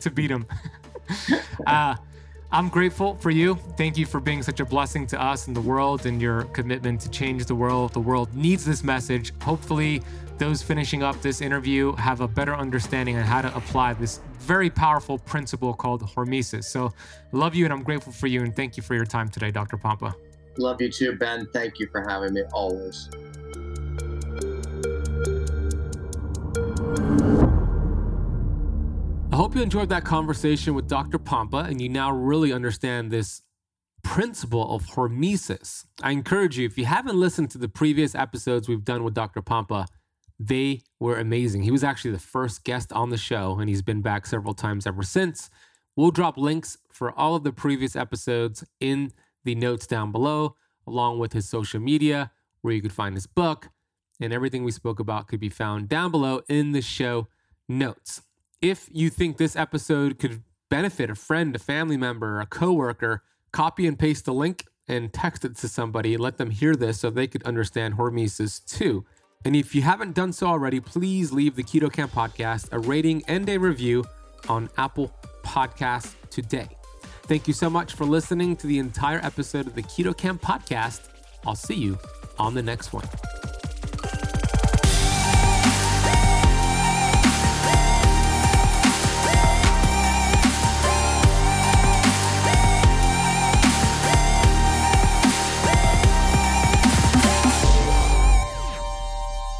to 0.01 0.11
beat 0.11 0.29
him. 0.29 0.45
uh, 1.65 1.95
I'm 2.49 2.69
grateful 2.69 3.15
for 3.15 3.29
you. 3.29 3.55
Thank 3.75 3.97
you 3.97 4.05
for 4.05 4.21
being 4.21 4.41
such 4.41 4.61
a 4.61 4.65
blessing 4.65 5.05
to 5.07 5.21
us 5.21 5.47
and 5.47 5.55
the 5.55 5.61
world 5.61 6.05
and 6.05 6.21
your 6.21 6.43
commitment 6.43 7.01
to 7.01 7.09
change 7.09 7.45
the 7.45 7.55
world. 7.55 7.91
The 7.91 7.99
world 7.99 8.33
needs 8.33 8.63
this 8.63 8.85
message. 8.85 9.33
Hopefully, 9.41 10.01
those 10.37 10.63
finishing 10.63 11.03
up 11.03 11.21
this 11.21 11.41
interview 11.41 11.93
have 11.95 12.21
a 12.21 12.27
better 12.27 12.55
understanding 12.55 13.17
on 13.17 13.23
how 13.23 13.41
to 13.41 13.53
apply 13.53 13.93
this 13.93 14.21
very 14.39 14.69
powerful 14.69 15.17
principle 15.17 15.73
called 15.73 16.03
hormesis. 16.03 16.63
So, 16.63 16.93
love 17.33 17.53
you 17.53 17.65
and 17.65 17.73
I'm 17.73 17.83
grateful 17.83 18.13
for 18.13 18.27
you 18.27 18.43
and 18.43 18.55
thank 18.55 18.77
you 18.77 18.83
for 18.83 18.95
your 18.95 19.05
time 19.05 19.27
today, 19.27 19.51
Dr. 19.51 19.75
Pompa. 19.75 20.13
Love 20.57 20.81
you 20.81 20.89
too, 20.89 21.17
Ben. 21.17 21.47
Thank 21.53 21.79
you 21.79 21.87
for 21.91 22.01
having 22.07 22.33
me 22.33 22.43
always. 22.53 23.09
I 29.37 29.39
hope 29.39 29.55
you 29.55 29.61
enjoyed 29.61 29.89
that 29.89 30.03
conversation 30.03 30.73
with 30.73 30.87
Dr. 30.87 31.19
Pompa 31.19 31.67
and 31.67 31.79
you 31.79 31.89
now 31.89 32.11
really 32.11 32.51
understand 32.51 33.11
this 33.11 33.43
principle 34.03 34.73
of 34.73 34.87
hormesis. 34.87 35.85
I 36.01 36.09
encourage 36.09 36.57
you, 36.57 36.65
if 36.65 36.75
you 36.75 36.85
haven't 36.85 37.15
listened 37.15 37.51
to 37.51 37.59
the 37.59 37.69
previous 37.69 38.15
episodes 38.15 38.67
we've 38.67 38.83
done 38.83 39.03
with 39.03 39.13
Dr. 39.13 39.43
Pompa, 39.43 39.85
they 40.39 40.81
were 40.99 41.19
amazing. 41.19 41.61
He 41.61 41.69
was 41.69 41.83
actually 41.83 42.13
the 42.13 42.19
first 42.19 42.63
guest 42.63 42.91
on 42.91 43.11
the 43.11 43.17
show, 43.17 43.59
and 43.59 43.69
he's 43.69 43.83
been 43.83 44.01
back 44.01 44.25
several 44.25 44.55
times 44.55 44.87
ever 44.87 45.03
since. 45.03 45.51
We'll 45.95 46.09
drop 46.09 46.35
links 46.35 46.79
for 46.91 47.11
all 47.11 47.35
of 47.35 47.43
the 47.43 47.53
previous 47.53 47.95
episodes 47.95 48.63
in 48.79 49.11
the 49.43 49.53
notes 49.53 49.85
down 49.85 50.11
below, 50.11 50.55
along 50.87 51.19
with 51.19 51.33
his 51.33 51.47
social 51.47 51.79
media, 51.79 52.31
where 52.61 52.73
you 52.73 52.81
could 52.81 52.91
find 52.91 53.13
his 53.13 53.27
book, 53.27 53.69
and 54.19 54.33
everything 54.33 54.63
we 54.63 54.71
spoke 54.71 54.99
about 54.99 55.27
could 55.27 55.39
be 55.39 55.49
found 55.49 55.89
down 55.89 56.09
below 56.09 56.41
in 56.49 56.71
the 56.71 56.81
show 56.81 57.27
notes. 57.69 58.23
If 58.61 58.89
you 58.91 59.09
think 59.09 59.37
this 59.37 59.55
episode 59.55 60.17
could 60.17 60.41
benefit 60.69 61.09
a 61.09 61.15
friend, 61.15 61.55
a 61.55 61.59
family 61.59 61.97
member, 61.97 62.39
a 62.39 62.45
coworker, 62.45 63.23
copy 63.51 63.87
and 63.87 63.97
paste 63.97 64.25
the 64.25 64.33
link 64.33 64.65
and 64.87 65.11
text 65.13 65.45
it 65.45 65.55
to 65.57 65.67
somebody. 65.67 66.17
Let 66.17 66.37
them 66.37 66.49
hear 66.49 66.75
this 66.75 66.99
so 66.99 67.09
they 67.09 67.27
could 67.27 67.43
understand 67.43 67.95
hormesis 67.95 68.63
too. 68.65 69.05
And 69.45 69.55
if 69.55 69.75
you 69.75 69.81
haven't 69.81 70.15
done 70.15 70.33
so 70.33 70.47
already, 70.47 70.79
please 70.79 71.31
leave 71.31 71.55
the 71.55 71.63
Keto 71.63 71.91
Kamp 71.91 72.11
podcast 72.11 72.69
a 72.71 72.79
rating 72.79 73.23
and 73.27 73.47
a 73.49 73.57
review 73.57 74.03
on 74.49 74.69
Apple 74.77 75.13
Podcasts 75.45 76.15
today. 76.29 76.67
Thank 77.23 77.47
you 77.47 77.53
so 77.53 77.69
much 77.69 77.93
for 77.93 78.05
listening 78.05 78.55
to 78.57 78.67
the 78.67 78.79
entire 78.79 79.19
episode 79.23 79.67
of 79.67 79.75
the 79.75 79.83
Keto 79.83 80.15
Kamp 80.17 80.41
podcast. 80.41 81.09
I'll 81.45 81.55
see 81.55 81.75
you 81.75 81.97
on 82.39 82.53
the 82.53 82.63
next 82.63 82.93
one. 82.93 83.07